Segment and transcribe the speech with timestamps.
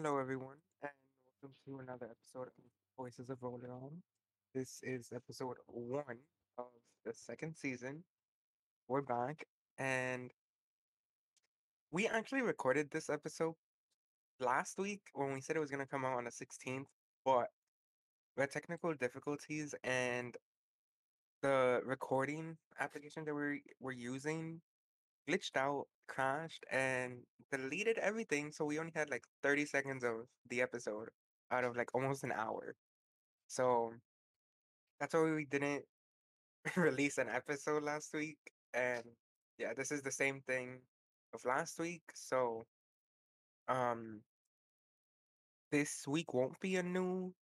[0.00, 0.92] Hello, everyone, and
[1.26, 2.64] welcome to another episode of
[2.96, 3.90] Voices of On.
[4.54, 6.18] This is episode one
[6.56, 6.66] of
[7.04, 8.04] the second season.
[8.86, 9.44] We're back,
[9.76, 10.30] and
[11.90, 13.54] we actually recorded this episode
[14.38, 16.86] last week when we said it was going to come out on the 16th,
[17.24, 17.48] but
[18.36, 20.36] we had technical difficulties, and
[21.42, 24.60] the recording application that we're, we're using
[25.28, 27.20] glitched out, crashed, and
[27.52, 28.52] deleted everything.
[28.52, 31.08] So we only had like 30 seconds of the episode
[31.50, 32.74] out of like almost an hour.
[33.48, 33.92] So
[35.00, 35.84] that's why we didn't
[36.76, 38.38] release an episode last week.
[38.74, 39.04] And
[39.58, 40.80] yeah, this is the same thing
[41.34, 42.02] of last week.
[42.14, 42.64] So
[43.68, 44.22] um
[45.70, 47.32] this week won't be a new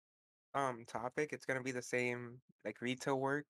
[0.55, 1.31] um topic.
[1.33, 3.47] It's gonna be the same like retail work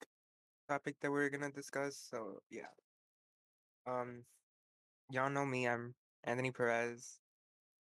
[0.69, 1.99] topic that we're gonna discuss.
[2.11, 2.69] So yeah.
[3.87, 4.25] Um
[5.11, 7.21] y'all know me, I'm Anthony Perez,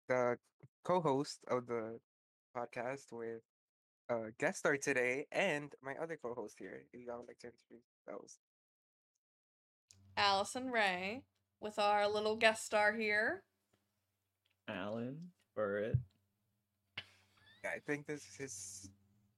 [0.10, 0.38] the
[0.84, 2.00] co-host of the
[2.56, 3.42] podcast with
[4.10, 6.84] a guest star today and my other co-host here.
[6.92, 8.38] If y'all would like to introduce those.
[10.18, 11.24] Allison Ray
[11.62, 13.44] with our little guest star here.
[14.68, 15.98] Alan Burritt.
[17.64, 18.90] Yeah, I think this is his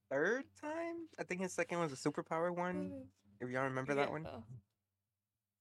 [0.10, 1.08] third time.
[1.20, 3.04] I think his second was a superpower one.
[3.40, 4.26] If y'all remember that one.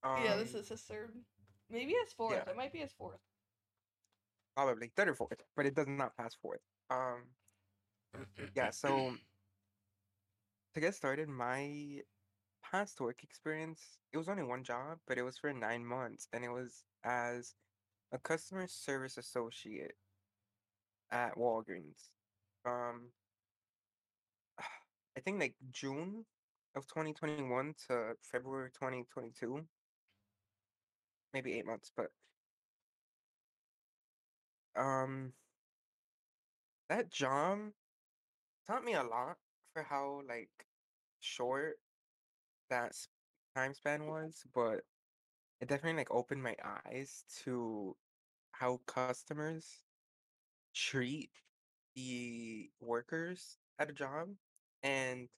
[0.04, 1.10] Um, yeah, this Um, is his third.
[1.70, 2.34] Maybe his fourth.
[2.34, 2.50] yeah.
[2.50, 3.20] It might be his fourth.
[4.54, 6.60] probably third or fourth, but it does not pass fourth.
[6.90, 7.24] Um,
[8.54, 8.70] yeah.
[8.70, 8.88] So
[10.74, 12.02] to get started, my
[12.62, 16.44] past work experience, it was only one job, but it was for nine months, and
[16.44, 17.54] it was as
[18.12, 19.96] a customer service associate
[21.10, 22.10] at Walgreens.
[22.64, 23.12] Um,
[25.16, 26.26] I think like June
[26.76, 29.66] of 2021 to February 2022,
[31.34, 32.12] maybe eight months, but
[34.76, 35.34] um,
[36.88, 37.72] that job
[38.66, 39.38] taught me a lot
[39.72, 40.66] for how like
[41.20, 41.78] short
[42.70, 43.08] that s-
[43.56, 44.84] time span was, but
[45.60, 47.96] it definitely like opened my eyes to
[48.52, 49.84] how customers
[50.74, 51.30] treat
[51.94, 54.30] the workers at a job
[54.82, 55.28] and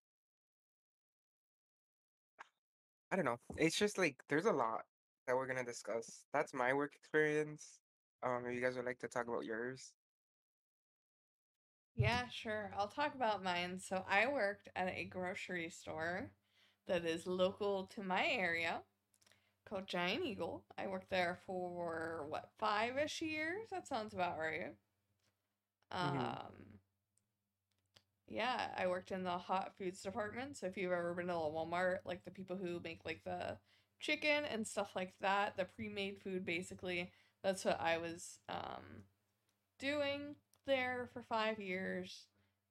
[3.11, 3.41] I don't know.
[3.57, 4.87] It's just like there's a lot
[5.27, 6.25] that we're gonna discuss.
[6.33, 7.81] That's my work experience.
[8.23, 9.93] Um, if you guys would like to talk about yours.
[11.97, 12.73] Yeah, sure.
[12.77, 13.79] I'll talk about mine.
[13.81, 16.31] So I worked at a grocery store
[16.87, 18.83] that is local to my area
[19.69, 20.65] called Giant Eagle.
[20.79, 23.69] I worked there for what, five-ish years?
[23.71, 24.75] That sounds about right.
[26.03, 26.37] Mhm.
[26.37, 26.81] Um,
[28.29, 30.57] yeah, I worked in the hot foods department.
[30.57, 33.57] So if you've ever been to a Walmart, like the people who make like the
[34.01, 37.13] chicken and stuff like that, the pre-made food basically,
[37.43, 39.05] that's what I was um
[39.79, 40.37] doing
[40.67, 42.27] there for five years,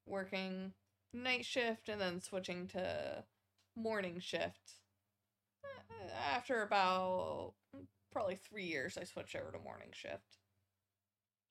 [0.06, 0.72] working
[1.12, 3.24] night shift and then switching to
[3.76, 4.80] morning shift.
[6.32, 7.54] After about
[8.10, 10.38] probably three years, I switched over to morning shift.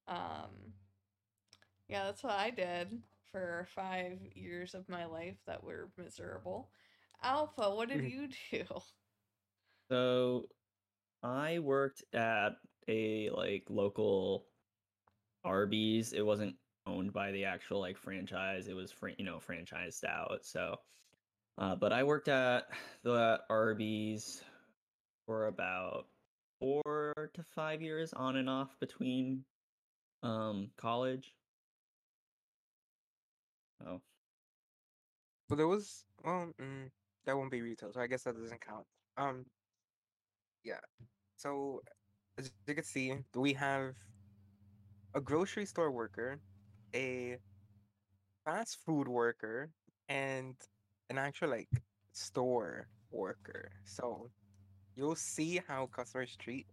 [0.07, 0.74] Um,
[1.88, 6.69] yeah, that's what I did for five years of my life that were miserable.
[7.24, 8.12] Alpha, what did Mhm.
[8.12, 8.66] you do?
[9.90, 10.47] So
[11.23, 12.53] I worked at
[12.88, 14.47] a like local
[15.44, 16.13] Arby's.
[16.13, 16.56] It wasn't
[16.88, 18.68] owned by the actual like franchise.
[18.68, 20.45] It was fran- you know franchised out.
[20.45, 20.78] So
[21.57, 22.68] uh, but I worked at
[23.03, 24.44] the Arby's
[25.25, 26.07] for about
[26.59, 29.44] four to five years on and off between
[30.24, 31.34] um college.
[33.85, 34.01] Oh,
[35.50, 36.90] but there was well, mm,
[37.25, 38.85] that won't be retail, so I guess that doesn't count.
[39.18, 39.45] Um,
[40.65, 40.81] yeah.
[41.37, 41.83] So
[42.37, 43.95] as you can see, we have
[45.15, 46.39] a grocery store worker,
[46.95, 47.39] a
[48.45, 49.71] fast food worker,
[50.09, 50.55] and
[51.09, 51.83] an actual like
[52.13, 53.71] store worker.
[53.85, 54.31] So
[54.95, 56.67] you'll see how customers treat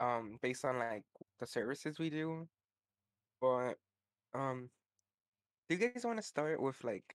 [0.00, 1.04] um based on like
[1.40, 2.48] the services we do.
[3.40, 3.74] But
[4.34, 4.70] um
[5.68, 7.14] do you guys want to start with like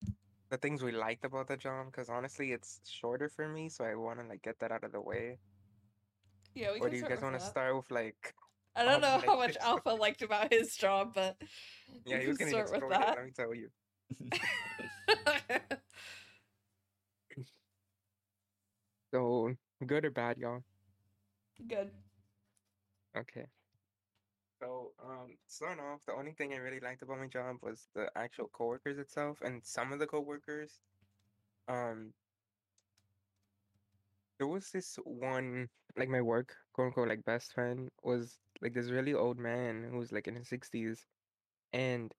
[0.49, 1.87] the things we liked about the job?
[1.87, 4.91] Because honestly, it's shorter for me, so I want to like get that out of
[4.91, 5.39] the way.
[6.55, 8.33] Yeah, we Or do you guys want to start with like
[8.75, 11.37] I don't know how much Alpha liked about his job, but
[12.05, 13.15] yeah, he was can gonna start with explode it, that.
[13.17, 13.69] let me tell you.
[19.13, 19.55] So
[19.85, 20.61] good or bad, y'all?
[21.67, 21.91] Good.
[23.17, 23.45] Okay.
[24.61, 28.09] So, um, starting off, the only thing I really liked about my job was the
[28.17, 30.81] actual coworkers itself, and some of the coworkers.
[31.69, 32.13] Um,
[34.37, 38.89] there was this one, like my work, quote unquote, like best friend was like this
[38.89, 41.07] really old man who was like in his sixties,
[41.73, 42.13] and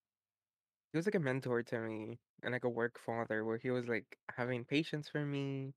[0.93, 3.87] he was like a mentor to me and like a work father where he was
[3.89, 5.75] like having patience for me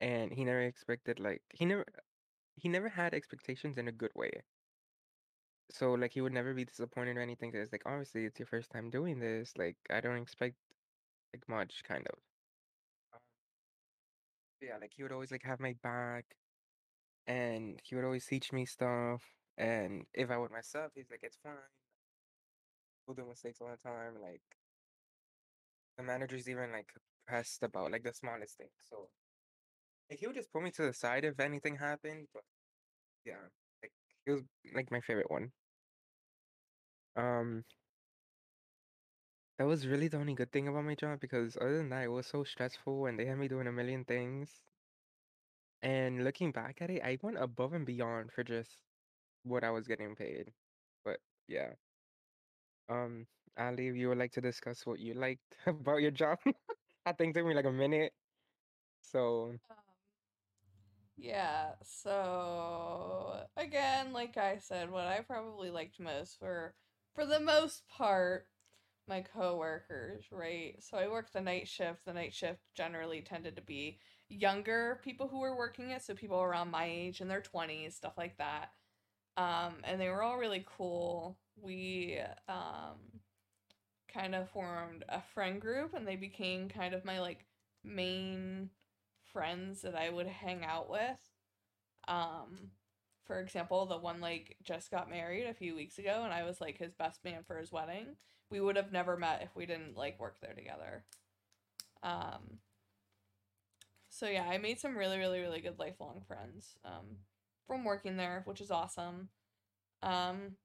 [0.00, 1.84] and he never expected like he never
[2.56, 4.42] he never had expectations in a good way.
[5.70, 7.52] So like he would never be disappointed or anything.
[7.54, 9.56] It's like obviously it's your first time doing this.
[9.56, 10.56] Like I don't expect
[11.34, 12.18] like much kind of.
[14.60, 16.24] Yeah, like he would always like have my back
[17.26, 19.22] and he would always teach me stuff.
[19.58, 21.54] And if I would mess up, he's like, it's fine.
[23.06, 24.20] We'll do mistakes all the time.
[24.20, 24.42] Like
[25.96, 26.92] the managers even like
[27.26, 28.68] pressed about like the smallest thing.
[28.88, 29.08] So
[30.10, 32.28] like he would just pull me to the side if anything happened.
[32.32, 32.44] But
[33.24, 33.42] yeah,
[33.82, 33.92] like
[34.26, 34.42] he was
[34.74, 35.52] like my favorite one.
[37.16, 37.64] Um,
[39.56, 42.08] that was really the only good thing about my job because other than that, it
[42.08, 44.60] was so stressful and they had me doing a million things.
[45.82, 48.82] And looking back at it, I went above and beyond for just
[49.44, 50.52] what I was getting paid.
[51.04, 51.18] But
[51.48, 51.72] yeah.
[52.88, 53.26] Um,
[53.56, 56.38] Allie, if you would like to discuss what you liked about your job.
[57.06, 58.12] I think it took me like a minute.
[59.02, 59.76] So Um,
[61.16, 66.74] yeah, so again, like I said, what I probably liked most were,
[67.14, 68.48] for the most part,
[69.08, 70.76] my coworkers, right?
[70.82, 72.04] So I worked the night shift.
[72.04, 73.98] The night shift generally tended to be
[74.32, 78.14] younger people who were working it, so people around my age in their 20s, stuff
[78.16, 78.70] like that.
[79.36, 81.38] Um, and they were all really cool.
[81.60, 82.18] We
[82.48, 83.20] um
[84.12, 87.46] kind of formed a friend group and they became kind of my like
[87.82, 88.70] main
[89.32, 91.18] friends that I would hang out with.
[92.08, 92.70] Um,
[93.24, 96.60] for example, the one like just got married a few weeks ago and I was
[96.60, 98.16] like his best man for his wedding.
[98.50, 101.04] We would have never met if we didn't like work there together.
[102.02, 102.58] Um,
[104.12, 107.16] so yeah, I made some really, really, really good lifelong friends um,
[107.66, 109.30] from working there, which is awesome.
[110.02, 110.56] Um,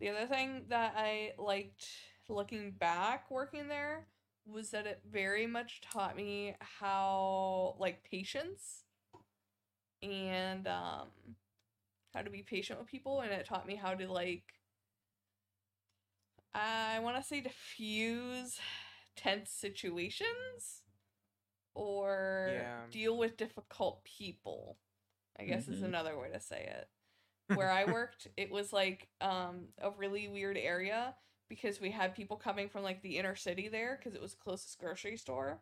[0.00, 1.86] the other thing that I liked
[2.28, 4.06] looking back working there
[4.46, 8.84] was that it very much taught me how like patience
[10.02, 11.08] and um
[12.14, 14.44] how to be patient with people and it taught me how to like
[16.54, 18.58] I want to say diffuse
[19.16, 20.79] tense situations
[21.74, 22.86] or Yeah.
[22.90, 24.78] deal with difficult people.
[25.38, 25.82] I guess is Mhm.
[25.82, 26.88] another way to say it.
[27.52, 31.14] Where I worked, it was like um a really weird area
[31.48, 34.78] because we had people coming from like the inner city there because it was closest
[34.78, 35.60] grocery store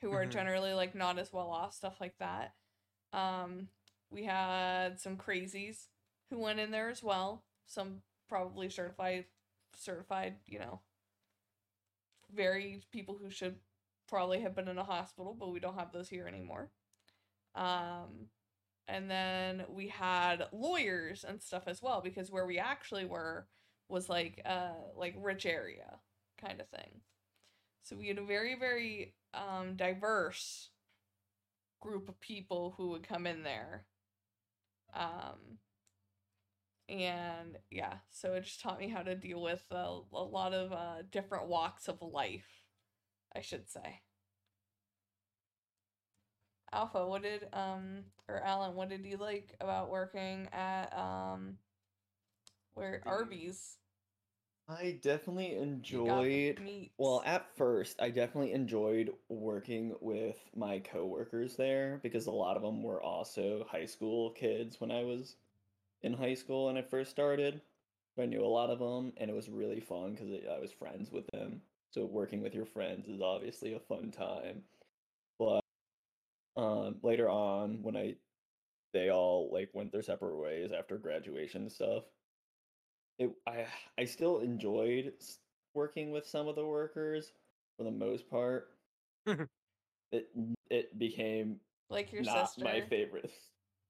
[0.00, 0.26] who were Mhm.
[0.26, 2.54] generally like not as well off stuff like that.
[3.12, 3.68] Um
[4.10, 5.86] we had some crazies
[6.30, 7.44] who went in there as well.
[7.66, 9.26] Some probably certified
[9.76, 10.80] certified, you know,
[12.34, 13.56] very people who should
[14.08, 16.70] probably have been in a hospital, but we don't have those here anymore.
[17.54, 18.28] Um,
[18.88, 23.46] and then we had lawyers and stuff as well because where we actually were
[23.88, 25.98] was like uh like rich area
[26.40, 27.00] kind of thing.
[27.82, 30.70] So we had a very very um diverse
[31.80, 33.84] group of people who would come in there.
[34.94, 35.58] Um
[36.88, 40.72] and yeah, so it just taught me how to deal with a, a lot of
[40.72, 42.61] uh, different walks of life,
[43.34, 44.02] I should say.
[46.72, 51.58] Alpha, what did um or Alan, what did you like about working at um
[52.74, 53.76] where Arby's?
[54.68, 55.48] I definitely
[55.88, 56.90] You got the enjoyed.
[56.98, 62.62] Well, at first, I definitely enjoyed working with my coworkers there because a lot of
[62.62, 65.36] them were also high school kids when I was
[66.02, 67.60] in high school and I first started.
[68.18, 71.10] I knew a lot of them, and it was really fun because I was friends
[71.10, 71.62] with them.
[71.92, 74.62] So working with your friends is obviously a fun time.
[75.38, 75.60] But
[76.56, 78.16] um, later on, when I
[78.94, 82.04] they all like went their separate ways after graduation and stuff,
[83.18, 83.66] it I
[83.98, 85.12] I still enjoyed
[85.74, 87.32] working with some of the workers
[87.76, 88.68] for the most part.
[89.26, 90.28] it
[90.70, 91.56] it became
[91.90, 92.64] like your not sister.
[92.64, 93.30] my favorite.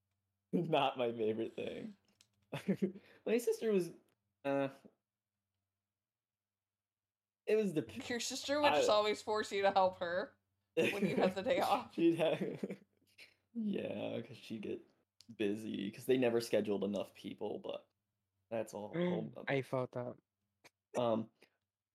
[0.53, 1.93] not my favorite thing.
[3.27, 3.91] my sister was
[4.45, 4.69] uh
[7.47, 10.33] it was the Your sister would I- just always force you to help her.
[10.77, 11.95] when you have the day off.
[11.95, 12.39] She'd have
[13.55, 14.81] Yeah, cuz she'd get
[15.39, 17.85] busy cuz they never scheduled enough people, but
[18.51, 18.93] that's all.
[18.95, 20.15] whole I felt that.
[20.99, 21.27] Um,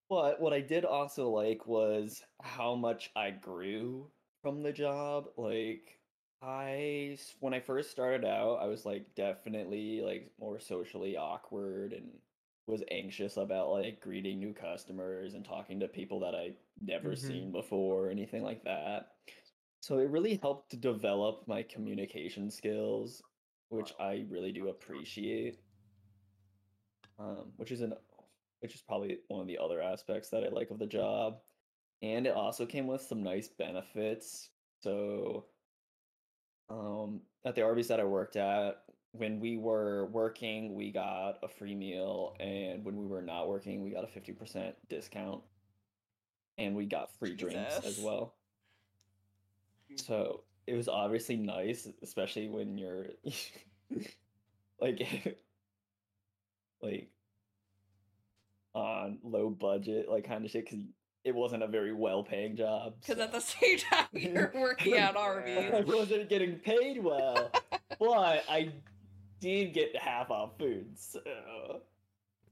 [0.09, 4.11] but what I did also like was how much I grew
[4.41, 5.29] from the job.
[5.37, 5.99] Like,
[6.41, 12.09] I, when I first started out, I was like definitely like more socially awkward and
[12.67, 17.15] was anxious about like greeting new customers and talking to people that I'd never Mhm.
[17.15, 19.13] seen before or anything like that.
[19.81, 23.23] So it really helped to develop my communication skills,
[23.69, 25.63] which I really do appreciate.
[27.17, 27.95] Um, which is an
[28.59, 31.43] which is probably one of the other aspects that I like of the job.
[32.01, 34.51] And it also came with some nice benefits.
[34.81, 35.51] So,
[36.69, 41.47] um, at the Arby's that I worked at, when we were working, we got a
[41.47, 45.41] free meal, and when we were not working, we got a 50% discount.
[46.59, 48.33] And we got free drinks as well.
[49.91, 50.03] Mm.
[50.03, 53.05] So it was obviously nice, especially when you're
[54.81, 54.99] like
[56.81, 57.09] like
[58.73, 60.83] on low budget, like kind of shit, because
[61.23, 62.95] it wasn't a very well paying job.
[63.01, 65.19] Because at the same time you're working at Yeah.
[65.19, 65.85] I Arby's.
[65.93, 67.51] wasn't getting paid well,
[67.99, 68.71] but I
[69.39, 70.97] did get half off food.
[70.97, 71.21] So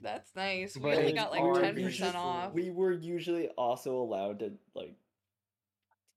[0.01, 0.75] That's nice.
[0.75, 2.53] We But only got like ten percent off.
[2.53, 4.95] we were usually also allowed to like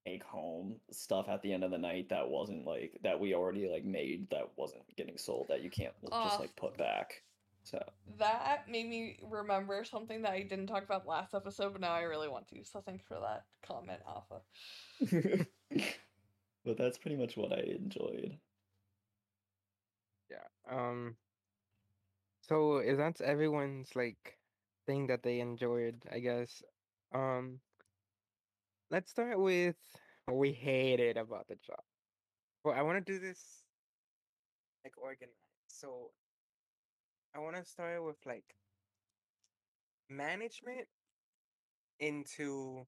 [0.07, 3.69] take home stuff at the end of the night that wasn't like that we already
[3.69, 7.23] like made that wasn't getting sold that you can't l- just like put back.
[7.65, 7.83] So
[8.19, 12.03] That made me remember something that I didn't talk about last episode, but now I
[12.03, 12.65] really want to.
[12.65, 15.47] So thanks for that comment, Alpha.
[16.65, 18.39] but that's pretty much what I enjoyed.
[20.31, 20.47] Yeah.
[20.71, 21.17] Um.
[22.43, 24.39] So is that everyone's like
[24.87, 26.03] thing that they enjoyed?
[26.11, 26.63] I guess.
[27.15, 27.61] Um.
[28.91, 29.77] Let's start with
[30.27, 31.83] what we hated about the job.
[32.65, 33.63] Well, I want to do this
[34.85, 35.35] like organized.
[35.67, 36.11] So
[37.35, 38.45] I want to start with like
[40.09, 40.87] management
[42.01, 42.87] into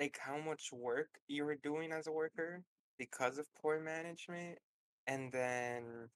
[0.00, 2.62] like how much work you were doing as a worker
[2.98, 4.58] because of poor management
[5.06, 6.10] and then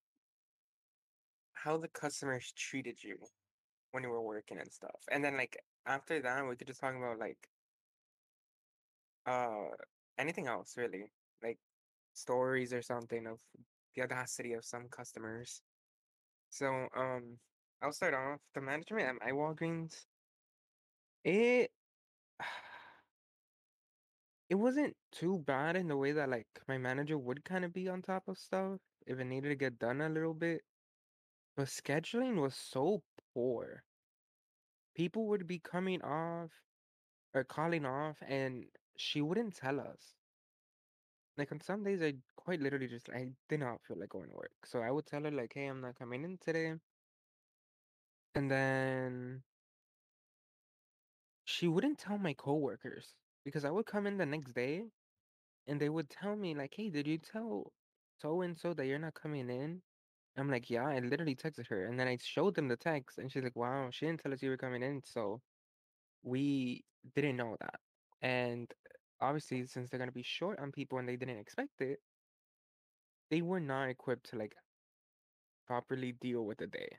[1.53, 3.17] how the customers treated you
[3.93, 5.01] when you were working and stuff.
[5.11, 5.57] And then like
[5.87, 7.49] after that we could just talk about like
[9.27, 9.71] uh
[10.19, 11.13] anything else really.
[11.43, 11.59] Like
[12.15, 13.41] stories or something of
[13.95, 15.63] the audacity of some customers.
[16.51, 17.39] So um
[17.83, 20.05] I'll start off the management at my Walgreens.
[21.25, 21.71] It
[24.51, 27.89] it wasn't too bad in the way that like my manager would kind of be
[27.89, 30.63] on top of stuff if it needed to get done a little bit.
[31.57, 33.03] But scheduling was so
[33.33, 33.85] poor.
[34.97, 36.51] People would be coming off
[37.33, 38.65] or calling off and
[38.97, 40.15] she wouldn't tell us.
[41.39, 44.37] Like on some days I quite literally just I did not feel like going to
[44.37, 44.51] work.
[44.65, 46.75] So I would tell her like, hey, I'm not coming in today.
[48.35, 49.43] And then
[51.45, 54.91] she wouldn't tell my coworkers because I would come in the next day
[55.67, 57.73] and they would tell me like, "Hey, did you tell
[58.21, 59.83] so and so that you're not coming in?"
[60.37, 63.33] I'm like, "Yeah, I literally texted her." And then I showed them the text and
[63.33, 65.43] she's like, "Wow, she didn't tell us you were coming in, so
[66.23, 67.81] we didn't know that."
[68.23, 71.81] And uh, obviously, since they're going to be short on people and they didn't expect
[71.83, 72.01] it,
[73.31, 74.55] they were not equipped to like
[75.67, 76.99] properly deal with the day.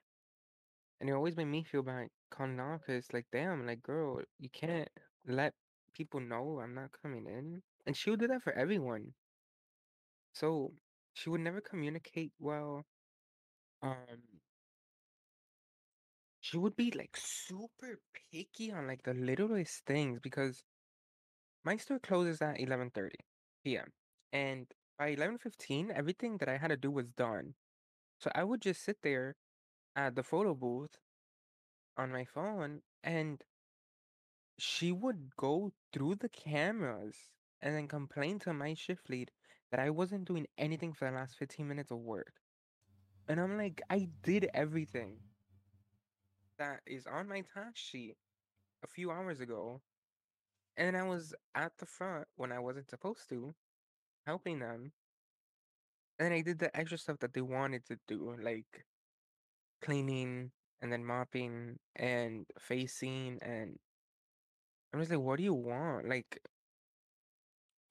[1.00, 4.50] And it always made me feel bad calling off because, like, damn, like, girl, you
[4.50, 4.90] can't
[5.26, 5.54] let
[5.94, 7.64] people know I'm not coming in.
[7.86, 9.14] And she would do that for everyone.
[10.34, 10.74] So
[11.14, 12.86] she would never communicate well.
[13.84, 14.42] Um,
[16.42, 20.62] she would be like super picky on like the littlest things because
[21.64, 23.18] my store closes at 11:30
[23.64, 23.92] p.m.
[24.32, 24.68] And
[25.00, 27.56] by 11:15, everything that I had to do was done.
[28.20, 29.36] So I would just sit there
[29.96, 30.98] at the photo booth
[31.98, 33.44] on my phone and
[34.64, 37.16] she would go through the cameras
[37.64, 39.32] and then complain to my shift lead
[39.72, 42.34] that I wasn't doing anything for the last 15 minutes of work.
[43.28, 45.18] And I'm like, I did everything
[46.60, 48.18] that is on my task sheet
[48.84, 49.82] a few hours ago.
[50.78, 53.56] And I was at the front when I wasn't supposed to,
[54.28, 54.92] helping them.
[56.20, 58.86] And I did the extra stuff that they wanted to do, like
[59.82, 60.52] cleaning
[60.84, 63.80] and then mopping and facing and
[64.94, 66.08] I'm just like, what do you want?
[66.08, 66.40] Like,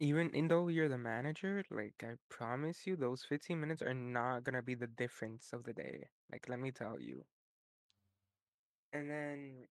[0.01, 4.43] even in though you're the manager, like I promise you, those 15 minutes are not
[4.43, 6.09] gonna be the difference of the day.
[6.33, 7.25] Like, let me tell you.
[8.93, 9.67] And then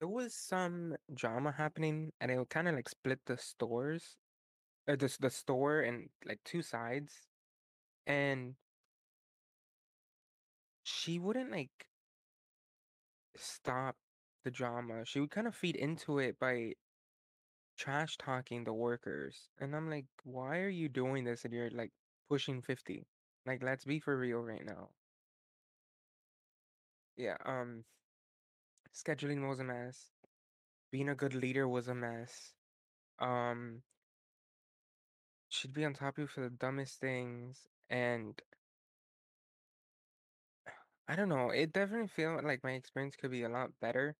[0.00, 4.16] there was some drama happening, and it kind of like split the stores,
[4.88, 7.14] uh, the the store and like two sides,
[8.06, 8.56] and
[10.84, 11.88] she wouldn't like
[13.36, 13.96] stop
[14.44, 15.04] the drama.
[15.04, 16.74] She would kind of feed into it by
[17.76, 19.50] trash talking the workers.
[19.58, 21.92] And I'm like, why are you doing this and you're like
[22.28, 23.06] pushing 50?
[23.46, 24.90] Like, let's be for real right now.
[27.16, 27.84] Yeah, um,
[28.94, 30.12] scheduling was a mess.
[30.90, 32.54] Being a good leader was a mess.
[33.18, 33.82] Um,
[35.48, 37.68] she'd be on top of you for the dumbest things.
[37.90, 38.40] And
[41.08, 41.50] I don't know.
[41.50, 44.16] It definitely felt like my experience could be a lot better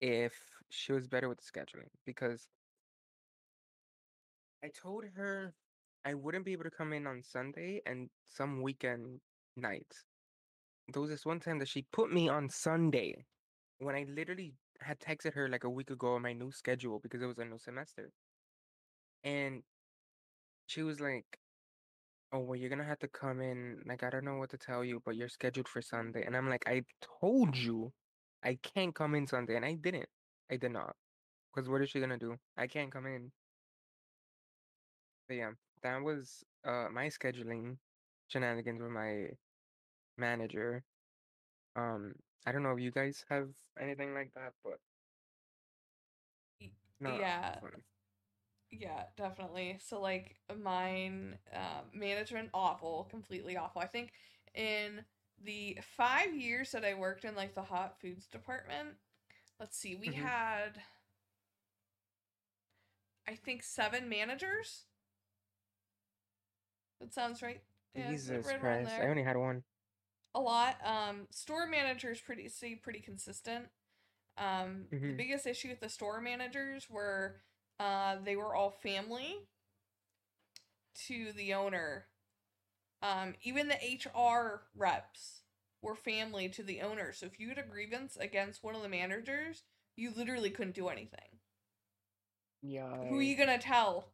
[0.00, 0.34] if
[0.70, 2.48] she was better with scheduling because
[4.62, 5.54] I told her
[6.04, 9.20] I wouldn't be able to come in on Sunday and some weekend
[9.56, 10.04] nights.
[10.88, 13.24] There was this one time that she put me on Sunday
[13.78, 17.22] when I literally had texted her like a week ago on my new schedule because
[17.22, 18.12] it was a new semester.
[19.24, 19.62] And
[20.66, 21.40] she was like,
[22.32, 23.82] Oh, well, you're gonna have to come in.
[23.86, 26.24] Like, I don't know what to tell you, but you're scheduled for Sunday.
[26.24, 26.84] And I'm like, I
[27.20, 27.92] told you
[28.42, 29.56] I can't come in Sunday.
[29.56, 30.08] And I didn't.
[30.50, 30.96] I did not.
[31.54, 32.38] Because what is she gonna do?
[32.56, 33.32] I can't come in.
[35.28, 35.52] But yeah,
[35.82, 37.78] that was uh my scheduling
[38.28, 39.28] shenanigans with my
[40.16, 40.84] manager.
[41.76, 42.14] Um,
[42.46, 43.48] I don't know if you guys have
[43.80, 44.78] anything like that, but
[47.00, 47.54] not yeah.
[48.70, 49.78] Yeah, definitely.
[49.80, 53.80] So like mine, uh, management awful, completely awful.
[53.80, 54.12] I think
[54.54, 55.02] in
[55.44, 58.96] the five years that I worked in like the hot foods department,
[59.60, 60.14] let's see, we Mhm.
[60.14, 60.82] had
[63.26, 64.84] I think seven managers.
[67.00, 67.60] That sounds right.
[67.94, 68.92] Yeah, Jesus right Christ.
[69.00, 69.62] I only had one.
[70.34, 70.76] A lot.
[70.84, 73.66] Um, store managers pretty see pretty consistent.
[74.36, 75.16] Um, the Mhm.
[75.16, 77.40] biggest issue with the store managers were,
[77.80, 79.48] uh, they were all family
[81.06, 82.06] to the owner.
[83.02, 85.42] Um, even the HR reps
[85.82, 87.12] were family to the owner.
[87.12, 89.62] So if you had a grievance against one of the managers,
[89.96, 91.38] you literally couldn't do anything.
[92.62, 93.08] Yeah.
[93.08, 94.08] Who are you gonna tell?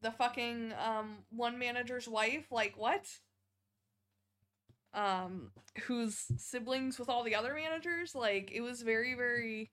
[0.00, 2.46] The fucking um one manager's wife?
[2.52, 3.06] Like what?
[4.94, 5.50] Um,
[5.86, 8.14] whose siblings with all the other managers?
[8.14, 9.70] Like it was very, very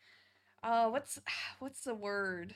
[0.63, 1.19] uh what's
[1.59, 2.55] what's the word?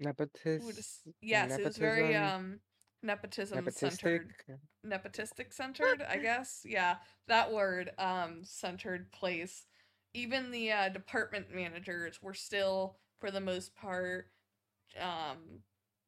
[0.00, 2.60] Ooh, Nepotis just- yes, it was very nepotism, um
[3.02, 4.34] nepotism centered
[4.86, 6.62] nepotistic centered i guess?
[6.64, 6.96] Yeah
[7.28, 9.66] that word um centered place.
[10.12, 14.30] Even the uh, department managers were still for the most part
[15.00, 15.62] um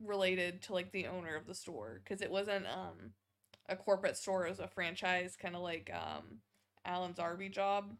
[0.04, 3.12] related to like the owner of the store because it wasn't um
[3.68, 6.38] a corporate store it was a franchise kind of like um
[6.84, 7.92] alan's arby job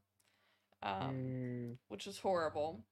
[0.83, 2.85] um Mm, which is horrible.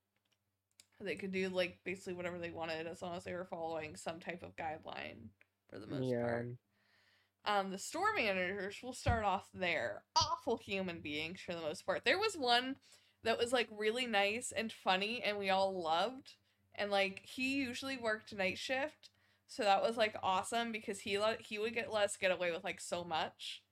[1.00, 4.20] They could do like basically whatever they wanted as long as they were following some
[4.20, 5.30] type of guideline
[5.70, 6.20] for the most yeah.
[6.20, 6.48] part
[7.44, 10.02] um, the store managers will start off there.
[10.16, 12.04] Awful human beings for the most part.
[12.04, 12.76] There was one
[13.24, 16.34] that was like really nice and funny and we all loved.
[16.74, 19.10] And like he usually worked night shift.
[19.48, 22.64] So that was like awesome because he let he would get less get away with
[22.64, 23.62] like so much,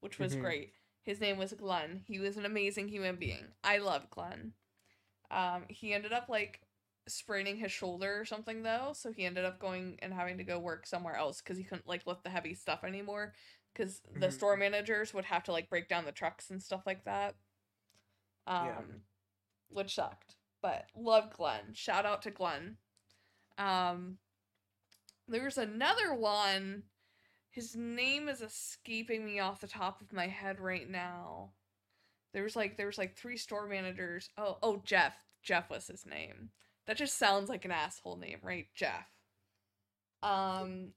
[0.00, 0.40] which was Mhm.
[0.40, 0.72] great.
[1.02, 2.02] His name was Glenn.
[2.06, 3.54] He was an amazing human being.
[3.62, 4.54] I love Glenn.
[5.30, 6.60] Um, he ended up like
[7.08, 10.58] spraining his shoulder or something though, so he ended up going and having to go
[10.58, 13.34] work somewhere else because he couldn't like lift the heavy stuff anymore.
[13.72, 14.32] Because the Mhm.
[14.32, 17.36] store managers would have to like break down the trucks and stuff like that.
[18.46, 18.82] Um, Yeah.
[19.68, 20.36] which sucked.
[20.62, 21.74] But love Glenn.
[21.74, 22.78] Shout out to Glenn.
[23.58, 24.18] Um,
[25.28, 26.84] there's another one.
[27.50, 31.54] His name is escaping me off the top of my head right now.
[32.32, 34.30] There was like there was like three store managers.
[34.36, 35.14] Oh, oh Jeff.
[35.42, 36.50] Jeff was his name.
[36.86, 38.68] That just sounds like an asshole name, right?
[38.74, 39.08] Jeff.
[40.22, 40.92] Um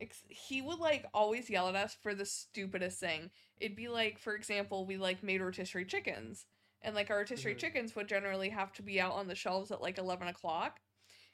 [0.00, 3.30] ex- he would like always yell at us for the stupidest thing.
[3.58, 6.46] It'd be like, for example, we like made rotisserie chickens,
[6.82, 7.58] and like our rotisserie Mhm.
[7.58, 10.80] chickens would generally have to be out on the shelves at like eleven o'clock.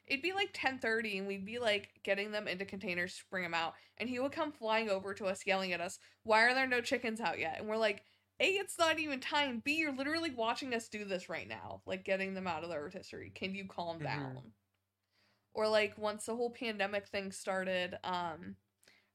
[0.05, 3.43] It'd be like ten thirty, and we'd be like getting them into containers to bring
[3.43, 6.53] them out, and he would come flying over to us, yelling at us, "Why are
[6.53, 8.05] there no chickens out yet?" And we're like,
[8.39, 9.59] "A, it's not even time.
[9.59, 12.79] B, you're literally watching us do this right now, like getting them out of the
[12.79, 13.31] rotisserie.
[13.31, 14.03] Can you calm Mhm.
[14.03, 14.53] down?"
[15.53, 18.57] Or like once the whole pandemic thing started, um,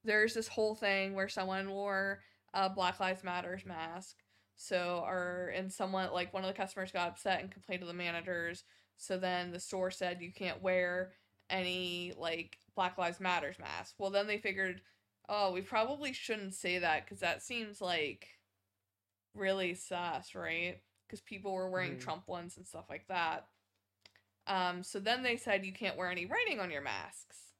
[0.03, 4.23] there's this whole thing where someone wore a Black Lives Matters mask.
[4.55, 7.93] So our and someone like one of the customers got upset and complained to the
[7.93, 8.63] managers.
[8.97, 11.13] So then the store said you can't wear
[11.49, 13.95] any like Black Lives Matters mask.
[13.97, 14.81] Well, then they figured,
[15.27, 18.38] oh, we probably shouldn't say that because that seems like
[19.35, 20.81] really sus, right?
[21.07, 21.99] Because people were wearing Mhm.
[21.99, 23.47] Trump ones and stuff like that.
[24.47, 27.53] Um, so then they said you can't wear any writing on your masks.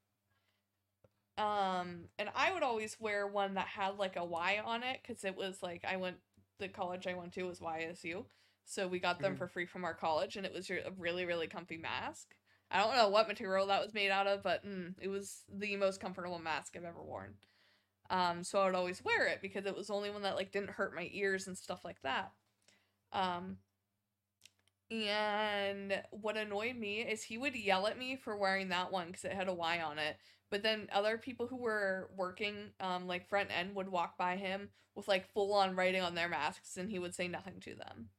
[1.37, 5.23] Um, and I would always wear one that had like a Y on it because
[5.23, 6.17] it was like I went
[6.59, 8.25] the college I went to was YSU,
[8.65, 9.37] so we got them Mhm.
[9.37, 12.35] for free from our college, and it was a really really comfy mask.
[12.71, 15.75] I don't know what material that was made out of, but mm, it was the
[15.77, 17.37] most comfortable mask I've ever worn.
[18.09, 20.51] Um, so I would always wear it because it was the only one that like
[20.51, 22.31] didn't hurt my ears and stuff like that.
[23.13, 23.57] Um,
[24.91, 29.23] And what annoyed me is he would yell at me for wearing that one because
[29.25, 30.17] it had a Y on it.
[30.49, 34.69] But then other people who were working, um, like front end, would walk by him
[34.95, 38.09] with like full on writing on their masks, and he would say nothing to them,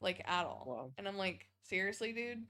[0.00, 0.64] like at all.
[0.66, 0.90] Wow.
[0.98, 2.44] And I'm like, seriously, dude.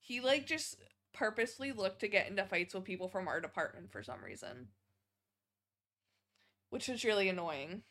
[0.00, 0.76] He like just
[1.14, 4.68] purposely looked to get into fights with people from our department for some reason,
[6.70, 7.82] which was really annoying.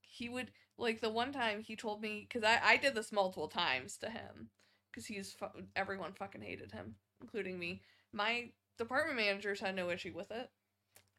[0.00, 3.48] He would like the one time he told me because I I did this multiple
[3.48, 4.50] times to him
[4.90, 7.82] because he's fu- everyone fucking hated him, including me.
[8.12, 10.50] My department managers had no issue with it.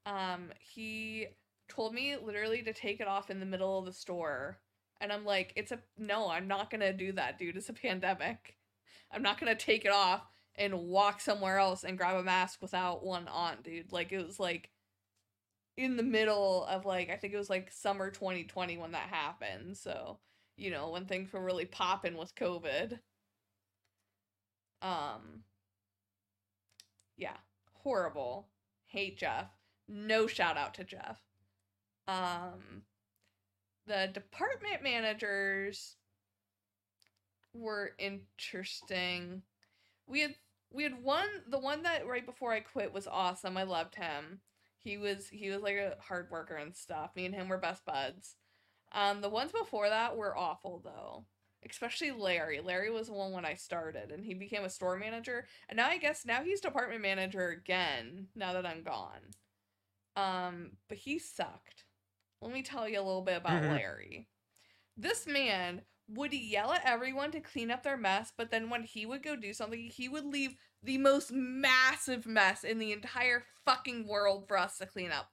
[0.06, 1.28] Um, he
[1.70, 4.60] told me literally to take it off in the middle of the store,
[5.02, 7.58] and I'm like, it's a no, I'm not gonna do that, dude.
[7.58, 8.58] It's a pandemic.
[9.12, 10.22] I'm not gonna take it off
[10.56, 13.92] and walk somewhere else and grab a mask without one on, dude.
[13.92, 14.70] Like it was like
[15.78, 19.78] in the middle of like I think it was like summer 2020 when that happened.
[19.78, 20.20] So,
[20.58, 23.00] you know, when things were really popping with COVID.
[24.82, 25.44] Um
[27.16, 27.38] yeah,
[27.84, 28.48] horrible.
[28.86, 29.50] Hate Jeff.
[29.88, 31.22] No shout out to Jeff.
[32.08, 32.84] Um
[33.86, 35.96] the department managers
[37.54, 39.44] were interesting.
[40.08, 40.36] We had
[40.72, 43.58] we had one the one that right before I quit was awesome.
[43.58, 44.42] I loved him.
[44.88, 47.12] He was he was like a hard worker and stuff.
[47.14, 48.38] Me and him were best buds.
[48.94, 51.26] Um the ones before that were awful though.
[51.70, 52.62] Especially Larry.
[52.62, 55.46] Larry was the one when I started and he became a store manager.
[55.68, 59.34] And now I guess now he's department manager again now that I'm gone.
[60.16, 61.84] Um but he sucked.
[62.42, 63.64] Let me tell you a little bit about.
[63.64, 64.30] Larry.
[64.96, 69.06] This man would yell at everyone to clean up their mess, but then when he
[69.06, 74.08] would go do something, he would leave the most massive mess in the entire fucking
[74.08, 75.32] world for us to clean up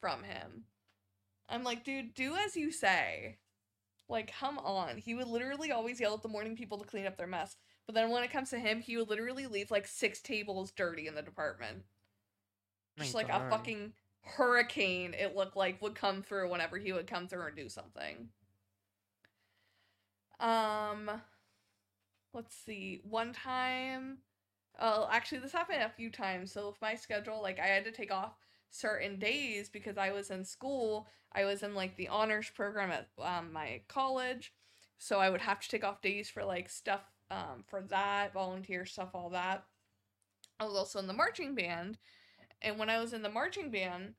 [0.00, 0.64] from him.
[1.48, 3.38] I'm like, dude, do as you say.
[4.08, 4.98] Like, come on.
[4.98, 7.56] He would literally always yell at the morning people to clean up their mess.
[7.86, 11.06] But then when it comes to him, he would literally leave like six tables dirty
[11.06, 11.84] in the department.
[12.98, 13.92] Just like a fucking
[14.22, 18.28] hurricane, it looked like would come through whenever he would come through and do something.
[20.40, 21.10] Um,
[22.32, 23.00] let's see.
[23.04, 24.18] One time,
[24.80, 26.52] oh, actually, this happened a few times.
[26.52, 28.34] So with my schedule, like I had to take off
[28.70, 31.08] certain days because I was in school.
[31.32, 34.52] I was in like the honors program at um, my college,
[34.98, 38.84] so I would have to take off days for like stuff um, for that, volunteer
[38.84, 39.64] stuff, all that.
[40.60, 41.98] I was also in the marching band,
[42.62, 44.14] and when I was in the marching band,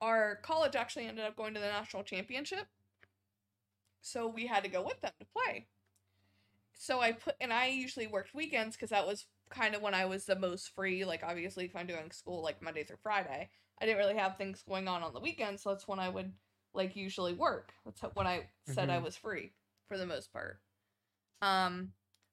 [0.00, 2.66] our college actually ended up going to the national championship.
[4.06, 5.68] So we had to go with them to play.
[6.74, 10.04] So I put, and I usually worked weekends because that was kind of when I
[10.04, 11.04] was the most free.
[11.04, 14.62] Like, obviously, if I'm doing school like Monday through Friday, I didn't really have things
[14.62, 15.62] going on on the weekends.
[15.62, 16.34] So that's when I would
[16.74, 17.72] like usually work.
[17.84, 19.00] That's when I said I Mhm.
[19.00, 19.54] was free
[19.88, 20.60] for the most part.
[21.42, 21.92] Um,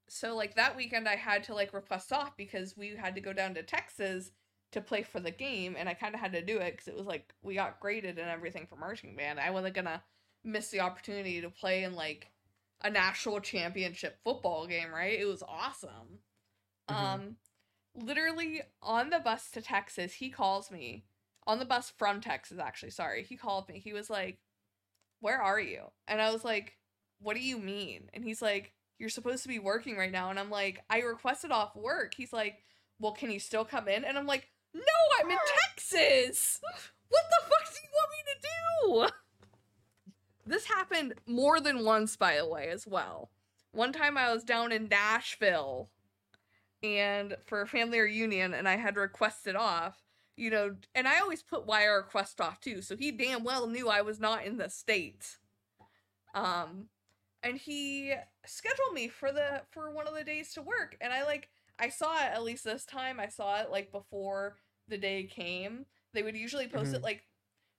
[0.09, 3.33] so like that weekend I had to like request off because we had to go
[3.33, 4.31] down to Texas
[4.71, 6.95] to play for the game and I kind of had to do it because it
[6.95, 9.39] was like we got graded and everything for marching band.
[9.39, 10.03] I wasn't gonna
[10.43, 12.31] miss the opportunity to play in like
[12.81, 15.19] a national championship football game, right?
[15.19, 16.19] It was awesome.
[16.89, 16.95] Mhm.
[16.95, 17.37] Um
[17.95, 21.05] literally on the bus to Texas, he calls me.
[21.45, 23.23] On the bus from Texas actually, sorry.
[23.23, 23.79] He called me.
[23.79, 24.39] He was like,
[25.19, 26.77] "Where are you?" And I was like,
[27.19, 30.39] "What do you mean?" And he's like, "You're supposed to be working right now." And
[30.39, 32.63] I'm like, "I requested off work." He's like,
[32.99, 34.81] "Well, can you still come in?" And I'm like, "No,
[35.19, 35.37] I'm in
[35.75, 36.59] Texas.
[36.61, 39.13] What the fuck do you want me to do?"
[40.45, 43.29] This happened more than once, by the way, as well.
[43.71, 45.89] One time I was down in Nashville
[46.81, 49.97] and for a family reunion and I had requested off,
[50.37, 53.67] you know, and I always put why I request off too, so he damn well
[53.67, 55.37] knew I was not in the state.
[56.33, 56.89] Um
[57.43, 58.13] and he
[58.45, 61.89] scheduled me for the for one of the days to work and I like I
[61.89, 63.19] saw it at least this time.
[63.19, 64.55] I saw it like before
[64.87, 65.85] the day came.
[66.13, 67.03] They would usually post it Mhm.
[67.03, 67.25] like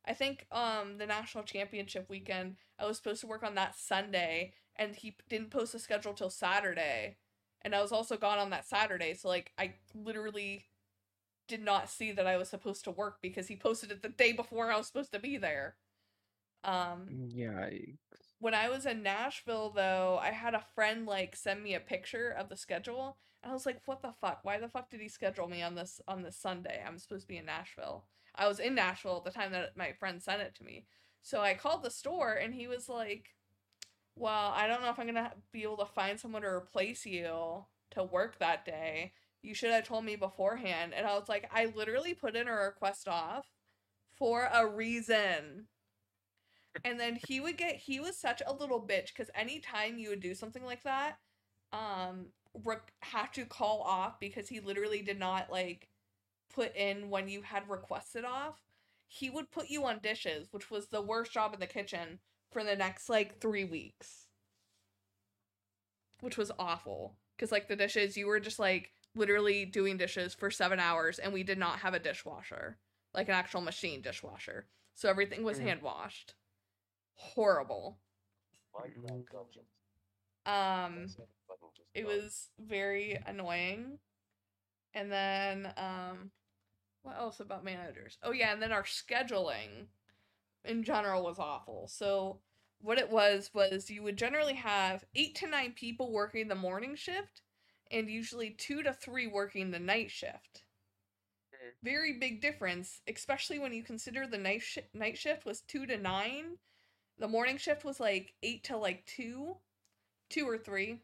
[0.07, 4.55] I think um the national championship weekend I was supposed to work on that Sunday
[4.77, 7.17] and he didn't post the schedule till Saturday.
[7.63, 10.67] And I was also gone on that Saturday, so like I literally
[11.49, 14.33] did not see that I was supposed to work because he posted it the day
[14.33, 15.77] before I was supposed to be there.
[16.65, 17.99] Um Yikes.
[18.39, 22.31] when I was in Nashville though, I had a friend like send me a picture
[22.31, 24.41] of the schedule and I was like, "What the fuck?
[24.43, 26.83] Why the fuck did he schedule me on this on this Sunday?
[26.87, 29.93] I'm supposed to be in Nashville." I was in Nashville at the time that my
[29.93, 30.87] friend sent it to me.
[31.23, 33.35] So I called the store and he was like,
[34.17, 37.07] "Well, I don't know if I'm going to be able to find someone to replace
[37.07, 39.13] you to work that day.
[39.43, 42.53] You should have told me beforehand." And I was like, "I literally put in a
[42.53, 43.47] request off
[44.19, 45.69] for a reason."
[46.85, 50.21] and then he would get he was such a little bitch because anytime you would
[50.21, 51.19] do something like that,
[51.73, 52.27] um,
[53.03, 55.89] have to call off because he literally did not like
[56.55, 58.63] put in when you had requested off.
[59.09, 62.65] He would put you on dishes, which was the worst job in the kitchen for
[62.65, 64.29] the next like three weeks,
[66.21, 67.17] which was awful.
[67.37, 71.33] Because like the dishes, you were just like literally doing dishes for seven hours, and
[71.33, 72.79] we did not have a dishwasher,
[73.13, 74.67] like an actual machine dishwasher.
[74.95, 75.63] So everything was Mhm.
[75.63, 76.35] hand washed.
[77.15, 77.99] Horrible.
[80.47, 81.07] Um,
[81.95, 83.99] it was very annoying.
[84.95, 86.31] And then, um,
[87.05, 88.19] what else about managers?
[88.25, 89.89] Oh yeah, and then our scheduling
[90.65, 91.89] in general was awful.
[91.89, 92.41] So
[92.81, 96.97] what it was was you would generally have eight to nine people working the morning
[96.97, 97.43] shift,
[97.91, 100.65] and usually two to three working the night shift.
[101.55, 101.75] Mhm.
[101.83, 105.97] Very big difference, especially when you consider the night shi night shift was two to
[105.99, 106.59] nine.
[107.19, 109.59] The morning shift was like eight to like two,
[110.31, 111.01] two or three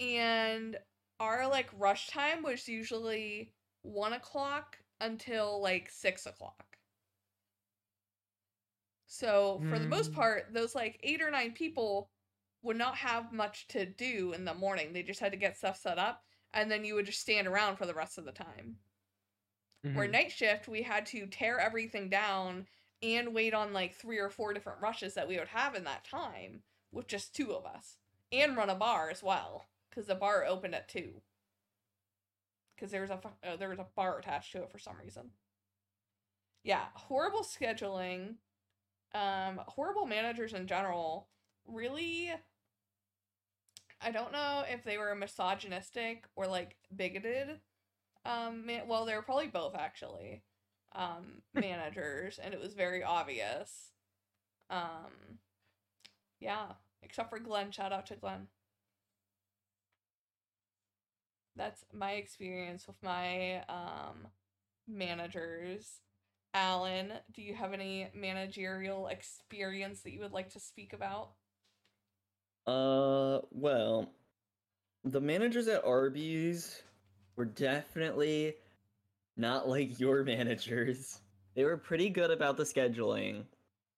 [0.00, 0.78] and
[1.20, 6.78] our like rush time was usually one o'clock until like six o'clock.
[9.06, 10.14] So for the most Mm.
[10.14, 12.10] part, those like eight or nine people
[12.62, 14.92] would not have much to do in the morning.
[14.92, 17.76] They just had to get stuff set up, and then you would just stand around
[17.76, 18.78] for the rest of the time.
[19.92, 20.10] Where Mhm.
[20.10, 22.68] night shift, we had to tear everything down
[23.02, 26.04] and wait on like three or four different rushes that we would have in that
[26.04, 27.98] time with just two of us,
[28.32, 31.22] and run a bar as well because the bar opened at two.
[32.84, 35.30] Because there was a uh, there was a bar attached to it for some reason.
[36.64, 38.34] Yeah, horrible scheduling,
[39.14, 41.28] um, horrible managers in general.
[41.66, 42.30] Really,
[44.02, 47.60] I don't know if they were misogynistic or like bigoted.
[48.26, 50.42] Um, man, well, they were probably both actually.
[50.94, 53.92] Um, managers, and it was very obvious.
[54.68, 55.38] Um,
[56.38, 57.70] yeah, except for Glenn.
[57.70, 58.48] Shout out to Glenn.
[61.56, 64.28] That's my experience with my um
[64.88, 66.00] managers.
[66.52, 71.30] Alan, do you have any managerial experience that you would like to speak about?
[72.66, 74.10] Uh, well,
[75.04, 76.82] the managers at Arby's
[77.36, 78.54] were definitely
[79.36, 81.20] not like your managers.
[81.54, 83.44] They were pretty good about the scheduling,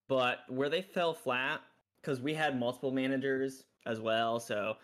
[0.08, 1.60] but where they fell flat,
[2.00, 4.76] because we had multiple managers as well, so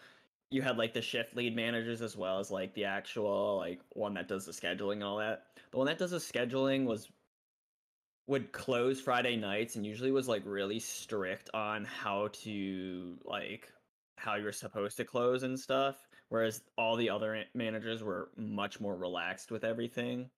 [0.52, 4.14] you had like the shift lead managers as well as like the actual like one
[4.14, 5.44] that does the scheduling and all that.
[5.70, 7.08] The one that does the scheduling was
[8.26, 13.72] would close Friday nights and usually was like really strict on how to like
[14.16, 15.96] how you're supposed to close and stuff
[16.28, 20.30] whereas all the other managers were much more relaxed with everything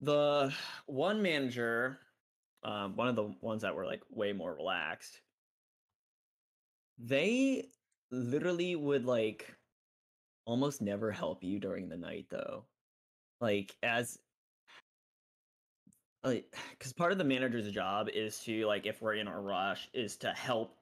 [0.00, 0.50] the
[0.86, 1.98] one manager
[2.64, 5.20] um, one of the ones that were like way more relaxed
[6.98, 7.68] they
[8.10, 9.54] literally would like
[10.46, 12.64] almost never help you during the night though.
[13.40, 14.18] Like as
[16.24, 19.88] like because part of the manager's job is to like if we're in a rush
[19.94, 20.76] is to help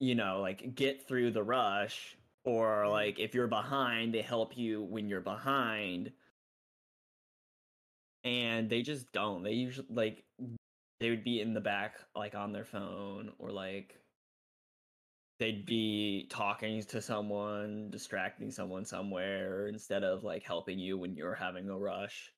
[0.00, 2.90] you know like get through the rush or mm-hmm.
[2.90, 6.12] like if you're behind they help you when you're behind.
[8.24, 9.42] And they just don't.
[9.42, 10.24] They usually like
[11.00, 13.96] they would be in the back like on their phone or like
[15.38, 21.34] they'd be talking to someone distracting someone somewhere instead of like helping you when you're
[21.34, 22.32] having a rush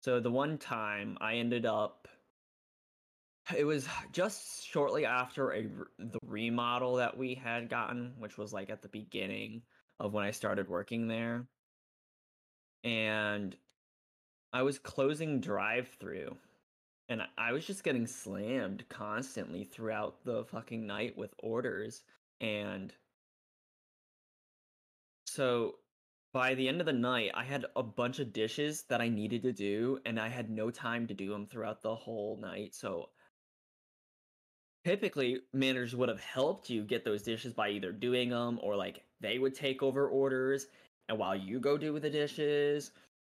[0.00, 2.08] so the one time I ended up
[3.56, 5.62] it was just shortly after a
[5.98, 9.62] the remodel that we had gotten, which was like at the beginning
[9.98, 11.46] of when I started working there.
[12.84, 13.56] And
[14.52, 16.36] I was closing drive-through
[17.08, 22.02] and I was just getting slammed constantly throughout the fucking night with orders
[22.40, 22.92] and
[25.26, 25.76] so
[26.32, 29.42] by the end of the night, I had a bunch of dishes that I needed
[29.42, 32.74] to do, and I had no time to do them throughout the whole night.
[32.74, 33.10] So
[34.84, 39.04] typically, managers would have helped you get those dishes by either doing them or like
[39.20, 40.66] they would take over orders,
[41.08, 42.92] and while you go do the dishes.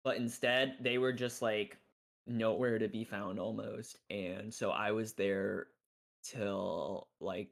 [0.04, 1.76] But instead, they were just like
[2.26, 3.98] nowhere to be found almost.
[4.10, 5.68] And so I was there
[6.22, 7.50] till like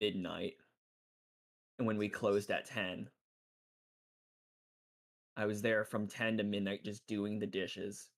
[0.00, 0.54] midnight.
[1.78, 3.08] And when we closed at 10.
[5.36, 8.08] I was there from 10 to midnight just doing the dishes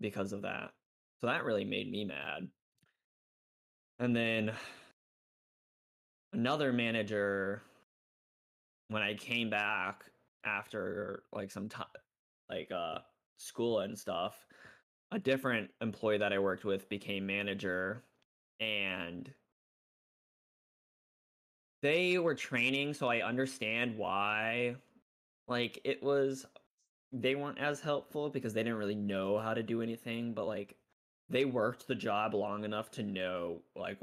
[0.00, 0.72] because of that.
[1.20, 2.48] So that really made me mad.
[4.00, 4.52] And then
[6.32, 7.62] another manager
[8.88, 10.04] when I came back
[10.44, 11.86] after like some time
[12.50, 12.98] like uh
[13.38, 14.46] school and stuff,
[15.12, 18.02] a different employee that I worked with became manager
[18.60, 19.32] and
[21.84, 24.76] they were training, so I understand why.
[25.46, 26.46] Like it was,
[27.12, 30.76] they weren't as helpful because they didn't really know how to do anything, but like
[31.28, 33.98] they worked the job long enough to know like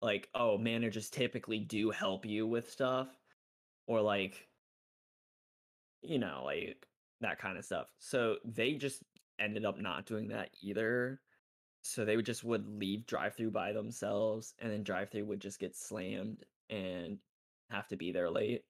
[0.00, 3.08] like oh managers typically do help you with stuff
[3.86, 4.48] or like
[6.02, 6.86] you know like
[7.20, 9.02] that kind of stuff so they just
[9.38, 11.20] ended up not doing that either
[11.82, 15.40] so they would just would leave drive through by themselves and then drive through would
[15.40, 17.18] just get slammed and
[17.70, 18.64] have to be there late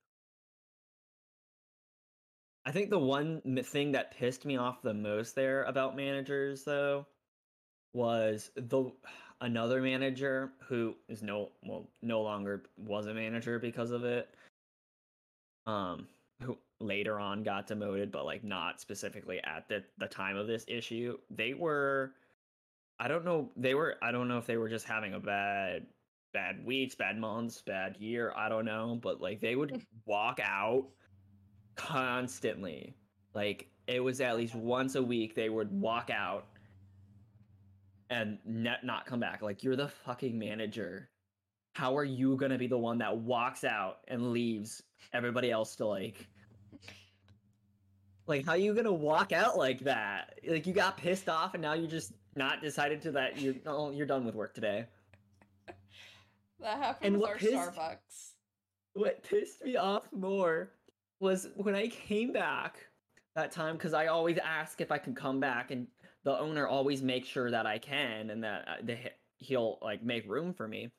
[2.65, 7.07] I think the one thing that pissed me off the most there about managers though
[7.93, 8.91] was the
[9.41, 14.29] another manager who is no well no longer was a manager because of it.
[15.67, 16.07] Um
[16.43, 20.65] who later on got demoted but like not specifically at the the time of this
[20.69, 21.19] issue.
[21.31, 22.13] They were
[23.01, 25.87] I don't know they were I don't know if they were just having a bad
[26.33, 30.87] bad weeks, bad months, bad year, I don't know, but like they would walk out
[31.77, 32.97] constantly.
[33.35, 35.81] Like it was at least once a week they would mm-hmm.
[35.81, 36.47] walk out
[38.11, 39.43] and net not come back.
[39.43, 41.09] Like you're the fucking manager.
[41.75, 45.87] How are you gonna be the one that walks out and leaves everybody else to
[45.87, 46.29] like
[48.27, 50.39] like how are you gonna walk out like that?
[50.47, 53.91] Like you got pissed off and now you're just not decided to that you're oh,
[53.91, 54.87] you're done with work today.
[56.61, 58.31] That happened with our pissed- Starbucks.
[58.95, 60.71] what pissed me off more
[61.21, 62.77] was when I came back
[63.35, 65.87] that time because I always ask if I can come back, and
[66.25, 68.99] the owner always makes sure that I can and that uh, the,
[69.39, 70.93] he'll like make room for me.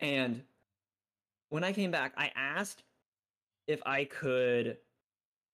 [0.00, 0.42] And
[1.48, 2.82] when I came back, I asked
[3.66, 4.78] if I could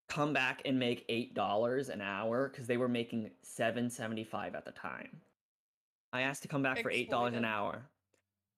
[0.08, 4.54] come back and make eight dollars an hour because they were making seven seventy five
[4.54, 5.20] at the time.
[6.12, 7.82] I asked to come back for eight dollars an hour,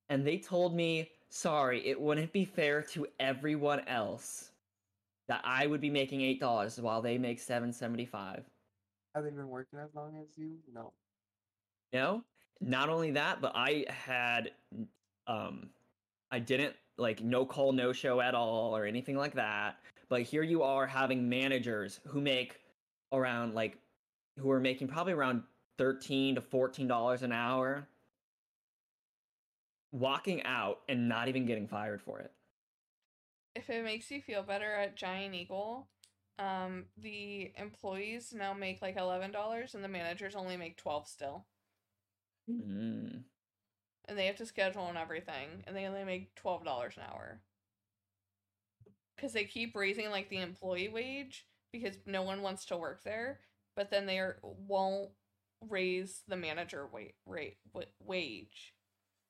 [0.09, 4.51] and they told me, "Sorry, it wouldn't be fair to everyone else
[5.29, 8.45] that I would be making eight dollars while they make seven seventy five.
[9.15, 10.57] Have they been working as long as you?
[10.73, 10.93] No.
[11.93, 12.25] No.
[12.61, 14.51] not only that, but I had,
[15.29, 15.71] um,
[16.33, 19.79] I didn't like no call, no show at all or anything like that.
[20.15, 22.61] But here you are having managers who make
[23.11, 23.79] around like,
[24.39, 25.43] who are making probably around
[25.77, 27.89] thirteen to fourteen dollars an hour,
[29.91, 32.31] walking out and not even getting fired for it.
[33.57, 35.89] If it makes you feel better at Giant Eagle,
[36.39, 41.45] um, the employees now make like eleven dollars, and the managers only make twelve still,
[42.49, 43.25] Mm.
[44.05, 47.41] and they have to schedule and everything, and they only make twelve dollars an hour.
[49.17, 53.41] Because they keep raising like the employee wage because no one wants to work there,
[53.77, 55.11] but then they are, won't
[55.69, 57.57] raise the manager wait rate
[58.01, 58.75] wage.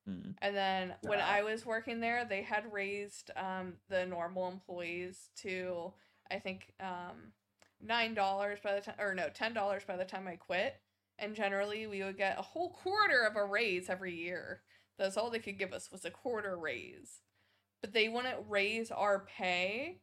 [0.09, 0.35] Mm.
[0.43, 1.21] And then when.
[1.21, 5.93] I was working there, they had raised um, the normal employees to
[6.31, 7.33] I think um,
[7.83, 10.81] nine dollars by the time, or no, ten dollars by the time I quit.
[11.19, 14.63] And generally, we would get a whole quarter of a raise every year.
[14.99, 17.21] That's all they could give us was a quarter raise,
[17.85, 19.99] but they wouldn't raise our pay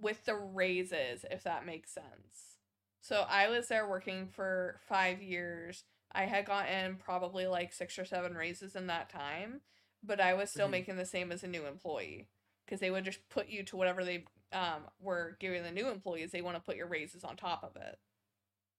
[0.00, 2.56] with the raises, if that makes sense.
[3.00, 5.84] So I was there working for five years.
[6.10, 9.60] I had gotten probably like six or seven raises in that time,
[10.02, 10.72] but I was still Mhm.
[10.72, 12.26] making the same as a new employee
[12.64, 16.32] because they would just put you to whatever they um, were giving the new employees.
[16.32, 18.00] They want to put your raises on top of it.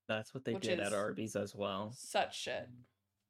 [0.09, 1.93] That's what they did at Arby's as well.
[1.93, 2.67] Such shit.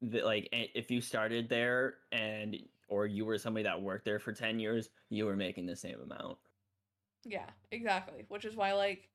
[0.02, 2.58] the, like if you started there and
[2.92, 6.00] or you were somebody that worked there for 10 years you were making the same
[6.02, 6.38] amount
[7.26, 8.26] Yeah, exactly.
[8.30, 9.10] Which is why like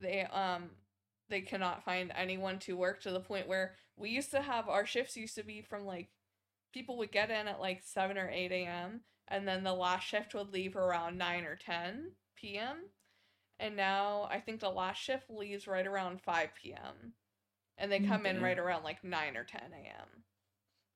[0.00, 0.70] they um
[1.30, 4.86] they cannot find anyone to work to the point where we used to have our
[4.86, 6.10] shifts used to be from like
[6.72, 9.02] people would get in at like seven or eight a.m.
[9.28, 12.90] and then the last shift would leave around nine or ten p.m.
[13.60, 17.14] And now I think the last shift leaves right around five p.m.
[17.78, 20.24] and they Mm, come in right around like nine or ten a.m.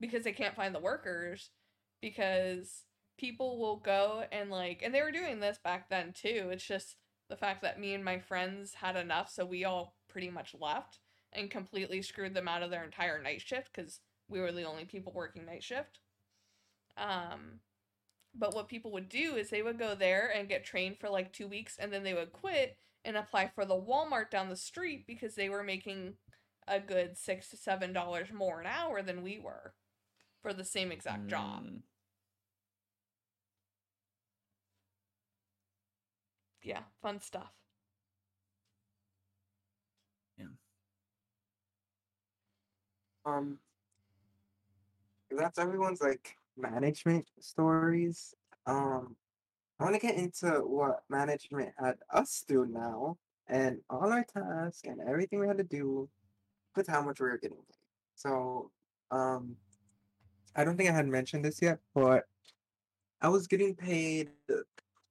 [0.00, 1.50] because they can't find the workers
[2.04, 2.82] because
[3.18, 6.96] people will go and like and they were doing this back then too it's just
[7.30, 10.98] the fact that me and my friends had enough so we all pretty much left
[11.32, 14.84] and completely screwed them out of their entire night shift because we were the only
[14.84, 16.00] people working night shift.
[16.98, 17.61] Um
[18.34, 21.32] but what people would do is they would go there and get trained for like
[21.32, 25.07] two weeks and then they would quit and apply for the walmart down the street
[25.07, 26.14] because they were making
[26.68, 29.72] a good six to seven dollars more an hour than we were
[30.42, 31.64] for the same exact job
[36.64, 37.52] yeah, fun stuff.
[40.38, 40.46] Yeah.
[43.26, 43.58] Um,
[45.30, 48.34] that's everyone's like management stories.
[48.66, 49.14] Um,
[49.78, 54.82] I want to get into what management had us do now, and all our tasks
[54.84, 56.08] and everything we had to do
[56.76, 57.76] with how much we were getting paid.
[58.14, 58.70] So,
[59.10, 59.56] um,
[60.56, 62.24] I don't think I had mentioned this yet, but
[63.20, 64.30] I was getting paid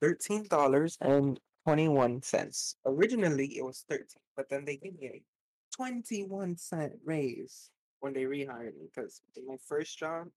[0.03, 2.75] thirteen dollars and twenty one cents.
[2.85, 5.23] Originally, it was thirteen, but then they gave me a
[5.73, 10.27] twenty one cent raise when they rehired me because my first job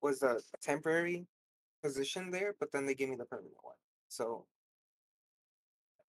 [0.00, 1.26] was a temporary
[1.82, 3.74] position there, but then they gave me the permanent one.
[4.08, 4.46] So,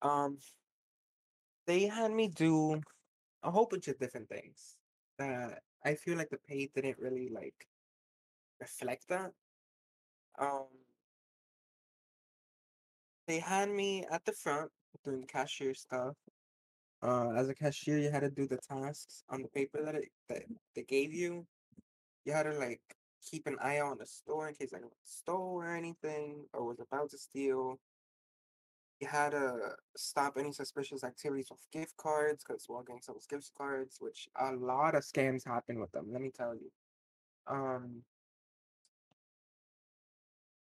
[0.01, 0.37] um,
[1.67, 2.81] they had me do
[3.43, 4.77] a whole bunch of different things
[5.19, 7.67] that I feel like the pay didn't really like
[8.61, 9.31] reflect that.
[10.39, 10.67] Um,
[13.31, 14.69] they had me at the front
[15.05, 16.15] doing cashier stuff.
[17.01, 20.09] Uh, as a cashier, you had to do the tasks on the paper that it
[20.27, 20.43] that
[20.75, 21.45] they gave you.
[22.25, 22.81] You had to like
[23.29, 27.09] keep an eye on the store in case anyone stole or anything or was about
[27.11, 27.79] to steal.
[28.99, 33.95] You had to stop any suspicious activities with gift cards because Walgreens sells gift cards,
[34.01, 36.07] which a lot of scams happen with them.
[36.11, 36.69] Let me tell you.
[37.47, 38.03] Um,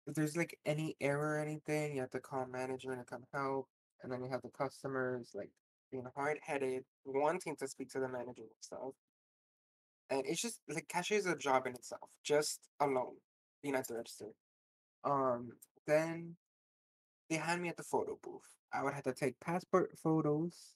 [0.09, 3.68] if there's like any error or anything, you have to call management to come help.
[4.02, 5.50] And then you have the customers like
[5.92, 8.94] being hard headed, wanting to speak to the manager and stuff.
[10.11, 13.16] And it's just like cashier is a job in itself, just alone,
[13.62, 14.30] being at the register.
[15.04, 15.52] Um,
[15.86, 16.36] then
[17.28, 18.56] they had me at the photo booth.
[18.72, 20.74] I would have to take passport photos,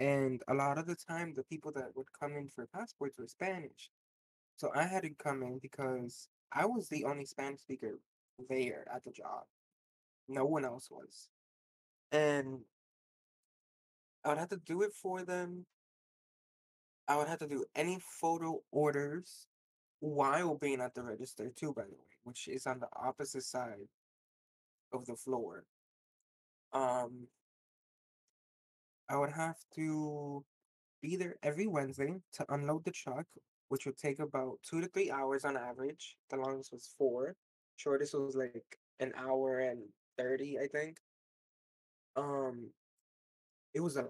[0.00, 3.28] and a lot of the time, the people that would come in for passports were
[3.28, 3.90] Spanish.
[4.56, 7.98] So I had to come in because I was the only Spanish speaker
[8.48, 9.44] there at the job.
[10.28, 11.28] No one else was.
[12.12, 12.60] And
[14.24, 15.66] I would have to do it for them.
[17.06, 19.46] I would have to do any photo orders
[20.00, 23.88] while being at the register too, by the way, which is on the opposite side
[24.92, 25.64] of the floor.
[26.72, 27.28] Um,
[29.08, 30.44] I would have to
[31.02, 33.26] be there every Wednesday to unload the truck,
[33.68, 36.16] which would take about two to three hours on average.
[36.30, 37.36] The longest was four.
[37.76, 39.82] Shortest was like an hour and
[40.18, 40.98] 30, I think.
[42.16, 42.70] Um,
[43.74, 44.06] it was a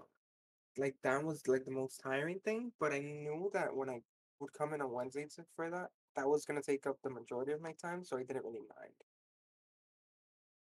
[0.77, 4.01] like that was like the most tiring thing, but I knew that when I
[4.39, 7.61] would come in on Wednesdays for that, that was gonna take up the majority of
[7.61, 8.93] my time, so I didn't really mind.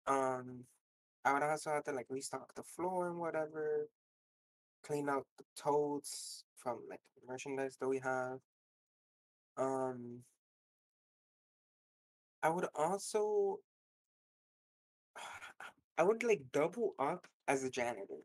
[0.07, 0.64] Um,
[1.24, 3.88] I would also have to like restock the floor and whatever,
[4.82, 8.38] clean out the totes from like merchandise that we have.
[9.57, 10.20] Um,
[12.43, 13.59] I would also
[15.99, 18.22] I would like double up as a janitor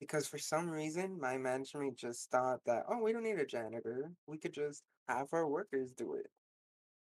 [0.00, 4.10] because for some reason my management just thought that oh we don't need a janitor.
[4.26, 6.26] We could just have our workers do it.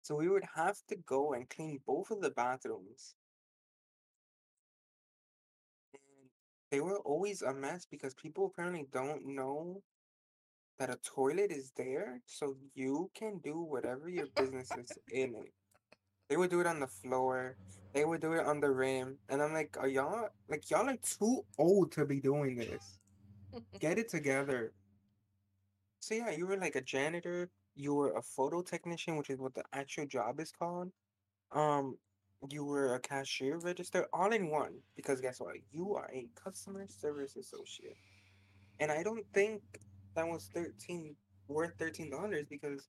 [0.03, 3.15] So we would have to go and clean both of the bathrooms
[5.93, 6.29] and
[6.71, 9.81] they were always a mess because people apparently don't know
[10.79, 15.53] that a toilet is there so you can do whatever your business is in it
[16.29, 17.57] they would do it on the floor.
[17.93, 19.17] They would do it on the rim.
[19.29, 22.97] And I'm like, are y'all like y'all are too old to be doing this.
[23.79, 24.73] Get it together.
[25.99, 29.53] So yeah, you were like a janitor, you were a photo technician, which is what
[29.53, 30.91] the actual job is called.
[31.51, 31.97] Um,
[32.49, 34.73] you were a cashier register all in one.
[34.95, 35.55] Because guess what?
[35.71, 37.97] You are a customer service associate.
[38.79, 39.61] And I don't think
[40.15, 41.15] that was thirteen
[41.47, 42.87] worth thirteen dollars because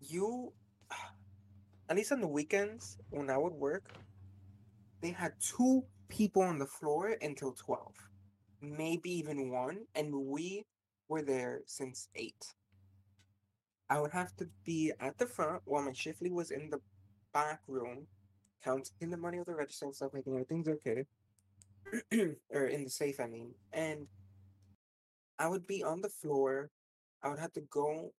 [0.00, 0.52] you
[1.92, 3.84] at least on the weekends when I would work,
[5.02, 7.92] they had two people on the floor until 12,
[8.62, 10.64] maybe even one, and we
[11.08, 12.34] were there since 8.
[13.90, 16.80] I would have to be at the front while my shift lead was in the
[17.34, 18.06] back room,
[18.64, 21.04] counting the money of the register and stuff, making everything's okay.
[22.54, 23.52] or in the safe, I mean.
[23.70, 24.06] And
[25.38, 26.70] I would be on the floor.
[27.22, 28.14] I would have to go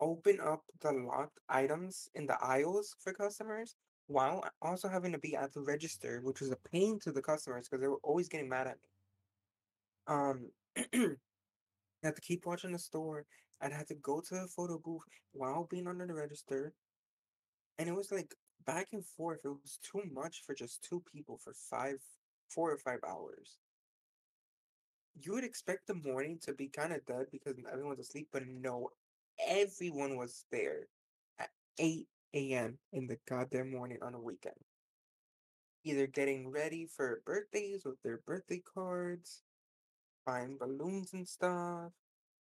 [0.00, 3.76] open up the locked items in the aisles for customers
[4.06, 7.68] while also having to be at the register, which was a pain to the customers
[7.68, 8.90] because they were always getting mad at me.
[10.06, 10.50] Um,
[12.02, 13.26] I had to keep watching the store.
[13.60, 16.72] I'd have to go to the photo booth while being under the register.
[17.78, 18.34] And it was like
[18.66, 19.40] back and forth.
[19.44, 21.98] It was too much for just two people for five,
[22.48, 23.58] four or five hours.
[25.20, 28.90] You would expect the morning to be kind of dead because everyone's asleep, but no,
[29.46, 30.88] everyone was there
[31.38, 32.78] at 8 a.m.
[32.92, 34.54] in the goddamn morning on a weekend.
[35.84, 39.42] Either getting ready for birthdays with their birthday cards,
[40.26, 41.92] buying balloons and stuff,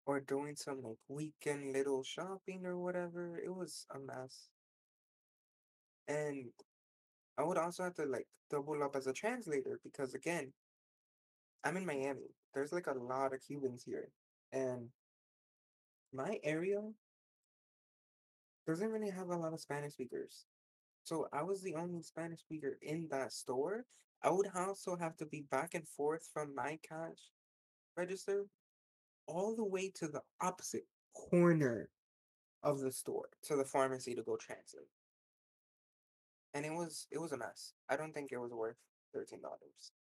[0.07, 3.41] or doing some like weekend little shopping or whatever.
[3.45, 4.49] It was a mess.
[6.09, 6.51] And
[7.39, 10.53] I would also have to like double up as a translator because again,
[11.65, 12.31] I'm in Miami.
[12.55, 14.09] There's like a lot of Cubans here.
[14.53, 14.89] And
[16.15, 16.81] my area
[18.67, 20.47] doesn't really have a lot of Spanish speakers.
[21.05, 23.85] So I was the only Spanish speaker in that store.
[24.23, 27.19] I would also have to be back and forth from my cash
[27.97, 28.47] register
[29.27, 31.91] all the way to the opposite corner
[32.63, 34.89] of the store to the pharmacy to go translate.
[36.55, 37.75] And it was it was a mess.
[37.91, 38.77] I don't think it was worth
[39.13, 39.93] thirteen dollars.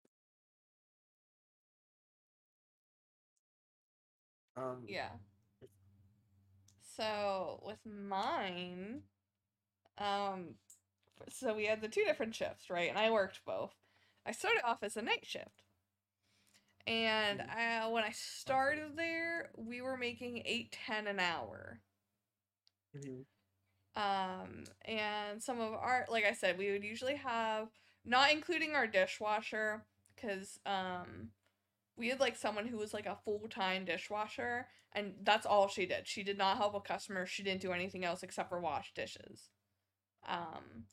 [4.55, 5.09] Um Yeah.
[6.96, 9.04] So with mine,
[9.98, 10.56] um,
[11.30, 12.89] so we had the two different shifts, right?
[12.89, 13.74] And I worked both.
[14.26, 15.64] I started off as a night shift.
[16.88, 17.50] And Mhm.
[17.50, 21.82] I, when I started there, we were making eight ten an hour.
[22.94, 23.24] mhm,
[23.96, 27.70] Um, and some of our, like I said, we would usually have,
[28.06, 29.86] not including our dishwasher,
[30.16, 31.30] because um,
[31.98, 35.86] we had like someone who was like a full time dishwasher, and that's all she
[35.86, 36.08] did.
[36.08, 37.26] She did not help a customer.
[37.26, 39.50] She didn't do anything else except for wash dishes.
[40.28, 40.86] Um,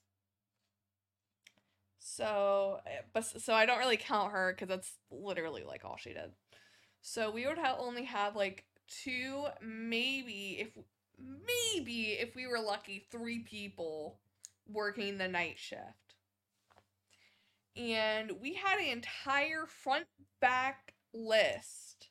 [1.99, 6.13] so, eh, but so I don't really count her because that's literally like all she
[6.13, 6.33] did.
[7.03, 10.71] So we would have only have like two, maybe if
[11.19, 14.21] maybe if we were lucky, three people
[14.69, 16.15] working the night shift.
[17.77, 20.07] And we had an entire front
[20.41, 22.09] back list.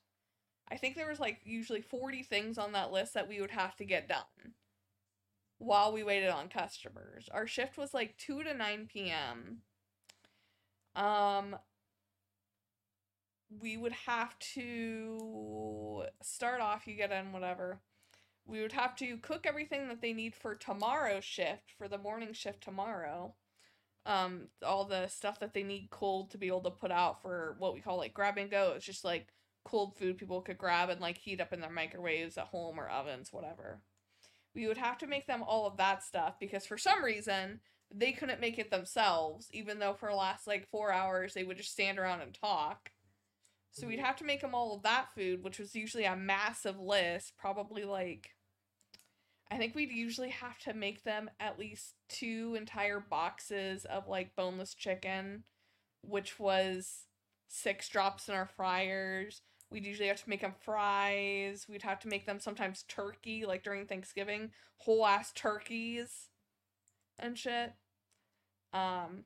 [0.72, 3.76] I think there was like usually 40 things on that list that we would have
[3.78, 4.54] to get done
[5.58, 7.28] while we waited on customers.
[7.32, 9.62] Our shift was like 2 to 9 p.m.
[10.95, 11.56] Um
[13.62, 17.82] we would have to start off you get in whatever
[18.50, 22.34] we would have to cook everything that they need for tomorrow's shift for the morning
[22.34, 23.34] shift tomorrow
[24.06, 27.56] um all the stuff that they need cold to be able to put out for
[27.60, 28.74] what we call like grab and go.
[28.76, 29.28] It's just like
[29.66, 32.89] cold food people could grab and like heat up in their microwaves at home or
[32.89, 33.82] ovens whatever.
[34.56, 37.62] We would have to make them all of that stuff because for some reason
[37.93, 41.58] they couldn't make it themselves even though for the last like four hours they would
[41.58, 42.91] just stand around and talk.
[43.72, 44.04] So we'd Mhm.
[44.06, 47.84] have to make them all of that food, which was usually a massive list, probably
[47.86, 48.36] like
[49.52, 54.36] I think we'd usually have to make them at least two entire boxes of like
[54.36, 55.43] boneless chicken,
[56.02, 57.06] which was
[57.47, 59.41] six drops in our fryers.
[59.72, 61.66] We'd usually have to make them fries.
[61.70, 66.30] We'd have to make them sometimes turkey, like during Thanksgiving, whole ass turkeys
[67.18, 67.74] and shit.
[68.72, 69.26] Um,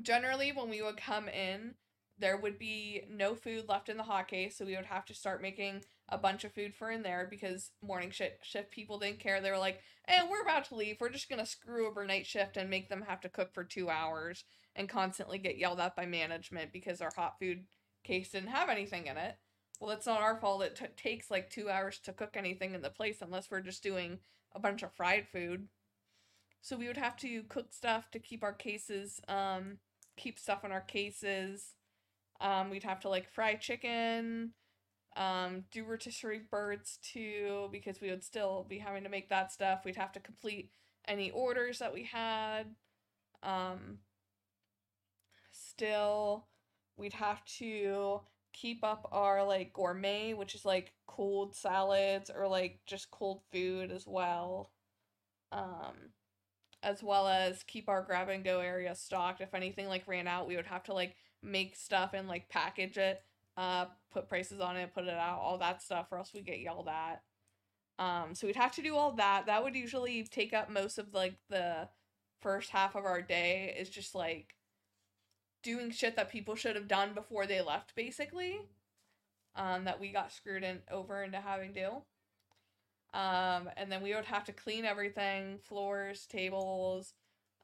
[0.00, 1.74] generally, when we would come in,
[2.18, 5.14] there would be no food left in the hot case, so we would have to
[5.14, 9.20] start making a bunch of food for in there because morning shift shift people didn't
[9.20, 9.40] care.
[9.40, 11.00] They were like, "Hey, we're about to leave.
[11.00, 13.88] We're just gonna screw over night shift and make them have to cook for two
[13.90, 14.44] hours
[14.74, 17.66] and constantly get yelled at by management because our hot food
[18.04, 19.36] case didn't have anything in it."
[19.80, 20.62] Well, it's not our fault.
[20.62, 23.82] It t- takes like two hours to cook anything in the place unless we're just
[23.82, 24.20] doing
[24.52, 25.68] a bunch of fried food.
[26.60, 29.78] So we would have to cook stuff to keep our cases, um,
[30.16, 31.74] keep stuff in our cases.
[32.40, 34.52] Um, we'd have to like fry chicken,
[35.16, 39.84] um, do rotisserie birds too, because we would still be having to make that stuff.
[39.84, 40.70] We'd have to complete
[41.06, 42.74] any orders that we had.
[43.42, 43.98] Um,
[45.50, 46.46] still,
[46.96, 48.20] we'd have to
[48.52, 53.90] keep up our like gourmet, which is like cold salads or like just cold food
[53.90, 54.70] as well.
[55.52, 56.12] Um,
[56.82, 59.40] as well as keep our grab and go area stocked.
[59.40, 62.96] If anything like ran out, we would have to like make stuff and like package
[62.98, 63.22] it,
[63.60, 66.60] uh, put prices on it, put it out, all that stuff, or else we get
[66.60, 67.22] yelled at.
[67.98, 69.44] Um, so we'd have to do all that.
[69.44, 71.88] That would usually take up most of like the
[72.40, 73.74] first half of our day.
[73.78, 74.54] Is just like
[75.62, 78.60] doing shit that people should have done before they left, basically.
[79.54, 81.88] Um, that we got screwed in over into having to.
[83.12, 87.12] Um, and then we would have to clean everything, floors, tables.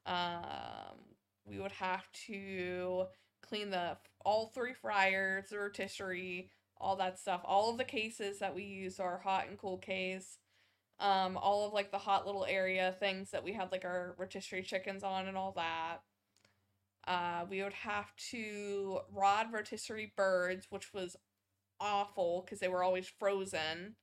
[0.05, 0.99] Um,
[1.43, 3.07] we would have to
[3.41, 7.41] clean the all three fryers, the rotisserie, all that stuff.
[7.45, 10.37] All of the cases that we use are hot and cool case.
[10.99, 14.63] Um, all of like the hot little area things that we had like our rotisserie
[14.63, 15.97] chickens on and all that.
[17.07, 21.15] Uh, we would have to rod rotisserie birds, which was
[21.79, 23.95] awful because they were always frozen.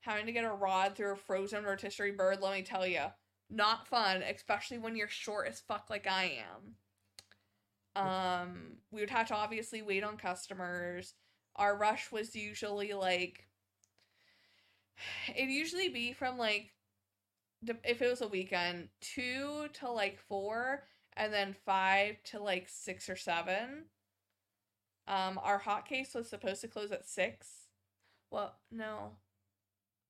[0.00, 3.04] Having to get a rod through a frozen rotisserie bird, let me tell you,
[3.48, 6.74] not fun, especially when you're short as fuck like I am.
[7.96, 11.14] Um, we would have to obviously wait on customers.
[11.56, 13.46] Our rush was usually like
[15.34, 16.72] It'd usually be from like
[17.84, 20.84] if it was a weekend, two to like four,
[21.16, 23.86] and then five to like six or seven.
[25.06, 27.68] Um, our hot case was supposed to close at six.
[28.30, 29.16] Well, no.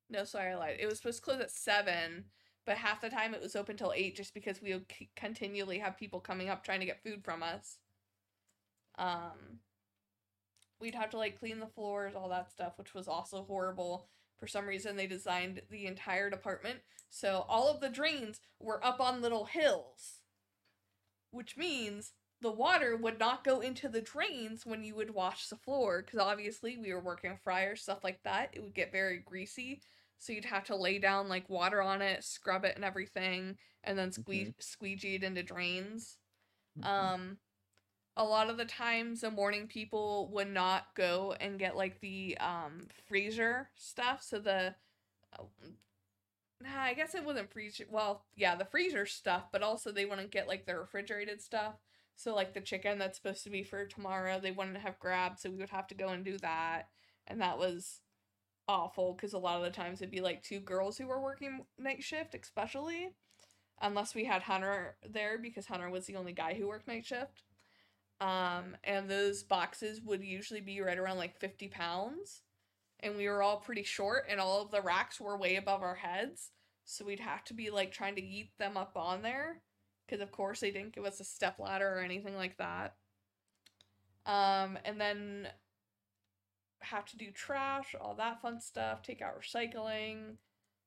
[0.08, 0.76] No, sorry, I lied.
[0.80, 2.26] It was supposed to close at seven,
[2.66, 5.78] but half the time it was open till eight just because we would c- continually
[5.78, 7.78] have people coming up trying to get food from us.
[8.96, 9.60] Um,
[10.80, 14.08] we'd have to like clean the floors, all that stuff, which was also horrible.
[14.38, 16.80] For some reason, they designed the entire department
[17.14, 20.22] so all of the drains were up on little hills,
[21.30, 25.56] which means the water would not go into the drains when you would wash the
[25.56, 28.50] floor because obviously we were working fryers, stuff like that.
[28.52, 29.80] It would get very greasy.
[30.18, 33.98] So you'd have to lay down like water on it, scrub it and everything, and
[33.98, 36.18] then squeeze squeegee it into drains.
[36.78, 36.84] Mhm.
[36.86, 37.38] Um,
[38.16, 42.36] a lot of the times the morning people would not go and get like the
[42.38, 44.22] um freezer stuff.
[44.22, 44.76] So the
[45.38, 45.44] uh,
[46.60, 47.84] nah, I guess it wasn't freezer.
[47.90, 51.74] Well, yeah, the freezer stuff, but also they wouldn't get like the refrigerated stuff.
[52.16, 55.50] So like the chicken that's supposed to be for tomorrow, they wouldn't have grabbed, so
[55.50, 56.88] we would have to go and do that,
[57.26, 58.00] and that was
[58.68, 61.64] awful because a lot of the times it'd be like two girls who were working
[61.78, 63.10] night shift, especially
[63.80, 67.42] unless we had Hunter there because Hunter was the only guy who worked night shift.
[68.20, 72.42] Um, and those boxes would usually be right around like 50 pounds.
[73.00, 75.96] And we were all pretty short, and all of the racks were way above our
[75.96, 76.50] heads.
[76.84, 79.60] So we'd have to be like trying to yeet them up on there.
[80.06, 82.94] Because, of course, they didn't give us a step ladder or anything like that.
[84.26, 85.48] Um, and then
[86.84, 90.36] have to do trash, all that fun stuff, take out recycling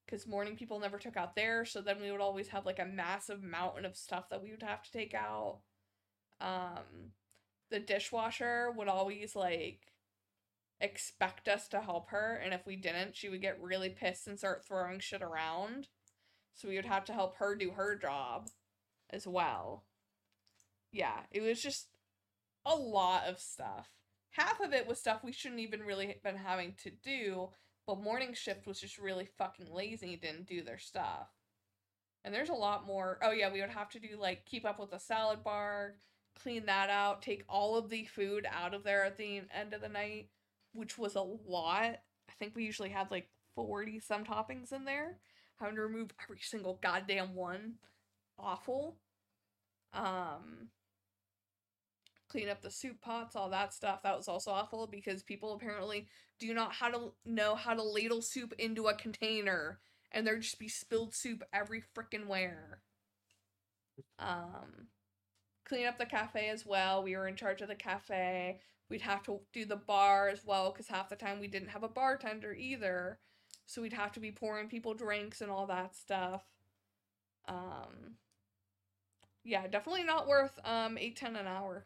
[0.05, 2.85] because morning people never took out there, so then we would always have like a
[2.85, 5.59] massive mountain of stuff that we would have to take out.
[6.39, 7.11] Um
[7.69, 9.93] the dishwasher would always like
[10.79, 14.37] expect us to help her and if we didn't she would get really pissed and
[14.37, 15.87] start throwing shit around.
[16.53, 18.49] So we would have to help her do her job
[19.09, 19.83] as well.
[20.91, 21.87] Yeah it was just
[22.65, 23.96] a lot of stuff
[24.31, 27.49] half of it was stuff we shouldn't even really been having to do
[27.87, 31.29] but morning shift was just really fucking lazy and didn't do their stuff.
[32.25, 33.17] And there's a lot more.
[33.23, 35.95] Oh yeah, we would have to do like keep up with the salad bar,
[36.37, 39.79] clean that out, take all of the food out of there at the end of
[39.79, 40.27] the night,
[40.73, 42.01] which was a lot.
[42.29, 45.19] I think we usually had like 40 some toppings in there.
[45.61, 47.75] Having to remove every single goddamn one.
[48.37, 48.97] Awful.
[49.93, 50.67] Um
[52.29, 54.03] clean up the soup pots, all that stuff.
[54.03, 56.07] That was also awful because people apparently
[56.39, 59.79] do not how to know how to ladle soup into a container
[60.11, 62.81] and there'd just be spilled soup every frickin' where.
[64.19, 64.87] Um
[65.65, 67.03] clean up the cafe as well.
[67.03, 68.59] We were in charge of the cafe.
[68.89, 71.83] We'd have to do the bar as well cuz half the time we didn't have
[71.83, 73.19] a bartender either.
[73.65, 76.45] So we'd have to be pouring people drinks and all that stuff.
[77.47, 78.17] Um
[79.43, 81.85] yeah, definitely not worth um 8 10 an hour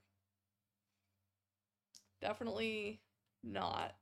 [2.22, 3.02] definitely
[3.44, 3.94] not.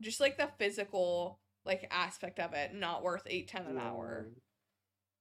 [0.00, 4.30] Just like the physical like aspect of it not worth eight ten an hour.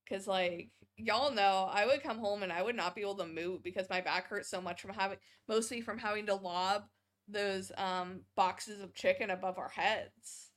[0.03, 3.27] Because like y'all know i would come home and i would not be able to
[3.27, 6.85] move because my back hurts so much from having mostly from having to lob
[7.27, 10.51] those um boxes of chicken above our heads.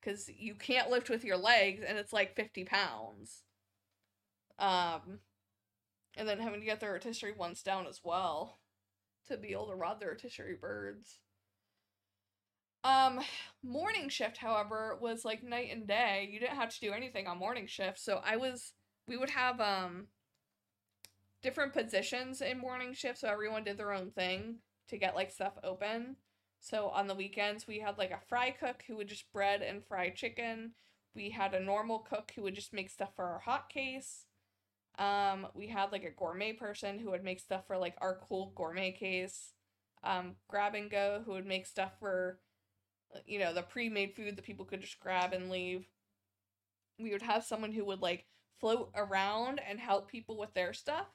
[0.00, 3.42] Because you can't lift with your legs and it's like 50 pounds.
[4.58, 5.20] Um
[6.16, 8.60] and then having to get the rotisserie ones down as well
[9.28, 11.20] to be able to rod the rotisserie birds
[12.84, 13.20] um,
[13.62, 16.28] morning shift, however, was like night and day.
[16.30, 17.98] You didn't have to do anything on morning shift.
[17.98, 18.72] So I was
[19.08, 20.08] we would have um
[21.42, 24.56] different positions in morning shift, so everyone did their own thing
[24.88, 26.16] to get like stuff open.
[26.60, 29.84] So on the weekends we had like a fry cook who would just bread and
[29.84, 30.72] fry chicken.
[31.14, 34.26] We had a normal cook who would just make stuff for our hot case.
[34.98, 38.52] Um, we had like a gourmet person who would make stuff for like our cool
[38.56, 39.52] gourmet case.
[40.02, 42.38] Um, grab and go who would make stuff for
[43.26, 45.86] you know, the pre-made food that people could just grab and leave.
[46.98, 48.26] We would have someone who would like
[48.60, 51.06] float around and help people with their stuff.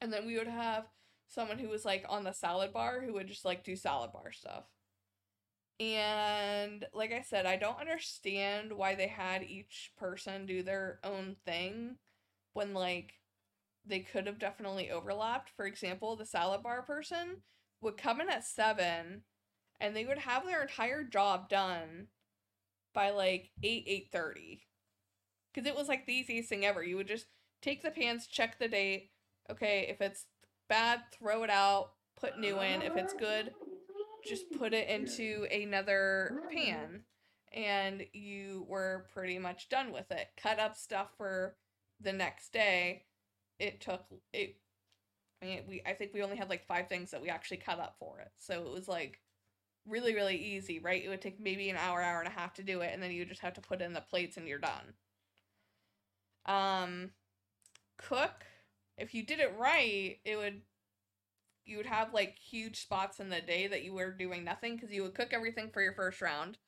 [0.00, 0.86] And then we would have
[1.28, 4.32] someone who was like on the salad bar who would just like do salad bar
[4.32, 4.64] stuff.
[5.78, 11.36] And like I said, I don't understand why they had each person do their own
[11.44, 11.96] thing
[12.54, 13.14] when like
[13.84, 15.50] they could have definitely overlapped.
[15.54, 17.42] For example, the salad bar person
[17.82, 19.22] would come in at 7
[19.80, 22.08] and they would have their entire job done
[22.94, 24.60] by like 8 8.30
[25.52, 27.26] because it was like the easiest thing ever you would just
[27.62, 29.10] take the pans check the date
[29.50, 30.26] okay if it's
[30.68, 33.52] bad throw it out put new in if it's good
[34.26, 37.02] just put it into another pan
[37.56, 40.28] and you were pretty much done with it.
[40.36, 41.56] Cut up stuff for
[42.00, 43.04] the next day.
[43.58, 44.56] It took it.
[45.42, 47.78] I mean, we I think we only had like five things that we actually cut
[47.80, 49.20] up for it, so it was like
[49.88, 51.02] really really easy, right?
[51.04, 53.12] It would take maybe an hour, hour and a half to do it, and then
[53.12, 54.94] you just have to put in the plates and you're done.
[56.46, 57.10] Um,
[57.98, 58.46] cook.
[58.98, 60.62] If you did it right, it would
[61.64, 64.92] you would have like huge spots in the day that you were doing nothing because
[64.92, 66.58] you would cook everything for your first round.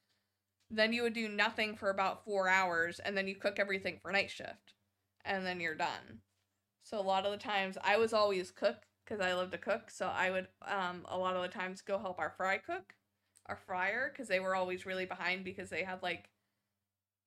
[0.71, 4.13] Then you would do nothing for about four hours, and then you cook everything for
[4.13, 4.75] night shift,
[5.25, 6.21] and then you're done.
[6.85, 9.91] So a lot of the times, I was always cook because I love to cook.
[9.91, 12.95] So I would um a lot of the times go help our fry cook,
[13.49, 16.29] our fryer, because they were always really behind because they had like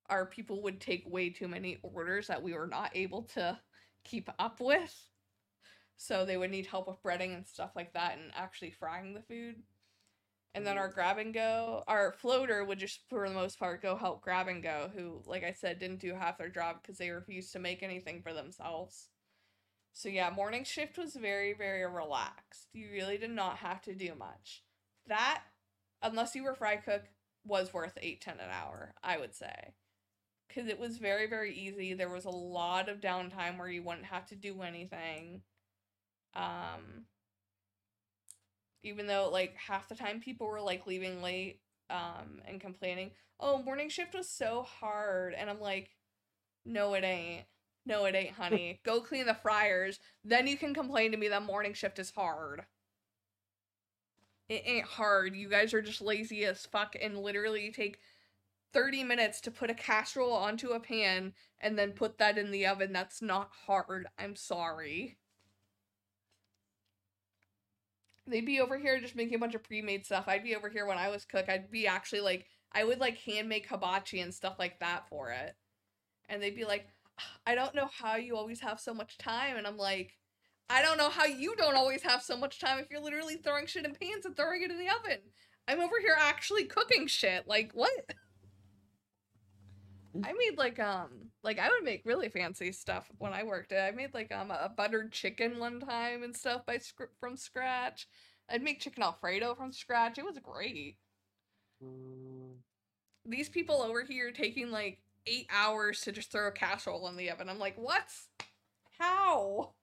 [0.10, 3.58] our people would take way too many orders that we were not able to
[4.04, 4.94] keep up with.
[5.98, 9.22] So they would need help with breading and stuff like that and actually frying the
[9.22, 9.56] food.
[10.54, 13.96] And then our grab and go, our floater would just for the most part go
[13.96, 17.10] help grab and go, who, like I said, didn't do half their job because they
[17.10, 19.08] refused to make anything for themselves.
[19.94, 22.68] So yeah, morning shift was very, very relaxed.
[22.74, 24.64] You really did not have to do much.
[25.08, 25.44] That,
[26.02, 27.04] unless you were fry cook,
[27.46, 29.74] was worth eight ten an hour, I would say.
[30.54, 31.94] Cause it was very, very easy.
[31.94, 35.44] There was a lot of downtime where you wouldn't have to do anything.
[36.36, 37.06] Um
[38.84, 43.62] even though like half the time people were like leaving late um and complaining oh
[43.62, 45.90] morning shift was so hard and i'm like
[46.66, 47.46] no it ain't
[47.86, 51.44] no it ain't honey go clean the fryers then you can complain to me that
[51.44, 52.64] morning shift is hard
[54.52, 58.00] it ain't hard you guys are just lazy as fuck and literally take
[58.74, 62.66] 30 minutes to put a casserole onto a pan and then put that in the
[62.66, 65.18] oven that's not hard i'm sorry
[68.28, 70.26] they'd be over here just making a bunch of pre-made stuff.
[70.28, 71.50] I'd be over here when I was cook.
[71.50, 75.30] I'd be actually like I would like hand make hibachi and stuff like that for
[75.32, 75.56] it.
[76.30, 76.88] And they'd be like,
[77.46, 79.58] I don't know how you always have so much time.
[79.58, 80.14] And I'm like,
[80.72, 83.66] I don't know how you don't always have so much time if you're literally throwing
[83.66, 85.20] shit in pans and throwing it in the oven.
[85.68, 87.46] I'm over here actually cooking shit.
[87.46, 87.92] Like what?
[90.24, 91.10] I made like um
[91.44, 93.82] like I would make really fancy stuff when I worked it.
[93.82, 98.08] I made like um a buttered chicken one time and stuff by sc- from scratch.
[98.50, 100.18] I'd make chicken alfredo from scratch.
[100.18, 100.98] It was great.
[103.26, 107.30] These people over here taking like eight hours to just throw a casserole in the
[107.30, 107.50] oven.
[107.50, 108.06] I'm like, what?
[108.98, 109.74] How?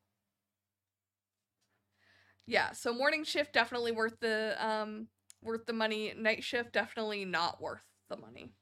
[2.49, 5.09] Yeah, so morning shift definitely worth the um
[5.43, 6.15] worth the money.
[6.17, 8.55] Night shift definitely not worth the money.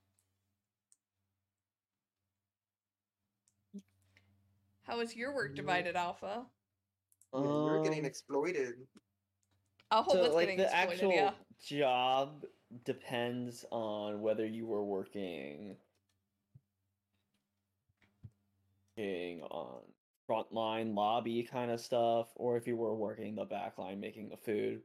[4.85, 6.47] How is your work divided, Alpha?
[7.35, 8.75] yeah, you're getting Um, exploited.
[9.91, 11.33] I hope so it's like getting the exploited, actual yeah.
[11.61, 12.45] job
[12.85, 15.77] depends on whether you were working
[18.97, 19.83] working on
[20.29, 24.37] frontline lobby kind of stuff or if you were working the back line making the
[24.37, 24.83] food.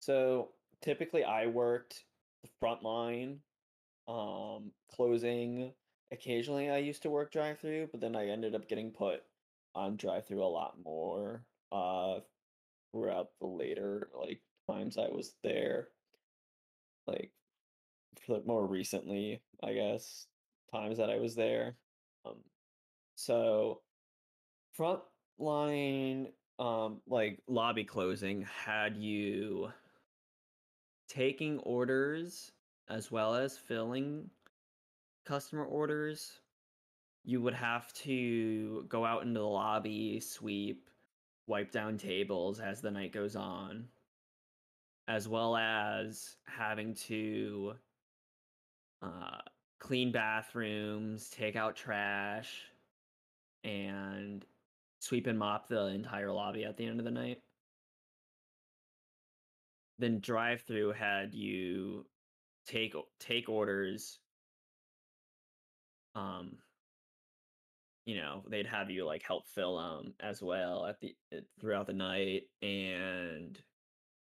[0.00, 0.50] So
[0.82, 2.04] typically I worked
[2.42, 3.40] the front line,
[4.08, 5.72] um, closing.
[6.10, 9.22] Occasionally I used to work drive through, but then I ended up getting put
[9.74, 12.20] on drive through a lot more uh
[12.92, 15.88] throughout the later like times I was there.
[17.06, 17.32] Like
[18.46, 20.26] more recently, I guess,
[20.72, 21.76] times that I was there.
[22.24, 22.36] Um
[23.14, 23.80] so
[24.72, 25.00] front
[25.38, 29.70] line um like lobby closing had you
[31.08, 32.52] taking orders
[32.88, 34.28] as well as filling
[35.24, 36.32] customer orders?
[37.24, 40.88] You would have to go out into the lobby sweep
[41.46, 43.86] wipe down tables as the night goes on
[45.08, 47.74] as well as having to
[49.02, 49.38] uh,
[49.78, 52.62] clean bathrooms take out trash
[53.64, 54.44] and
[55.02, 57.38] sweep and mop the entire lobby at the end of the night.
[59.98, 62.06] Then drive through had you
[62.66, 64.20] take take orders.
[66.14, 66.58] Um,
[68.06, 71.88] you know, they'd have you like help fill them as well at the uh, throughout
[71.88, 73.60] the night, and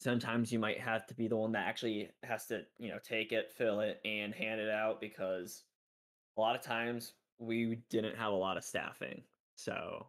[0.00, 3.32] sometimes you might have to be the one that actually has to you know take
[3.32, 5.64] it, fill it, and hand it out because
[6.36, 9.22] a lot of times we didn't have a lot of staffing.
[9.56, 10.06] So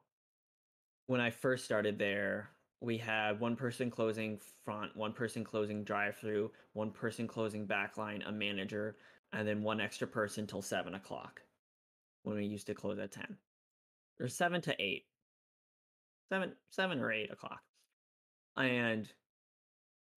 [1.07, 2.49] when I first started there,
[2.81, 8.27] we had one person closing front, one person closing drive through, one person closing backline,
[8.27, 8.95] a manager,
[9.33, 11.41] and then one extra person till seven o'clock
[12.23, 13.37] when we used to close at 10
[14.19, 15.05] or seven to eight,
[16.29, 17.61] seven, seven or eight o'clock.
[18.57, 19.07] And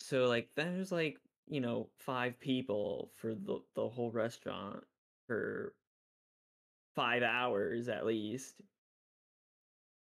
[0.00, 4.82] so like then there's like, you know, five people for the, the whole restaurant
[5.26, 5.74] for
[6.94, 8.54] five hours at least.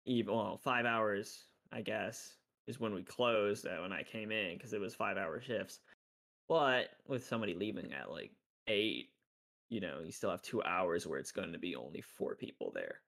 [0.09, 2.33] Even well, five hours, I guess,
[2.67, 5.81] is when we closed uh, when I came in because it was five hour shifts.
[6.47, 8.31] But with somebody leaving at like
[8.67, 9.09] eight,
[9.69, 12.71] you know, you still have two hours where it's going to be only four people
[12.73, 13.01] there.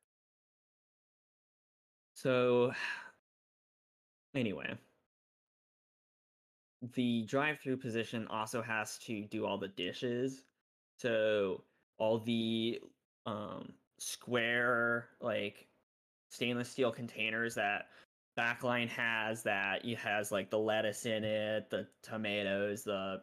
[2.13, 2.71] So,
[4.35, 4.75] anyway,
[6.93, 10.43] the drive-through position also has to do all the dishes.
[10.97, 11.63] So
[11.97, 12.79] all the
[13.25, 15.67] um square like
[16.31, 17.87] stainless steel containers that
[18.39, 23.21] backline has that it has like the lettuce in it, the tomatoes, the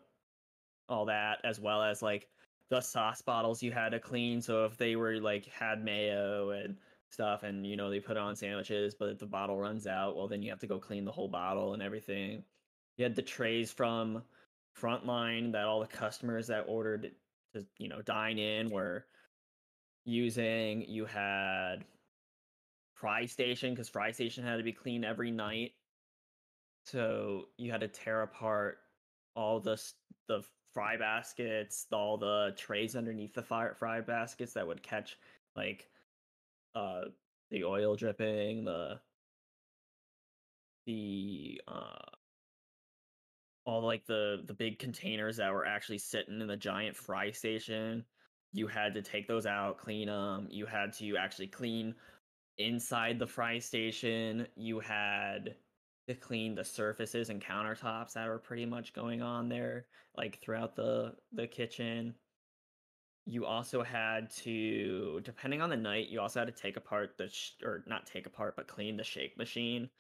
[0.89, 2.29] all that as well as like
[2.71, 4.41] the sauce bottles you had to clean.
[4.41, 6.77] So if they were like had mayo and
[7.11, 10.29] stuff and you know they put on sandwiches but if the bottle runs out well
[10.29, 12.45] then you have to go clean the whole bottle and everything.
[12.99, 14.23] You had the trays from
[14.79, 17.13] frontline that all the customers that ordered
[17.55, 19.07] to you know dine in were
[20.05, 20.83] using.
[20.83, 21.85] You had
[23.01, 25.73] fry station because fry station had to be cleaned every night.
[26.85, 28.79] So you had to tear apart
[29.35, 29.81] all the
[30.27, 30.43] the
[30.75, 35.17] fry baskets all the trays underneath the fire fry baskets that would catch
[35.57, 35.89] like
[36.75, 37.03] uh
[37.51, 39.01] the oil dripping the
[40.87, 42.11] the uh
[43.65, 48.05] all like the the big containers that were actually sitting in the giant fry station.
[48.53, 51.95] You had to take those out clean them you had to actually clean
[52.59, 55.57] inside the fry station you had
[56.09, 59.87] to clean the surfaces and countertops that were pretty much going on there
[60.17, 62.15] like throughout the the kitchen.
[63.27, 67.29] You also had to depending on the night you also had to take apart the
[67.29, 69.91] sh- or not take apart but clean the shake machine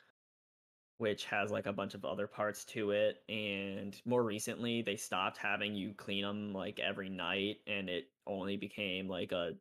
[0.99, 3.23] which has like a bunch of other parts to it.
[3.29, 8.57] And more recently they stopped having you clean them like every night and it only
[8.57, 9.53] became like a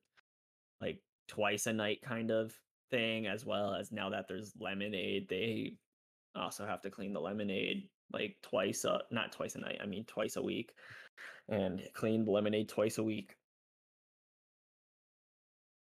[0.82, 2.58] like twice a night kind of
[2.90, 5.74] thing as well as now that there's lemonade they
[6.36, 10.06] also have to clean the lemonade like twice a not twice a night i mean
[10.06, 10.74] twice a week
[11.50, 13.36] and clean the lemonade twice a week.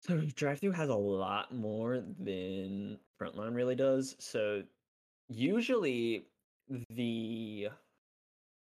[0.00, 4.62] So drive through has a lot more than frontline really does so
[5.28, 6.26] usually
[6.90, 7.68] the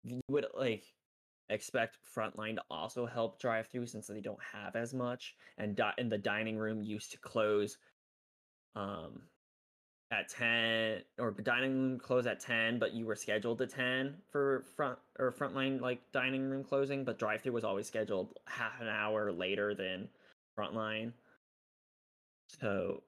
[0.03, 0.83] you would like
[1.49, 5.93] expect frontline to also help drive through since they don't have as much and di-
[5.99, 7.77] and the dining room used to close
[8.78, 9.21] um
[10.11, 14.63] at 10 or dining room close at 10 but you were scheduled to 10 for
[14.75, 18.88] front or frontline like dining room closing but drive through was always scheduled half an
[18.88, 20.07] hour later than
[20.57, 21.11] frontline.
[22.47, 23.03] So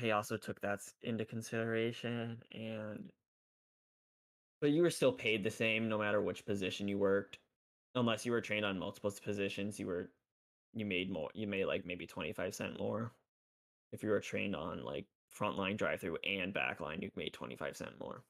[0.00, 3.10] he also took that into consideration and
[4.60, 7.38] but you were still paid the same no matter which position you worked.
[7.94, 10.10] Unless you were trained on multiple positions you were
[10.74, 13.12] you made more you made like maybe 25 cent more
[13.94, 17.92] if you were trained on like frontline drive through and backline you made 25 cent
[18.00, 18.22] more.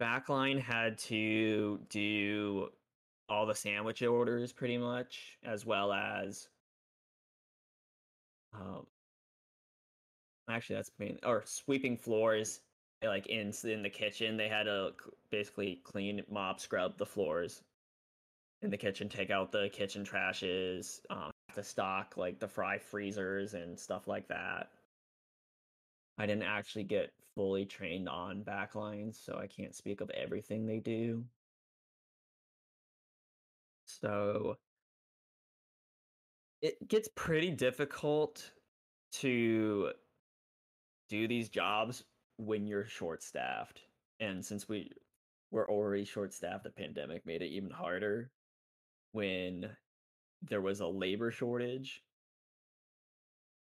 [0.00, 2.70] Backline had to do
[3.28, 6.48] all the sandwich orders pretty much as well as
[8.54, 8.86] um,
[10.48, 12.60] actually that's main or sweeping floors
[13.04, 14.90] like in in the kitchen they had to
[15.30, 17.62] basically clean mop scrub the floors
[18.62, 21.30] in the kitchen take out the kitchen trashes um,
[21.60, 24.70] to stock like the fry freezers and stuff like that
[26.18, 30.78] i didn't actually get fully trained on backlines so i can't speak of everything they
[30.78, 31.24] do
[33.86, 34.56] so
[36.62, 38.50] it gets pretty difficult
[39.12, 39.90] to
[41.08, 42.04] do these jobs
[42.36, 43.80] when you're short staffed.
[44.20, 44.90] And since we
[45.50, 48.30] were already short staffed, the pandemic made it even harder
[49.12, 49.70] when
[50.42, 52.02] there was a labor shortage.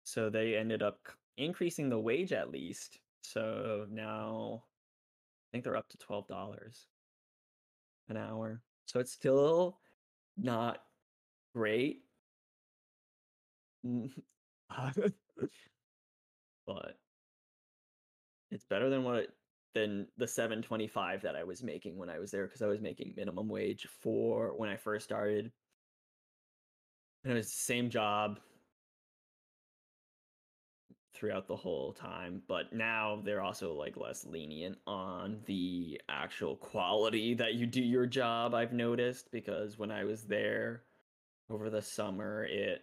[0.05, 0.99] So they ended up
[1.37, 2.99] increasing the wage at least.
[3.23, 6.87] So now I think they're up to $12
[8.09, 8.63] an hour.
[8.87, 9.79] So it's still
[10.37, 10.83] not
[11.55, 12.03] great.
[13.87, 14.21] Mm-hmm.
[16.67, 16.97] but
[18.51, 19.31] it's better than what it,
[19.75, 23.15] than the 725 that I was making when I was there because I was making
[23.17, 25.53] minimum wage for when I first started.
[27.25, 28.41] And it was the same job
[31.15, 37.35] throughout the whole time, but now they're also like less lenient on the actual quality
[37.35, 40.85] that you do your job, I've noticed because when I was there
[41.51, 42.83] over the summer it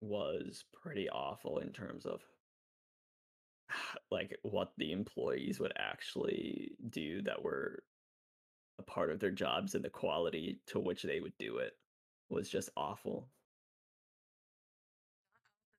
[0.00, 2.22] was pretty awful in terms of
[4.10, 7.82] like what the employees would actually do that were
[8.78, 11.72] a part of their jobs and the quality to which they would do it.
[12.30, 13.28] Was just awful.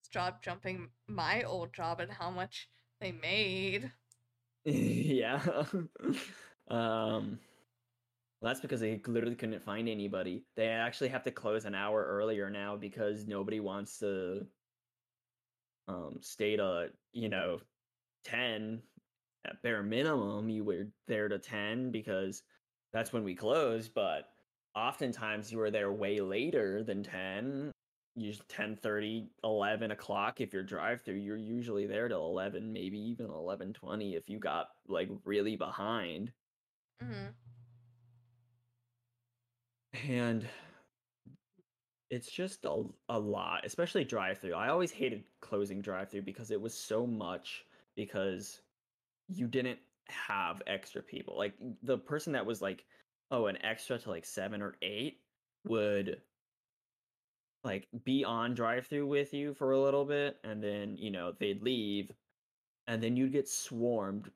[0.02, 3.92] This job jumping my old job and how much they made.
[4.66, 5.42] yeah.
[6.68, 7.40] um
[8.42, 10.44] well, that's because they literally couldn't find anybody.
[10.56, 14.46] They actually have to close an hour earlier now because nobody wants to
[15.88, 17.60] um stay to, you know,
[18.26, 18.82] 10
[19.46, 22.44] at bare minimum you were there to 10 because
[22.94, 24.26] that's when we close, but
[24.76, 27.72] oftentimes you are there way later than 10
[28.16, 33.00] usually 10 30 11 o'clock if you're drive through you're usually there till 11 maybe
[33.00, 36.32] even 11 20 if you got like really behind.
[37.02, 37.28] Hmm
[40.08, 40.48] and
[42.10, 46.50] it's just a, a lot especially drive through i always hated closing drive through because
[46.50, 47.66] it was so much
[47.96, 48.62] because
[49.28, 49.80] you didn't
[50.12, 51.38] have extra people.
[51.38, 51.54] Like
[51.84, 52.86] the person that was like
[53.32, 55.20] oh an extra to like seven or eight
[55.66, 56.22] would
[57.64, 61.34] like be on drive through with you for a little bit and then you know
[61.40, 62.12] they'd leave
[62.88, 64.30] and then you'd get swarmed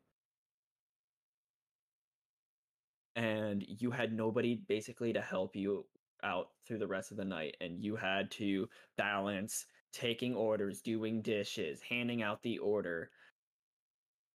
[3.15, 5.85] and you had nobody basically to help you
[6.23, 8.67] out through the rest of the night and you had to
[8.97, 13.09] balance taking orders doing dishes handing out the order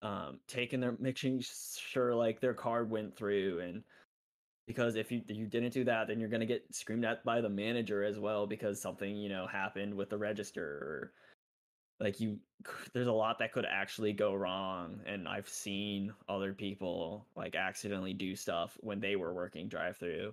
[0.02, 3.82] um taking their making sure like their card went through and
[4.66, 7.40] because if you you didn't do that then you're going to get screamed at by
[7.40, 10.64] the manager as well because something you know happened with the register.
[10.64, 11.12] Or
[12.00, 12.38] like you
[12.94, 18.14] there's a lot that could actually go wrong and i've seen other people like accidentally
[18.14, 20.32] do stuff when they were working drive through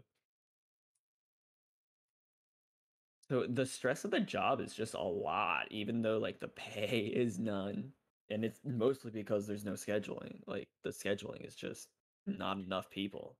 [3.29, 6.99] so the stress of the job is just a lot even though like the pay
[7.13, 7.91] is none
[8.29, 11.89] and it's mostly because there's no scheduling like the scheduling is just
[12.25, 13.35] not enough people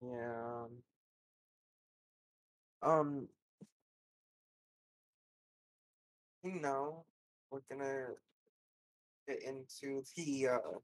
[0.00, 0.66] Yeah.
[2.82, 3.28] Um,
[6.42, 7.04] you know,
[7.50, 8.08] we're gonna
[9.26, 10.78] get into the uh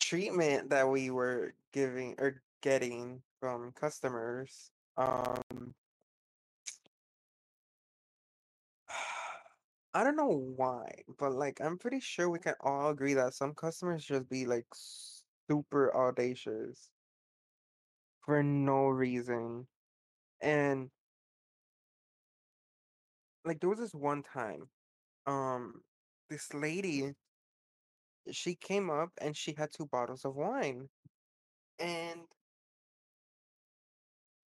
[0.00, 4.70] treatment that we were giving or getting from customers.
[4.96, 5.74] Um,
[9.94, 13.54] I don't know why, but like I'm pretty sure we can all agree that some
[13.54, 16.90] customers just be like super audacious
[18.28, 19.66] for no reason.
[20.42, 20.90] And
[23.46, 24.68] like there was this one time,
[25.26, 25.80] um,
[26.28, 27.14] this lady,
[28.30, 30.88] she came up and she had two bottles of wine.
[31.78, 32.20] And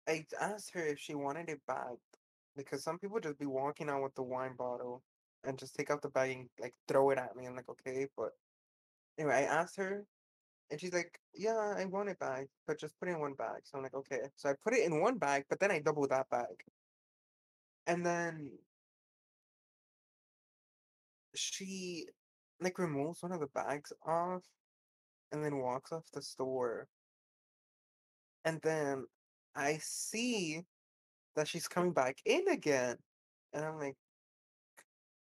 [0.09, 1.97] I asked her if she wanted it back
[2.55, 5.03] because some people just be walking out with the wine bottle
[5.43, 7.45] and just take out the bag and like throw it at me.
[7.45, 8.31] I'm like, okay, but
[9.19, 10.03] anyway, I asked her
[10.69, 13.61] and she's like, yeah, I want it back, but just put it in one bag.
[13.63, 14.19] So I'm like, okay.
[14.35, 16.63] So I put it in one bag, but then I double that bag.
[17.85, 18.51] And then
[21.35, 22.05] she
[22.59, 24.43] like removes one of the bags off
[25.31, 26.87] and then walks off the store.
[28.43, 29.05] And then
[29.55, 30.61] I see
[31.35, 32.97] that she's coming back in again.
[33.53, 33.95] And I'm like,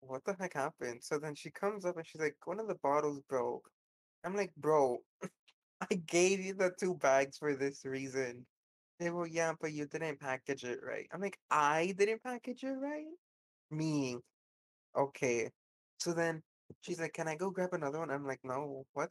[0.01, 1.03] what the heck happened?
[1.03, 3.69] So then she comes up and she's like, one of the bottles broke.
[4.27, 4.99] I'm like, bro,
[5.91, 8.45] I gave you the two bags for this reason.
[8.99, 11.07] They were, yeah, but you didn't package it right.
[11.13, 13.07] I'm like, I didn't package it right?
[13.71, 14.19] Me.
[14.97, 15.51] Okay.
[15.99, 16.43] So then
[16.81, 18.11] she's like, can I go grab another one?
[18.11, 19.11] I'm like, no, what?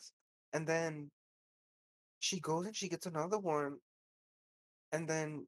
[0.53, 1.09] And then
[2.20, 3.78] she goes and she gets another one.
[4.91, 5.47] And then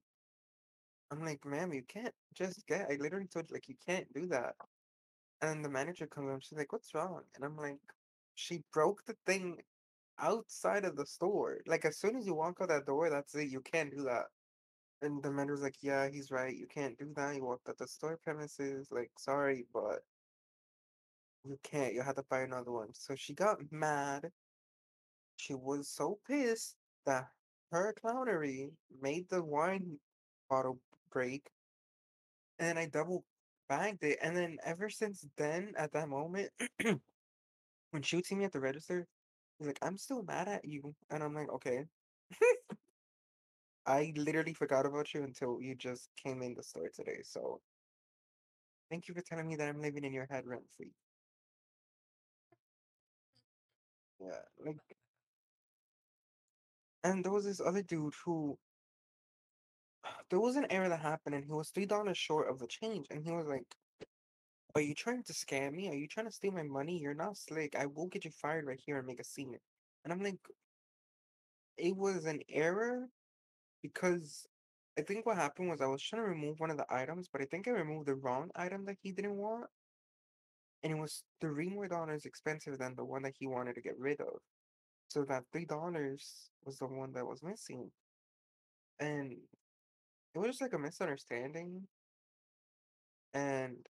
[1.11, 4.27] I'm like, ma'am, you can't just get, I literally told you, like, you can't do
[4.27, 4.55] that.
[5.41, 7.23] And the manager comes up, she's like, what's wrong?
[7.35, 7.79] And I'm like,
[8.37, 9.57] she broke the thing
[10.19, 11.59] outside of the store.
[11.65, 13.49] Like, as soon as you walk out that door, that's it.
[13.49, 14.25] You can't do that.
[15.01, 16.55] And the manager's like, yeah, he's right.
[16.55, 17.35] You can't do that.
[17.35, 18.89] You walked out the store premises.
[18.91, 20.03] Like, sorry, but
[21.45, 21.93] you can't.
[21.93, 22.93] You have to buy another one.
[22.93, 24.29] So she got mad.
[25.37, 26.75] She was so pissed
[27.07, 27.27] that
[27.71, 28.69] her clownery
[29.01, 29.97] made the wine
[30.47, 30.79] bottle
[31.11, 31.49] break.
[32.59, 33.23] And I double
[33.67, 34.19] bagged it.
[34.21, 36.49] And then ever since then, at that moment,
[37.91, 39.07] when she would see me at the register,
[39.57, 40.95] she's like, I'm still mad at you.
[41.09, 41.85] And I'm like, okay.
[43.87, 47.21] I literally forgot about you until you just came in the store today.
[47.23, 47.61] So
[48.89, 50.91] thank you for telling me that I'm living in your head rent free.
[54.19, 54.97] Yeah, like,
[57.03, 58.57] and there was this other dude who
[60.29, 63.07] there was an error that happened, and he was three dollars short of the change,
[63.11, 63.67] and he was like,
[64.77, 65.89] "Are you trying to scam me?
[65.89, 66.99] Are you trying to steal my money?
[66.99, 67.75] You're not slick.
[67.75, 69.57] I will get you fired right here and make a scene."
[70.03, 70.39] And I'm like,
[71.77, 73.09] "It was an error,
[73.81, 74.47] because
[74.97, 77.41] I think what happened was I was trying to remove one of the items, but
[77.41, 79.69] I think I removed the wrong item that he didn't want.
[80.83, 83.97] And it was three more dollars expensive than the one that he wanted to get
[83.97, 84.39] rid of.
[85.09, 87.91] So that three dollars was the one that was missing.
[88.99, 89.33] And
[90.35, 91.87] it was just like a misunderstanding.
[93.33, 93.87] And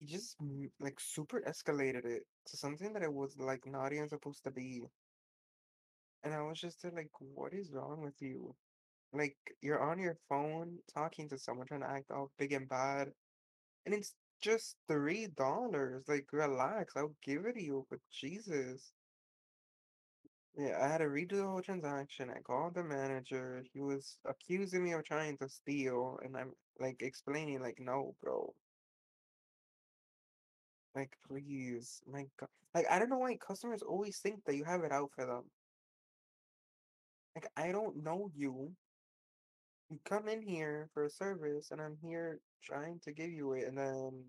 [0.00, 0.36] he just
[0.80, 4.82] like super escalated it to something that it was like not even supposed to be.
[6.22, 8.56] And I was just there like, what is wrong with you?
[9.12, 13.12] Like you're on your phone talking to someone trying to act all big and bad,
[13.86, 16.08] and it's just three dollars.
[16.08, 18.94] Like relax, I'll give it to you, but Jesus.
[20.56, 22.30] Yeah, I had to redo the whole transaction.
[22.30, 23.64] I called the manager.
[23.72, 28.54] He was accusing me of trying to steal, and I'm like explaining like, no, bro.
[30.94, 32.48] Like, please, my God.
[32.74, 35.44] Like, I don't know why customers always think that you have it out for them.
[37.34, 38.76] Like, I don't know you.
[39.90, 43.66] You come in here for a service, and I'm here trying to give you it,
[43.66, 44.24] and then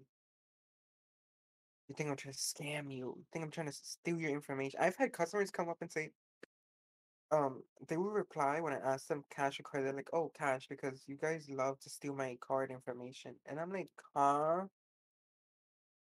[1.88, 3.16] you think I'm trying to scam you.
[3.18, 4.80] You think I'm trying to steal your information.
[4.82, 6.12] I've had customers come up and say,
[7.32, 9.86] um, they will reply when I ask them cash or card.
[9.86, 13.72] They're like, "Oh, cash," because you guys love to steal my card information, and I'm
[13.72, 14.68] like, "Huh?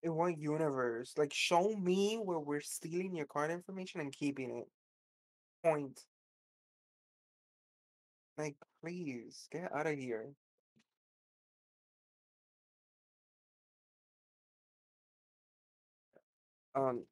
[0.05, 1.15] In what universe?
[1.17, 4.69] Like, show me where we're stealing your card information and keeping it.
[5.65, 5.99] Point.
[8.39, 10.35] Like, please get out of here."
[16.75, 17.07] Um,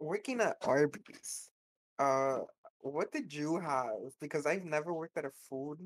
[0.00, 1.50] working at Arby's.
[1.98, 2.40] Uh,
[2.80, 4.12] what did you have?
[4.20, 5.78] Because I've never worked at a food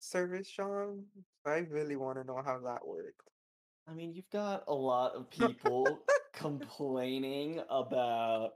[0.00, 1.04] service, Sean.
[1.46, 3.33] I really want to know how that worked.
[3.86, 6.00] I mean, you've got a lot of people
[6.32, 8.52] complaining about.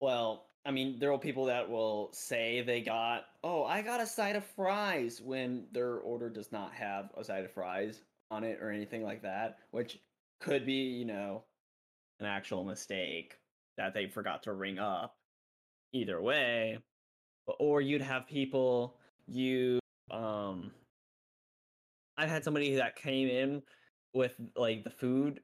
[0.00, 4.06] Well, I mean, there are people that will say they got, oh, I got a
[4.06, 8.58] side of fries when their order does not have a side of fries on it
[8.60, 9.98] or anything like that, which
[10.40, 11.44] could be, you know,
[12.20, 13.38] an actual mistake
[13.76, 15.16] that they forgot to ring up.
[15.92, 16.78] Either way,
[17.46, 18.96] or you'd have people
[19.26, 19.78] you
[20.10, 20.70] um
[22.16, 23.62] I've had somebody that came in
[24.14, 25.40] with like the food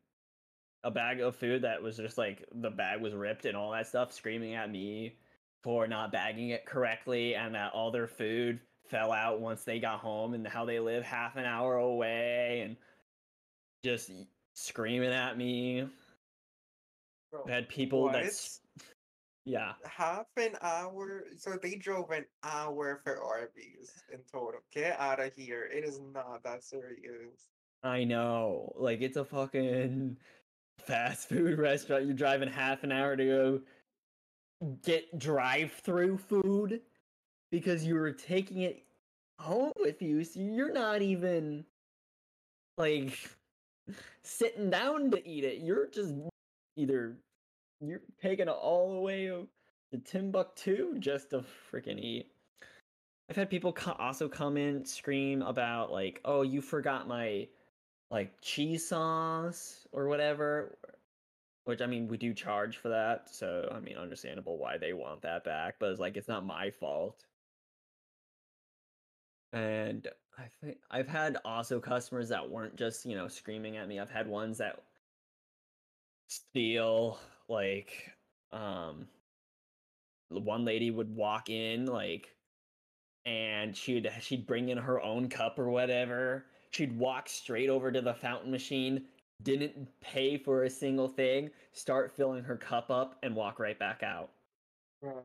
[0.82, 3.86] a bag of food that was just like the bag was ripped and all that
[3.86, 5.14] stuff screaming at me
[5.62, 8.58] for not bagging it correctly and that all their food
[8.88, 12.76] fell out once they got home and how they live half an hour away and
[13.84, 14.10] just
[14.54, 15.86] screaming at me.
[17.30, 18.14] Bro, had people what?
[18.14, 18.60] that's
[19.44, 19.72] yeah.
[19.84, 21.24] half an hour.
[21.36, 24.60] So they drove an hour for Arby's in total.
[24.72, 25.68] Get out of here.
[25.72, 27.48] It is not that serious.
[27.82, 28.72] I know.
[28.76, 30.16] Like it's a fucking
[30.78, 32.04] fast food restaurant.
[32.04, 33.60] You're driving half an hour to go
[34.84, 36.80] get drive-through food
[37.50, 38.84] because you were taking it
[39.38, 40.22] home with you.
[40.24, 41.64] So you're not even
[42.76, 43.18] like
[44.22, 45.58] sitting down to eat it.
[45.62, 46.14] You're just
[46.76, 47.16] either
[47.80, 52.30] you're taking it all the way to Timbuktu just to freaking eat.
[53.28, 57.48] I've had people co- also come in scream about like, "Oh, you forgot my
[58.10, 60.78] like cheese sauce or whatever."
[61.64, 65.22] Which I mean, we do charge for that, so I mean, understandable why they want
[65.22, 67.26] that back, but it's like it's not my fault.
[69.52, 70.08] And
[70.38, 73.98] I think I've had also customers that weren't just, you know, screaming at me.
[73.98, 74.82] I've had ones that
[76.28, 77.18] steal
[77.48, 78.12] like
[78.52, 79.08] um
[80.28, 82.36] one lady would walk in like
[83.24, 88.00] and she'd she'd bring in her own cup or whatever she'd walk straight over to
[88.00, 89.04] the fountain machine
[89.42, 94.02] didn't pay for a single thing start filling her cup up and walk right back
[94.02, 94.30] out
[95.02, 95.22] Bruh.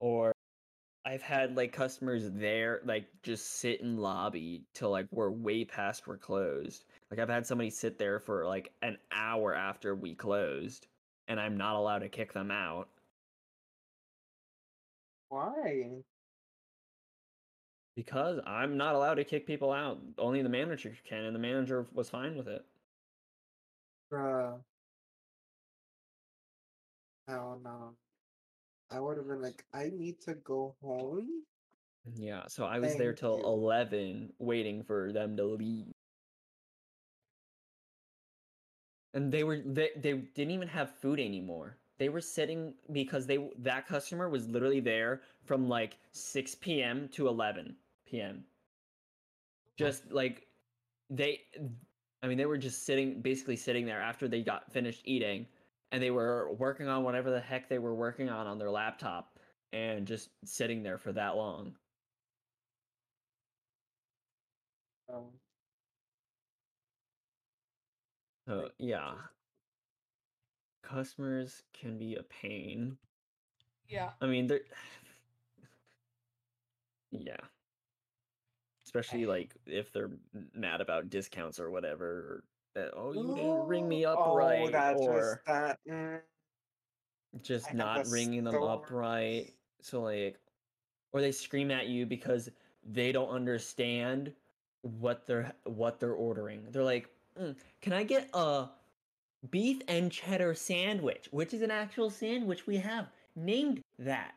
[0.00, 0.32] or
[1.04, 6.06] i've had like customers there like just sit in lobby till like we're way past
[6.06, 10.86] we're closed like i've had somebody sit there for like an hour after we closed
[11.28, 12.88] and i'm not allowed to kick them out
[15.28, 16.02] Why?
[17.96, 21.86] Because i'm not allowed to kick people out only the manager can and the manager
[21.92, 22.64] was fine with it
[24.12, 24.60] Bruh.
[27.28, 27.94] Hell no.
[28.90, 31.44] I would have been like, I need to go home.
[32.16, 33.44] yeah so i was there till you.
[33.44, 35.86] 11 waiting for them to leave
[39.14, 43.38] and they were they, they didn't even have food anymore they were sitting because they
[43.58, 47.76] that customer was literally there from like 6 p.m to 11
[48.12, 48.46] p.m
[49.78, 50.48] just like
[51.10, 51.40] they
[52.22, 55.46] i mean they were just sitting basically sitting there after they got finished eating
[55.92, 59.38] and they were working on whatever the heck they were working on on their laptop
[59.72, 61.76] and just sitting there for that long.
[65.08, 65.40] Um,
[68.46, 69.28] So yeah,
[70.82, 72.98] customers can be a pain.
[73.88, 74.12] Yeah.
[74.20, 74.62] I mean, they're
[77.12, 77.51] yeah,
[78.92, 80.10] especially like if they're
[80.54, 82.42] mad about discounts or whatever,
[82.76, 85.78] or oh you didn't ring me up oh, right, just or that.
[85.88, 86.20] mm,
[87.42, 89.46] just not ringing them up right.
[89.80, 90.38] So like,
[91.12, 92.50] or they scream at you because
[92.84, 94.32] they don't understand
[94.82, 96.62] what they're what they're ordering.
[96.70, 97.08] They're like,
[97.40, 98.68] "Mm, "Can I get a
[99.50, 104.34] beef and cheddar sandwich?" Which is an actual sandwich we have named that.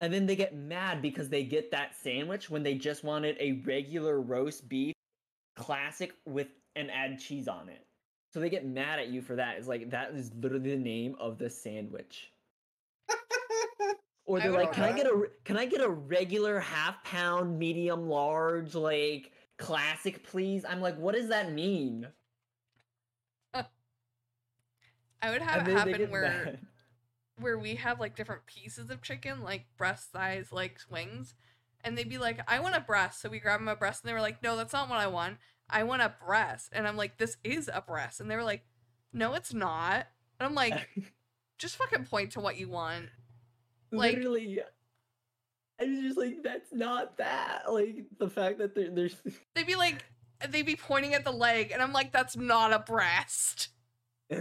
[0.00, 3.62] And then they get mad because they get that sandwich when they just wanted a
[3.64, 4.94] regular roast beef
[5.56, 7.86] classic with and add cheese on it.
[8.32, 9.56] So they get mad at you for that.
[9.56, 12.32] It's like that is literally the name of the sandwich.
[14.28, 18.08] Or they're like, "Can I get a can I get a regular half pound, medium
[18.08, 22.08] large, like classic, please?" I'm like, "What does that mean?"
[23.54, 26.58] I would have it happen where mad.
[27.38, 31.34] Where we have like different pieces of chicken, like breast size, like wings,
[31.84, 34.08] and they'd be like, "I want a breast," so we grab them a breast, and
[34.08, 35.38] they were like, "No, that's not what I want.
[35.68, 38.64] I want a breast," and I'm like, "This is a breast," and they were like,
[39.12, 40.06] "No, it's not,"
[40.40, 40.88] and I'm like,
[41.58, 43.06] "Just fucking point to what you want."
[43.92, 44.60] like- Literally,
[45.80, 49.16] I was just like, "That's not that." Like the fact that there, there's
[49.54, 50.04] They'd be like,
[50.48, 53.68] they'd be pointing at the leg, and I'm like, "That's not a breast."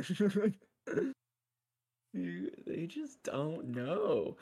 [2.15, 4.37] You- they just don't know.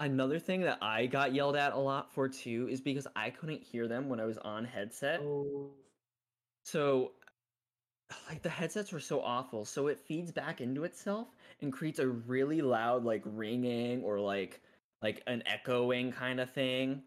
[0.00, 3.62] Another thing that I got yelled at a lot for too is because I couldn't
[3.62, 5.20] hear them when I was on headset.
[5.20, 5.72] oh,
[6.62, 7.12] So,
[8.28, 11.28] like the headsets were so awful, so it feeds back into itself
[11.60, 14.60] and creates a really loud like ringing or like
[15.02, 17.02] like an echoing kind of thing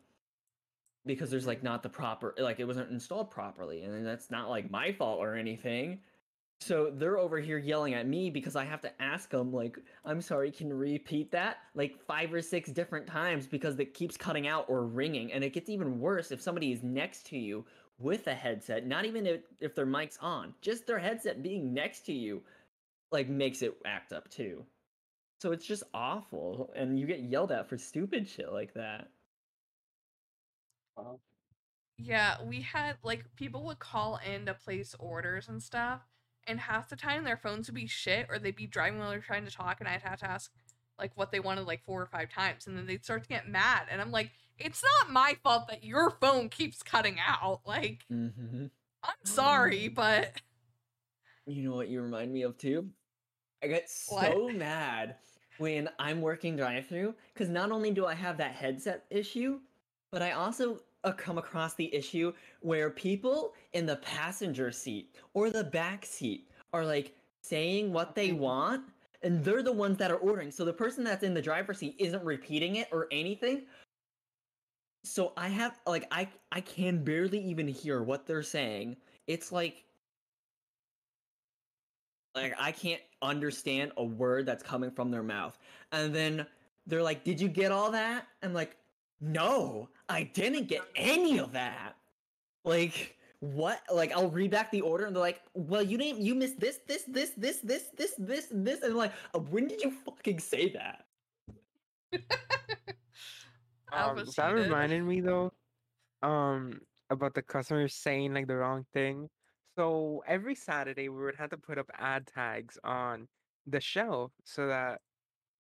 [1.06, 4.70] because there's like not the proper like it wasn't installed properly and that's not like
[4.70, 6.00] my fault or anything.
[6.62, 10.22] So they're over here yelling at me because I have to ask them like I'm
[10.22, 14.48] sorry, can you repeat that like five or six different times because it keeps cutting
[14.48, 17.66] out or ringing and it gets even worse if somebody is next to you
[18.00, 22.06] with a headset, not even if, if their mic's on, just their headset being next
[22.06, 22.42] to you,
[23.12, 24.64] like makes it act up too.
[25.42, 29.10] So it's just awful, and you get yelled at for stupid shit like that.
[30.98, 31.20] wow.
[31.98, 36.02] Yeah, we had like people would call in to place orders and stuff,
[36.52, 39.20] and half the time their phones would be shit, or they'd be driving while they're
[39.20, 40.52] trying to talk, and I'd have to ask
[41.00, 43.48] like what they wanted like four or five times, and then they'd start to get
[43.50, 44.30] mad, and I'm like,
[44.60, 47.62] it's not my fault that your phone keeps cutting out.
[47.66, 48.66] Like, Mm-hmm.
[49.04, 50.34] I'm sorry, but
[51.48, 52.90] You know what you remind me of too?
[53.64, 54.32] I get What?
[54.32, 55.16] so mad
[55.58, 59.60] when I'm working drive-through because not only do I have that headset issue,
[60.12, 65.50] but I also uh, come across the issue where people in the passenger seat or
[65.50, 67.14] the back seat are like
[67.44, 68.84] saying what they want
[69.24, 70.52] and they're the ones that are ordering.
[70.52, 73.64] So the person that's in the driver's seat isn't repeating it or anything.
[75.04, 78.98] So I have like I I can barely even hear what they're saying.
[79.28, 79.84] It's like
[82.36, 85.58] like I can't understand a word that's coming from their mouth.
[85.92, 86.46] And then
[86.88, 88.78] they're like, "Did you get all that?" I'm like,
[89.22, 91.96] "No, I didn't get any of that."
[92.66, 93.82] Like what?
[93.92, 96.22] Like I'll read back the order and they're like, "Well, you didn't.
[96.22, 99.40] You missed this, this, this, this, this, this, this, and this." And I'm like, uh,
[99.40, 101.06] "When did you fucking say that?"
[103.94, 105.52] Um, that reminded me though,
[106.24, 106.80] um,
[107.10, 109.30] about the customers saying like the wrong thing.
[109.78, 113.28] So every Saturday we would have to put up ad tags on
[113.68, 115.02] the shelf so that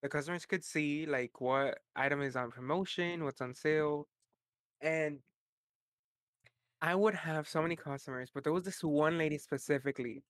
[0.02, 4.08] the customers could see like what item is on promotion, what's on sale,
[4.82, 5.20] and
[6.82, 10.24] I would have so many customers, but there was this one lady specifically.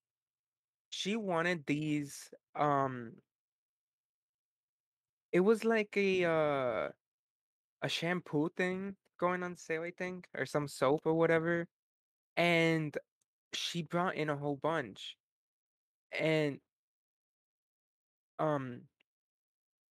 [0.89, 3.21] She wanted these, um,
[5.31, 6.89] it was like a uh
[7.81, 11.67] a shampoo thing going on sale, I think, or some soap or whatever.
[12.37, 12.97] And
[13.53, 15.17] she brought in a whole bunch.
[16.11, 16.59] And
[18.39, 18.87] um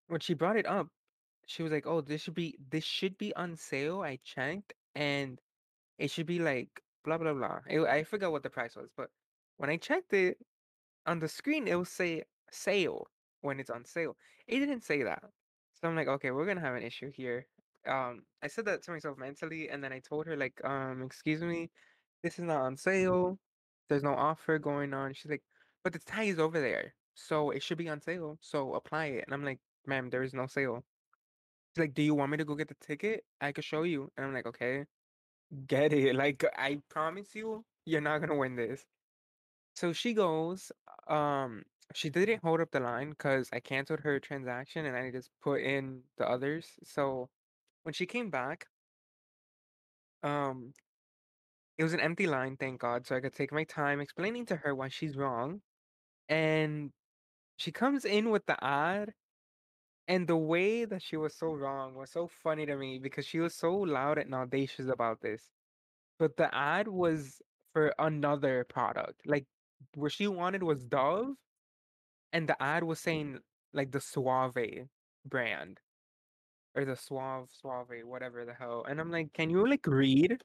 [0.08, 0.88] when she brought it up,
[1.46, 5.40] she was like, "Oh, this should be this should be on sale." I checked and
[5.98, 7.60] it should be like blah blah blah.
[7.68, 9.10] It, I forgot what the price was, but
[9.58, 10.38] when I checked it
[11.06, 13.08] on the screen, it will say sale
[13.42, 14.16] when it's on sale.
[14.46, 15.22] It didn't say that.
[15.74, 17.46] So I'm like, okay, we're gonna have an issue here.
[17.86, 21.42] Um, I said that to myself mentally, and then I told her like, um, excuse
[21.42, 21.70] me,
[22.22, 23.38] this is not on sale.
[23.88, 25.14] There's no offer going on.
[25.14, 25.42] She's like,
[25.84, 28.38] but the tag is over there, so it should be on sale.
[28.40, 29.24] So apply it.
[29.26, 30.84] And I'm like, ma'am, there is no sale.
[31.76, 33.26] She's like, "Do you want me to go get the ticket?
[33.40, 34.86] I could show you." And I'm like, "Okay,
[35.66, 36.14] get it.
[36.16, 38.86] Like, I promise you, you're not gonna win this."
[39.76, 40.72] So she goes,
[41.08, 41.64] um,
[41.94, 45.62] she didn't hold up the line because I canceled her transaction and I just put
[45.62, 46.78] in the others.
[46.84, 47.30] So
[47.84, 48.68] when she came back,
[50.22, 50.72] um,
[51.76, 54.56] it was an empty line, thank God, so I could take my time explaining to
[54.56, 55.62] her why she's wrong.
[56.28, 56.92] And
[57.58, 59.14] she comes in with the ad,
[60.08, 63.40] and the way that she was so wrong was so funny to me because she
[63.40, 65.42] was so loud and audacious about this.
[66.18, 67.40] But the ad was
[67.74, 69.20] for another product.
[69.26, 69.44] Like
[69.94, 71.34] what she wanted was Dove,
[72.32, 73.04] and the ad was mm.
[73.04, 73.38] saying
[73.74, 74.88] like the Suave
[75.26, 75.78] brand
[76.74, 78.86] or the Suave Suave whatever the hell.
[78.88, 80.42] And I'm like, can you like read?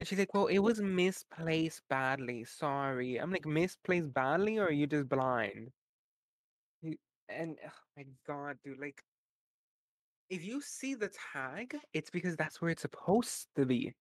[0.00, 2.44] And she's like, well, it was misplaced badly.
[2.44, 3.16] Sorry.
[3.16, 5.70] I'm like, misplaced badly, or are you just blind?
[7.28, 9.02] And oh my god, dude, like
[10.30, 13.94] if you see the tag, it's because that's where it's supposed to be.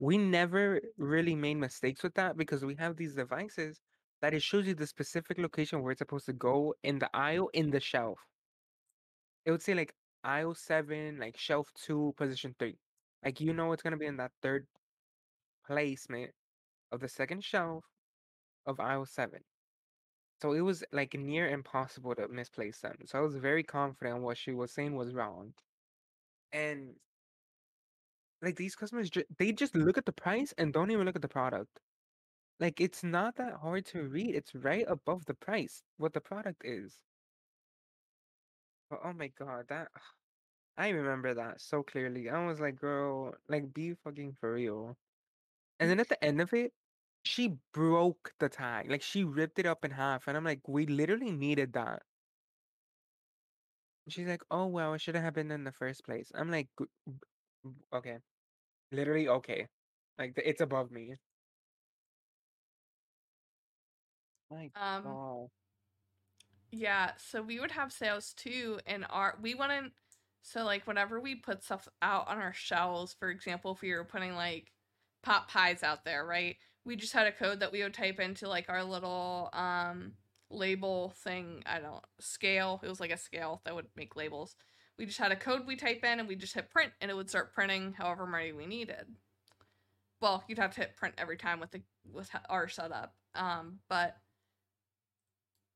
[0.00, 3.80] We never really made mistakes with that because we have these devices
[4.22, 7.50] that it shows you the specific location where it's supposed to go in the aisle
[7.54, 8.18] in the shelf.
[9.44, 9.94] It would say like
[10.24, 12.78] aisle seven, like shelf two, position three.
[13.24, 14.66] Like you know it's gonna be in that third
[15.66, 16.32] placement
[16.92, 17.84] of the second shelf
[18.66, 19.40] of aisle seven.
[20.40, 22.96] So it was like near impossible to misplace them.
[23.04, 25.52] So I was very confident what she was saying was wrong.
[26.52, 26.96] And
[28.42, 31.28] like these customers, they just look at the price and don't even look at the
[31.28, 31.80] product.
[32.58, 34.34] Like it's not that hard to read.
[34.34, 37.02] It's right above the price what the product is.
[38.90, 39.88] But oh my god, that
[40.76, 42.30] I remember that so clearly.
[42.30, 44.96] I was like, girl, like be fucking for real.
[45.80, 46.72] And then at the end of it,
[47.24, 48.90] she broke the tag.
[48.90, 50.28] Like she ripped it up in half.
[50.28, 52.02] And I'm like, we literally needed that.
[54.08, 56.30] She's like, oh well, it shouldn't have been in the first place.
[56.34, 57.12] I'm like, "G- b-
[57.64, 58.18] b- okay,
[58.92, 59.68] literally okay.
[60.18, 61.16] Like th- it's above me.
[64.48, 65.48] My Um, god.
[66.72, 69.94] Yeah, so we would have sales too, and our we wouldn't.
[70.42, 74.04] So like whenever we put stuff out on our shelves, for example, if we were
[74.04, 74.72] putting like
[75.22, 76.58] pot pies out there, right?
[76.84, 80.12] We just had a code that we would type into like our little um
[80.50, 81.62] label thing.
[81.66, 82.80] I don't scale.
[82.82, 84.56] It was like a scale that would make labels.
[84.98, 87.14] We just had a code we type in, and we just hit print, and it
[87.14, 89.06] would start printing however many we needed.
[90.20, 91.82] Well, you'd have to hit print every time with the
[92.12, 93.14] with our setup.
[93.34, 94.16] Um, but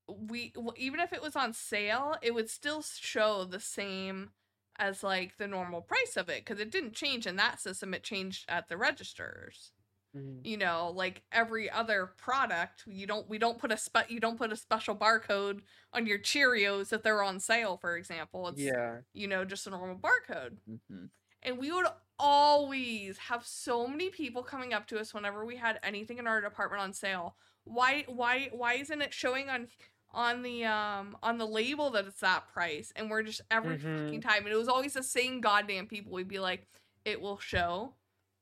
[0.09, 4.31] we even if it was on sale, it would still show the same
[4.76, 7.94] as like the normal price of it because it didn't change in that system.
[7.94, 9.72] It changed at the registers.
[10.15, 10.41] Mhm.
[10.47, 14.39] You know, like every other product, you don't we don't put a spe- you don't
[14.39, 15.62] put a special barcode
[15.93, 18.49] on your Cheerios if they're on sale, for example.
[18.49, 19.01] It's Yeah.
[19.12, 20.59] you know just a normal barcode.
[20.89, 21.07] hmm
[21.43, 21.86] And we would
[22.19, 26.41] always have so many people coming up to us whenever we had anything in our
[26.41, 27.36] department on sale.
[27.65, 29.69] Why why why isn't it showing on
[30.12, 32.93] on the um on the label that it's that price?
[32.97, 34.45] And we're just every fucking time.
[34.45, 36.12] And it was always the same goddamn people.
[36.12, 36.66] We'd be like,
[37.05, 37.95] it will show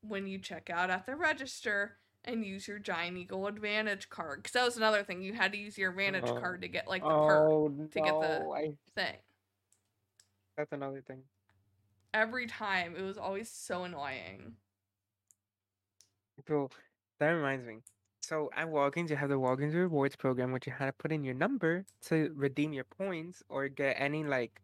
[0.07, 4.43] when you check out at the register and use your Giant Eagle Advantage card.
[4.43, 5.21] Because that was another thing.
[5.21, 6.39] You had to use your Advantage Oh.
[6.39, 9.17] card to get like the oh, perk oh to get the- I thing.
[10.57, 11.23] that's another thing.
[12.13, 12.95] Every time.
[12.95, 14.55] It was always so annoying.
[16.45, 16.69] Bro,
[17.19, 17.77] that reminds me.
[18.21, 21.23] So at Walgreens, you have the Walgreens Rewards program, which you had to put in
[21.23, 24.61] your number to redeem your points or get any like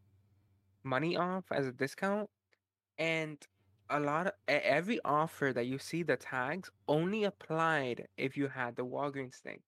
[0.83, 2.29] money off as a discount.
[2.97, 3.37] And
[3.89, 8.75] a lot of every offer that you see the tags only applied if you had
[8.75, 9.59] the Walgreens thing.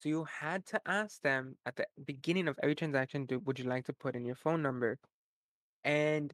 [0.00, 3.84] So you had to ask them at the beginning of every transaction, would you like
[3.86, 4.98] to put in your phone number?
[5.84, 6.32] And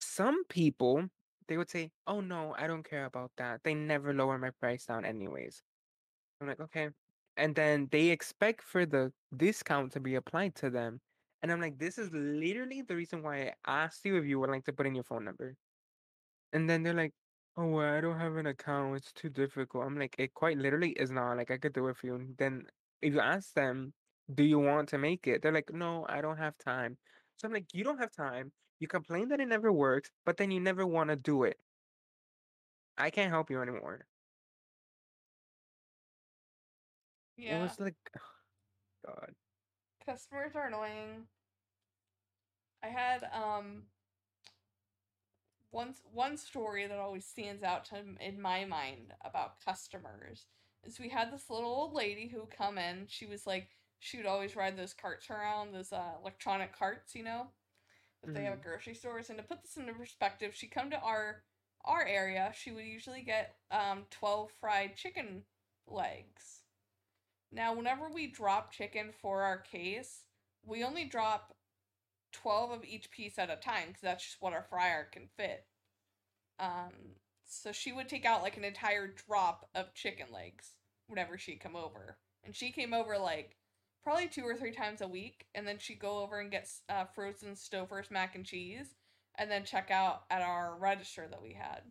[0.00, 1.08] some people,
[1.48, 3.60] they would say, oh no, I don't care about that.
[3.64, 5.62] They never lower my price down anyways.
[6.40, 6.90] I'm like, okay.
[7.38, 11.00] And then they expect for the discount to be applied to them.
[11.42, 14.50] And I'm like, this is literally the reason why I asked you if you would
[14.50, 15.54] like to put in your phone number.
[16.52, 17.14] And then they're like,
[17.56, 18.96] oh, well, I don't have an account.
[18.96, 19.84] It's too difficult.
[19.84, 21.36] I'm like, it quite literally is not.
[21.36, 22.14] Like, I could do it for you.
[22.16, 22.66] And then
[23.02, 23.94] if you ask them,
[24.34, 25.42] do you want to make it?
[25.42, 26.98] They're like, no, I don't have time.
[27.36, 28.52] So I'm like, you don't have time.
[28.80, 31.58] You complain that it never works, but then you never want to do it.
[32.98, 34.06] I can't help you anymore.
[37.36, 37.58] Yeah.
[37.58, 37.96] It was like,
[39.06, 39.34] God.
[40.04, 41.28] customers are annoying.
[42.82, 43.88] I had um
[45.76, 50.46] one one story that always stands out to in my mind about customers
[50.84, 53.04] is we had this little old lady who come in.
[53.08, 57.24] She was like she would always ride those carts around, those uh, electronic carts, you
[57.24, 57.48] know.
[58.22, 59.28] that they have grocery stores.
[59.28, 61.42] And to put this into perspective, she come to our
[61.84, 65.42] our area, she would usually get um, 12 fried chicken
[65.86, 66.62] legs.
[67.52, 70.24] Now, whenever we drop chicken for our case,
[70.64, 71.55] we only drop
[72.42, 75.64] 12 of each piece at a time because that's just what our fryer can fit.
[76.58, 77.14] Um,
[77.44, 80.72] so she would take out like an entire drop of chicken legs
[81.06, 82.18] whenever she'd come over.
[82.44, 83.56] And she came over like
[84.02, 87.04] probably two or three times a week, and then she'd go over and get uh,
[87.04, 88.94] frozen Stouffer's mac and cheese,
[89.36, 91.82] and then check out at our register that we had.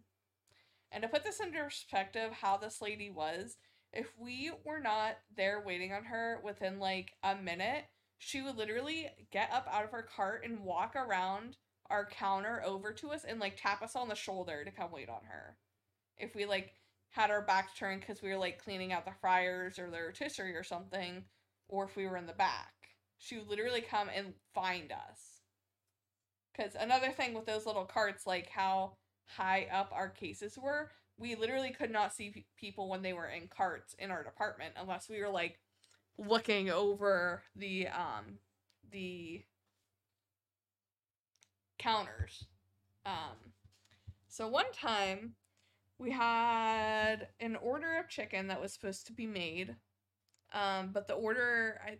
[0.92, 3.58] And to put this into perspective, how this lady was,
[3.92, 7.86] if we were not there waiting on her within like a minute,
[8.18, 11.58] she would literally get up out of her cart and walk around
[11.90, 15.10] our counter over to us and like tap us on the shoulder to come wait
[15.10, 15.58] on her.
[16.18, 16.74] If we like
[17.10, 20.56] had our back turned because we were like cleaning out the fryers or the rotisserie
[20.56, 21.24] or something,
[21.68, 22.74] or if we were in the back,
[23.18, 25.42] she would literally come and find us.
[26.56, 28.94] Because another thing with those little carts, like how
[29.26, 33.28] high up our cases were, we literally could not see pe- people when they were
[33.28, 35.60] in carts in our department unless we were like
[36.18, 38.40] looking over the um
[38.92, 39.44] the
[41.78, 42.46] counters.
[43.06, 43.54] Um
[44.28, 45.36] so one time
[46.00, 49.76] we had an order of chicken that was supposed to be made.
[50.54, 52.00] Um but the order I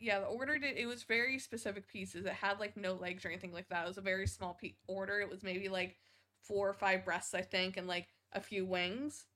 [0.00, 2.26] yeah, the order did it was very specific pieces.
[2.26, 3.86] It had like no legs or anything like that.
[3.86, 5.20] It was a very small pe- order.
[5.20, 5.98] It was maybe like
[6.42, 9.26] four or five breasts, I think, and like a few wings.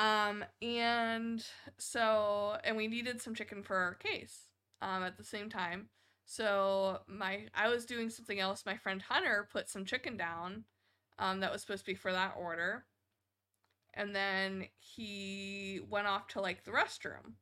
[0.00, 1.44] Um, and
[1.78, 4.48] so, and we needed some chicken for our case
[4.80, 5.90] um, at the same time.
[6.24, 8.64] So my, I was doing something else.
[8.64, 10.64] My friend Hunter put some chicken down,
[11.20, 12.86] um, that was supposed to be for that order,
[13.92, 17.34] and then he went off to like the restroom.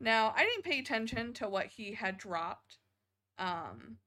[0.00, 2.78] Now I didn't pay attention to what he had dropped.
[3.38, 3.98] Um,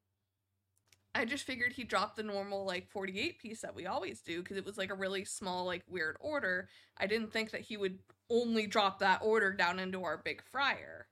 [1.20, 4.56] I just figured he dropped the normal like 48 piece that we always do because
[4.56, 6.70] it was like a really small like weird order.
[6.98, 11.08] I didn't think that he would only drop that order down into our big fryer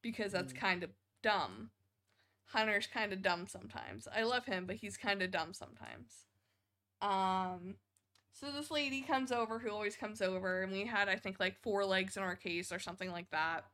[0.00, 0.56] because that's Mm.
[0.56, 0.90] kind of
[1.22, 1.70] dumb.
[2.46, 4.08] Hunter's kind of dumb sometimes.
[4.10, 6.24] I love him, but he's kind of dumb sometimes.
[7.02, 7.76] Um
[8.32, 11.60] so this lady comes over who always comes over and we had I think like
[11.62, 13.66] four legs in our case or something like that.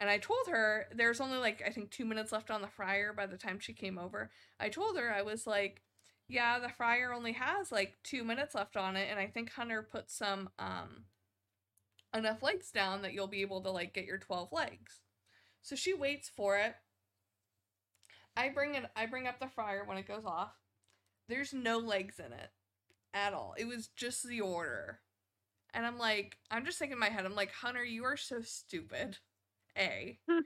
[0.00, 3.12] And I told her there's only like I think 2 minutes left on the fryer
[3.12, 4.30] by the time she came over.
[4.58, 5.82] I told her I was like,
[6.26, 9.82] yeah, the fryer only has like 2 minutes left on it and I think Hunter
[9.82, 11.04] put some um
[12.16, 15.00] enough legs down that you'll be able to like get your 12 legs.
[15.62, 16.74] So she waits for it.
[18.36, 20.54] I bring it I bring up the fryer when it goes off.
[21.28, 22.50] There's no legs in it
[23.12, 23.54] at all.
[23.58, 25.00] It was just the order.
[25.74, 28.40] And I'm like, I'm just thinking in my head, I'm like, Hunter, you are so
[28.40, 29.18] stupid.
[29.76, 30.18] A.
[30.28, 30.40] Hmm.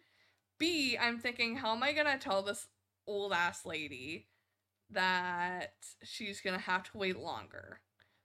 [0.58, 2.68] B, I'm thinking, how am I gonna tell this
[3.06, 4.28] old ass lady
[4.90, 7.80] that she's gonna have to wait longer?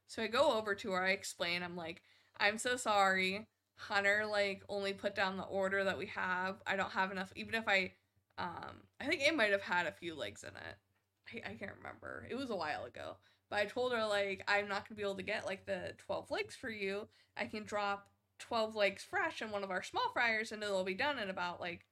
[0.08, 2.02] So I go over to her, I explain, I'm like,
[2.40, 3.48] I'm so sorry.
[3.76, 6.62] Hunter like only put down the order that we have.
[6.68, 7.94] I don't have enough even if I
[8.38, 11.44] um I think it might have had a few legs in it.
[11.46, 12.28] I, I can't remember.
[12.30, 13.18] It was a while ago.
[13.50, 16.30] But I told her like I'm not gonna be able to get like the 12
[16.32, 17.08] legs for you.
[17.38, 18.10] I can drop
[18.40, 21.60] 12 legs fresh in one of our small fryers and it'll be done in about
[21.60, 21.86] like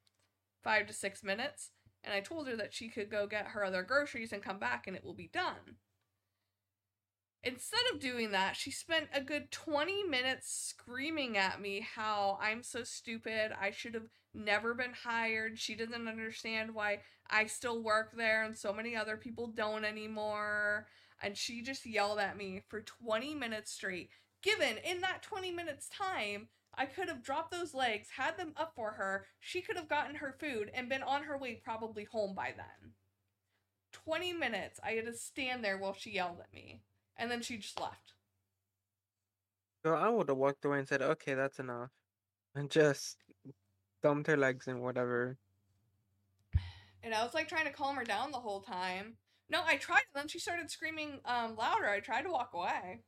[0.63, 1.71] five to six minutes.
[2.03, 4.87] And I told her that she could go get her other groceries and come back
[4.87, 5.77] and it will be done.
[7.43, 12.63] Instead of doing that, she spent a good 20 minutes screaming at me how I'm
[12.63, 13.53] so stupid.
[13.59, 15.59] I should have never been hired.
[15.59, 20.87] She doesn't understand why I still work there and so many other people don't anymore.
[21.21, 24.09] And she just yelled at me for 20 minutes straight.
[24.41, 28.73] Given in that 20 minutes time, I could have dropped those legs, had them up
[28.75, 32.35] for her, she could have gotten her food and been on her way probably home
[32.35, 32.93] by then.
[33.91, 36.81] 20 minutes, I had to stand there while she yelled at me.
[37.17, 38.13] And then she just left.
[39.83, 41.89] So I would have walked away and said, "Okay, that's enough,"
[42.53, 43.17] and just
[44.03, 45.37] dumped her legs and whatever.
[47.03, 49.17] And I was like trying to calm her down the whole time.
[49.49, 51.87] No, I tried, and then she started screaming um, louder.
[51.87, 53.01] I tried to walk away.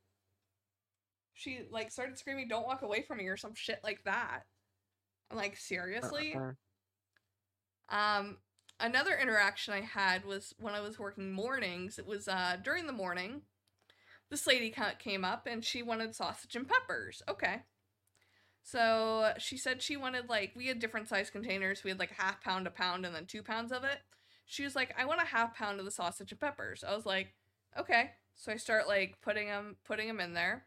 [1.40, 4.42] She like started screaming, "Don't walk away from me" or some shit like that.
[5.30, 6.34] I'm like, seriously?
[6.34, 6.52] Uh-uh.
[7.88, 8.36] Um,
[8.78, 11.98] another interaction I had was when I was working mornings.
[11.98, 13.42] It was uh during the morning.
[14.28, 17.22] This lady ca- came up and she wanted sausage and peppers.
[17.26, 17.62] Okay.
[18.62, 21.82] So she said she wanted like we had different size containers.
[21.82, 23.98] We had like a half pound, a pound, and then two pounds of it.
[24.44, 26.84] She was like, I want a half pound of the sausage and peppers.
[26.86, 27.32] I was like,
[27.78, 28.10] okay.
[28.34, 30.66] So I start like putting them putting them in there,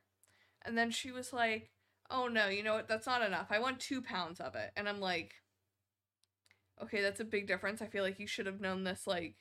[0.66, 1.72] and then she was like,
[2.10, 2.88] oh no, you know what?
[2.88, 3.48] That's not enough.
[3.50, 4.72] I want two pounds of it.
[4.76, 5.34] And I'm like,
[6.82, 7.82] okay, that's a big difference.
[7.82, 9.36] I feel like you should have known this like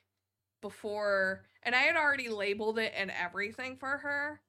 [0.60, 4.40] before and I had already labeled it and everything for her.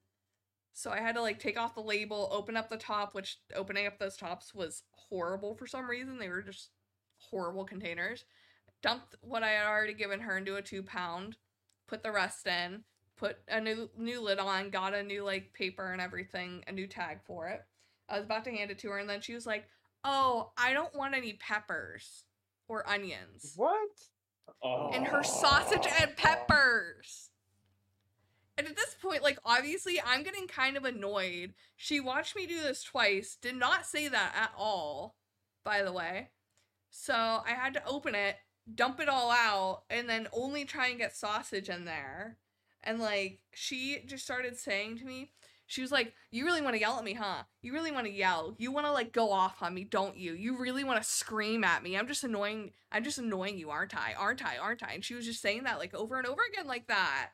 [0.72, 3.86] So I had to like take off the label, open up the top, which opening
[3.86, 6.18] up those tops was horrible for some reason.
[6.18, 6.70] They were just
[7.18, 8.24] horrible containers.
[8.82, 11.36] Dumped what I had already given her into a two pound,
[11.86, 12.82] put the rest in,
[13.16, 16.86] put a new new lid on, got a new like paper and everything, a new
[16.86, 17.64] tag for it.
[18.08, 19.68] I was about to hand it to her, and then she was like,
[20.04, 22.24] "Oh, I don't want any peppers
[22.68, 23.90] or onions." What?
[24.62, 24.90] Oh.
[24.92, 27.30] And her sausage and peppers.
[28.56, 31.54] And at this point, like obviously, I'm getting kind of annoyed.
[31.76, 33.36] She watched me do this twice.
[33.40, 35.16] Did not say that at all,
[35.64, 36.30] by the way.
[36.90, 38.36] So I had to open it,
[38.72, 42.38] dump it all out, and then only try and get sausage in there.
[42.84, 45.30] And like she just started saying to me,
[45.66, 47.44] she was like, You really want to yell at me, huh?
[47.62, 48.54] You really want to yell.
[48.58, 50.34] You want to like go off on me, don't you?
[50.34, 51.96] You really want to scream at me.
[51.96, 52.72] I'm just annoying.
[52.92, 54.14] I'm just annoying you, aren't I?
[54.14, 54.58] Aren't I?
[54.58, 54.92] Aren't I?
[54.92, 57.30] And she was just saying that like over and over again, like that.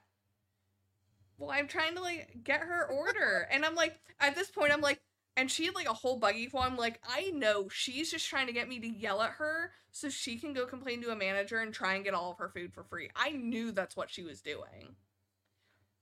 [1.39, 3.49] Well, I'm trying to like get her order.
[3.53, 5.01] And I'm like, at this point, I'm like,
[5.37, 6.61] and she had like a whole buggy full.
[6.61, 10.09] I'm like, I know she's just trying to get me to yell at her so
[10.09, 12.73] she can go complain to a manager and try and get all of her food
[12.73, 13.11] for free.
[13.17, 14.97] I knew that's what she was doing.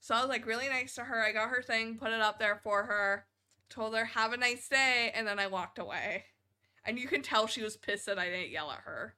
[0.01, 1.21] So I was like really nice to her.
[1.23, 3.27] I got her thing, put it up there for her,
[3.69, 6.25] told her, have a nice day, and then I walked away.
[6.85, 9.15] And you can tell she was pissed that I didn't yell at her.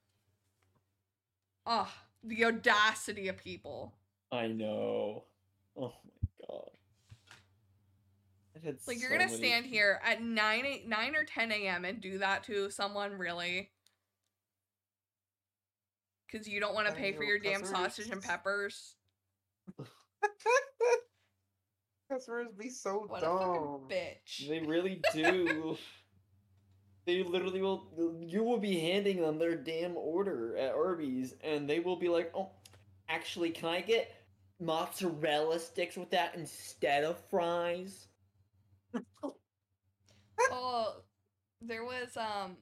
[1.66, 1.92] Oh,
[2.24, 3.94] the audacity of people.
[4.32, 5.24] I know.
[5.76, 6.70] Oh my god.
[8.86, 11.84] Like you're gonna many- stand here at 9, 8, 9 or 10 a.m.
[11.84, 13.70] and do that to someone, really?
[16.26, 18.96] Because you don't want to pay for your damn sausage and peppers.
[22.10, 23.38] Customers be so What dumb.
[23.38, 24.48] fucking bitch.
[24.48, 25.76] They really do.
[27.06, 27.86] they literally will.
[28.20, 32.32] You will be handing them their damn order at Arby's, and they will be like,
[32.34, 32.50] "Oh,
[33.08, 34.12] actually, can I get
[34.58, 38.08] mozzarella sticks with that instead of fries?"
[40.50, 40.94] oh,
[41.62, 42.56] there was um,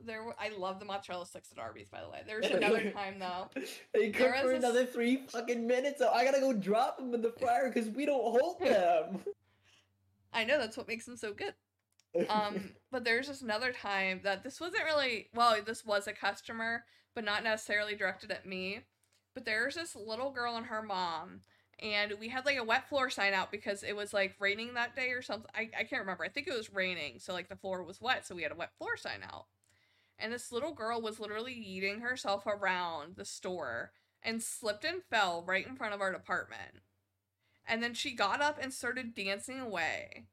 [0.00, 1.88] there I love the mozzarella sticks at Arby's.
[1.88, 3.48] By the way, there was another time though.
[3.92, 7.32] They cook for another three fucking minutes, so I gotta go drop them in the
[7.40, 9.20] fryer because we don't hold them.
[10.32, 11.54] I know that's what makes them so good.
[12.28, 16.84] Um, but there's just another time that this wasn't really well, this was a customer,
[17.14, 18.80] but not necessarily directed at me.
[19.34, 21.40] But there's this little girl and her mom,
[21.80, 24.94] and we had like a wet floor sign out because it was like raining that
[24.94, 25.50] day or something.
[25.54, 26.24] I, I can't remember.
[26.24, 28.56] I think it was raining, so like the floor was wet, so we had a
[28.56, 29.46] wet floor sign out.
[30.18, 33.92] And this little girl was literally eating herself around the store
[34.22, 36.82] and slipped and fell right in front of our department.
[37.66, 40.26] And then she got up and started dancing away.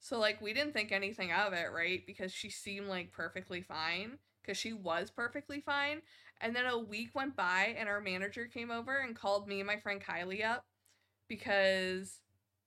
[0.00, 2.06] So like we didn't think anything of it, right?
[2.06, 6.02] Because she seemed like perfectly fine because she was perfectly fine.
[6.40, 9.66] And then a week went by and our manager came over and called me and
[9.66, 10.66] my friend Kylie up
[11.28, 12.20] because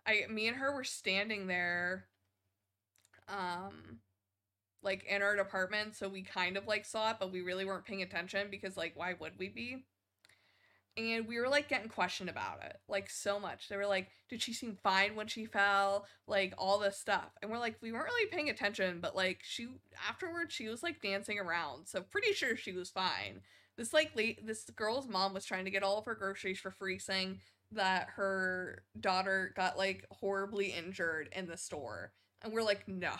[0.05, 2.07] I me and her were standing there
[3.27, 3.99] um
[4.83, 7.85] like in our department, so we kind of like saw it, but we really weren't
[7.85, 9.85] paying attention because like why would we be?
[10.97, 13.69] and we were like getting questioned about it like so much.
[13.69, 16.05] They were like did she seem fine when she fell?
[16.27, 17.31] Like all this stuff.
[17.41, 19.69] And we're like we weren't really paying attention but like she
[20.07, 23.41] afterwards she was like dancing around so pretty sure she was fine.
[23.77, 26.71] This like late this girl's mom was trying to get all of her groceries for
[26.71, 27.39] free saying
[27.71, 32.11] that her daughter got like horribly injured in the store.
[32.41, 33.13] And we're like no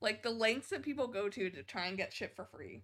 [0.00, 2.82] like the lengths that people go to to try and get shit for free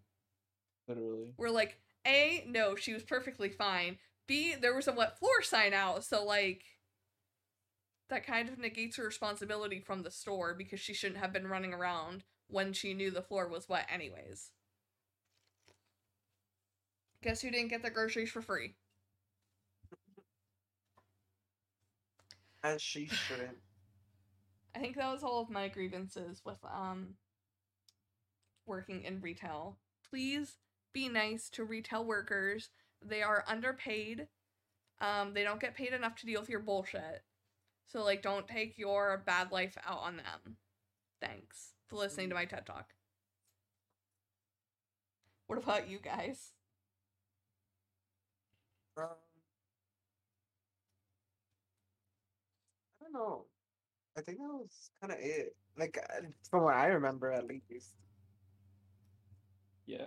[0.88, 1.34] Literally.
[1.38, 3.98] we're like, A, no, she was perfectly fine.
[4.26, 6.62] B, there was a wet floor sign out, so like
[8.10, 11.72] that kind of negates her responsibility from the store because she shouldn't have been running
[11.72, 14.50] around when she knew the floor was wet anyways.
[17.22, 18.74] Guess who didn't get the groceries for free?
[22.62, 23.58] As she shouldn't.
[24.74, 27.16] I think that was all of my grievances with um
[28.66, 29.78] working in retail.
[30.08, 30.58] Please
[30.92, 32.70] be nice to retail workers.
[33.02, 34.28] They are underpaid.
[35.00, 37.24] Um they don't get paid enough to deal with your bullshit.
[37.88, 40.58] So like don't take your bad life out on them.
[41.20, 42.94] Thanks for listening to my TED Talk.
[45.46, 46.52] What about you guys?
[48.96, 49.08] Um,
[53.00, 53.46] I don't know.
[54.16, 55.56] I think that was kind of it.
[55.76, 57.94] Like uh, from what I remember, at least.
[59.86, 60.04] Yeah.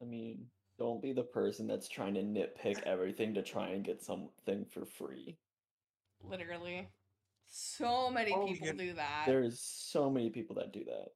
[0.00, 0.46] I mean,
[0.78, 4.84] don't be the person that's trying to nitpick everything to try and get something for
[4.86, 5.36] free.
[6.22, 6.88] Literally.
[7.46, 9.24] So many Oh, people you- do that.
[9.26, 11.08] There's so many people that do that.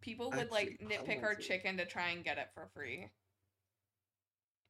[0.00, 1.42] People would like Actually, I nitpick our to.
[1.42, 3.08] chicken to try and get it for free.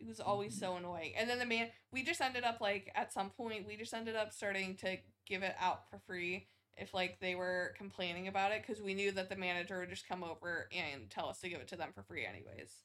[0.00, 1.12] It was always so annoying.
[1.16, 4.16] And then the man, we just ended up like at some point, we just ended
[4.16, 4.96] up starting to
[5.26, 9.12] give it out for free if like they were complaining about it because we knew
[9.12, 11.90] that the manager would just come over and tell us to give it to them
[11.94, 12.82] for free anyways.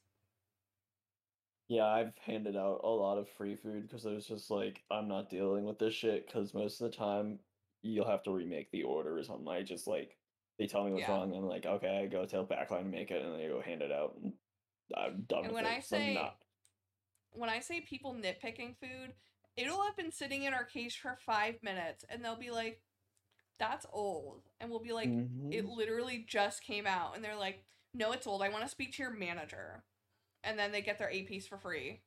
[1.68, 5.08] Yeah, I've handed out a lot of free food because it was just like I'm
[5.08, 7.38] not dealing with this shit because most of the time
[7.82, 9.48] you'll have to remake the order or something.
[9.48, 10.16] I just like
[10.58, 11.12] they tell me what's Yeah.
[11.14, 13.60] wrong, and I'm like, okay, I go tell backline to make it, and they go
[13.62, 14.32] hand it out, and
[14.96, 15.68] I'm done And with when it.
[15.68, 16.36] I 'cause I'm say- not.
[17.32, 19.14] When I say people nitpicking food,
[19.56, 22.80] it'll have been sitting in our case for five minutes and they'll be like,
[23.58, 24.42] that's old.
[24.58, 25.52] And we'll be like, Mhm.
[25.52, 27.14] it literally just came out.
[27.14, 28.42] And they're like, no, it's old.
[28.42, 29.84] I want to speak to your manager.
[30.42, 32.00] And then they get their A piece for free.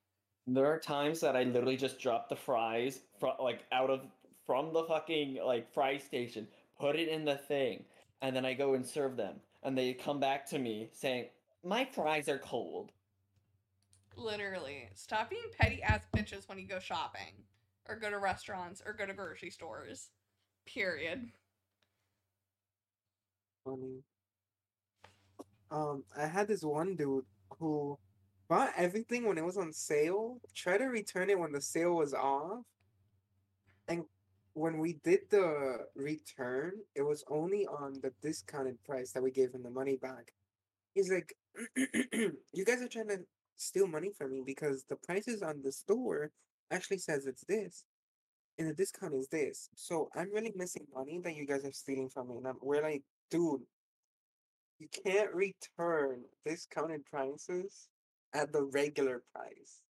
[0.47, 4.01] There are times that I literally just drop the fries from like out of
[4.45, 6.47] from the fucking like fry station,
[6.77, 7.85] put it in the thing,
[8.21, 11.29] and then I go and serve them, and they come back to me saying,
[11.63, 12.91] "My fries are cold."
[14.15, 14.89] Literally.
[14.93, 17.43] Stop being petty ass bitches when you go shopping
[17.87, 20.09] or go to restaurants or go to grocery stores.
[20.65, 21.29] Period.
[23.65, 24.03] funny.
[25.71, 27.25] Um, I had this one dude
[27.59, 27.97] who
[28.47, 32.13] bought everything when it was on sale, tried to return it when the sale was
[32.13, 32.63] off,
[33.87, 34.03] and
[34.53, 39.51] when we did the return, it was only on the discounted price that we gave
[39.53, 40.31] him the money back.
[40.93, 41.33] He's like,
[41.75, 43.19] "You guys are trying to
[43.55, 46.31] steal money from me because the prices on the store
[46.71, 47.85] actually says it's this."
[48.59, 49.69] And the discount is this.
[49.75, 52.37] So I'm really missing money that you guys are stealing from me.
[52.37, 53.01] And I'm, we're like,
[53.31, 53.61] dude,
[54.77, 57.87] you can't return discounted prices
[58.33, 59.81] at the regular price.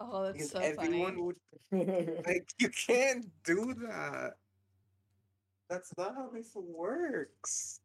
[0.00, 1.22] Oh, that's Because so everyone funny.
[1.70, 4.32] would like you can't do that.
[5.70, 7.80] That's not how this works.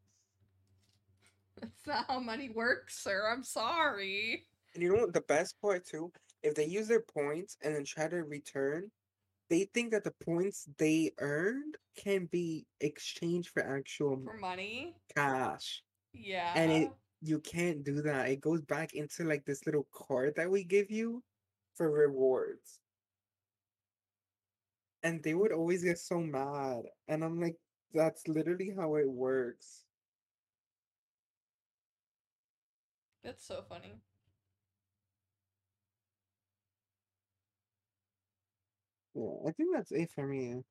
[1.61, 3.29] That's not how money works, sir.
[3.31, 4.45] I'm sorry.
[4.73, 6.11] And you know what the best part too?
[6.43, 8.91] If they use their points and then try to return,
[9.49, 14.95] they think that the points they earned can be exchanged for actual For money?
[15.15, 15.83] cash.
[16.13, 16.53] Yeah.
[16.55, 18.29] And it- you can't do that.
[18.29, 21.23] It goes back into like this little card that we give you
[21.73, 22.79] for rewards.
[25.03, 26.85] And they would always get so mad.
[27.07, 27.57] And I'm like,
[27.93, 29.85] that's literally how it works.
[33.23, 34.01] That's so funny.
[39.17, 40.61] Yeah, I think that's it for me.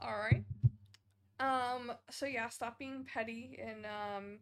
[0.00, 0.44] All right.
[1.38, 1.92] Um.
[2.10, 4.38] So yeah, stop being petty and um,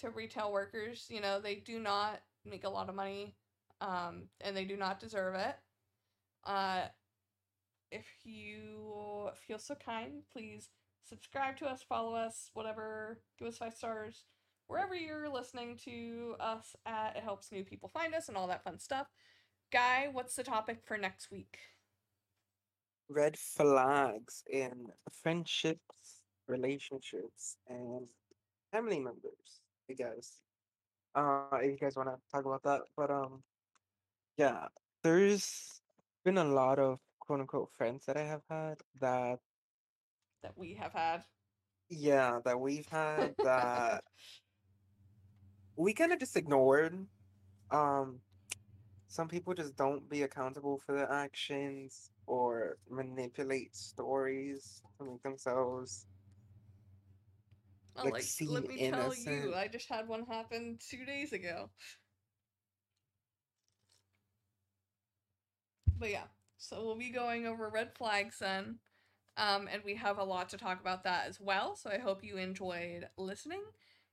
[0.00, 1.06] to retail workers.
[1.08, 3.36] You know they do not make a lot of money,
[3.80, 5.54] um, and they do not deserve it.
[6.44, 6.82] Uh,
[7.92, 10.70] if you feel so kind, please
[11.08, 13.20] subscribe to us, follow us, whatever.
[13.38, 14.24] Give us five stars
[14.66, 17.16] wherever you're listening to us at.
[17.16, 19.06] It helps new people find us and all that fun stuff.
[19.74, 21.58] Guy, what's the topic for next week?
[23.08, 28.06] Red flags in friendships, relationships, and
[28.70, 30.42] family members, I guess.
[31.16, 32.82] Uh, if you guys want to talk about that.
[32.96, 33.42] But um,
[34.36, 34.68] yeah,
[35.02, 35.80] there's
[36.24, 39.40] been a lot of quote unquote friends that I have had that
[40.44, 41.24] That we have had.
[41.90, 44.04] yeah that we've had that
[45.76, 46.94] we kind of just ignored.
[47.72, 48.20] Um,
[49.14, 56.06] some people just don't be accountable for their actions or manipulate stories to make themselves.
[57.94, 59.44] Well, like, like, seem let me tell innocent.
[59.44, 61.70] you, I just had one happen two days ago.
[65.96, 66.24] But yeah,
[66.58, 68.80] so we'll be going over red flags then.
[69.36, 71.76] Um, and we have a lot to talk about that as well.
[71.76, 73.62] So I hope you enjoyed listening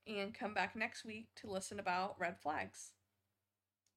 [0.06, 2.92] and come back next week to listen about red flags.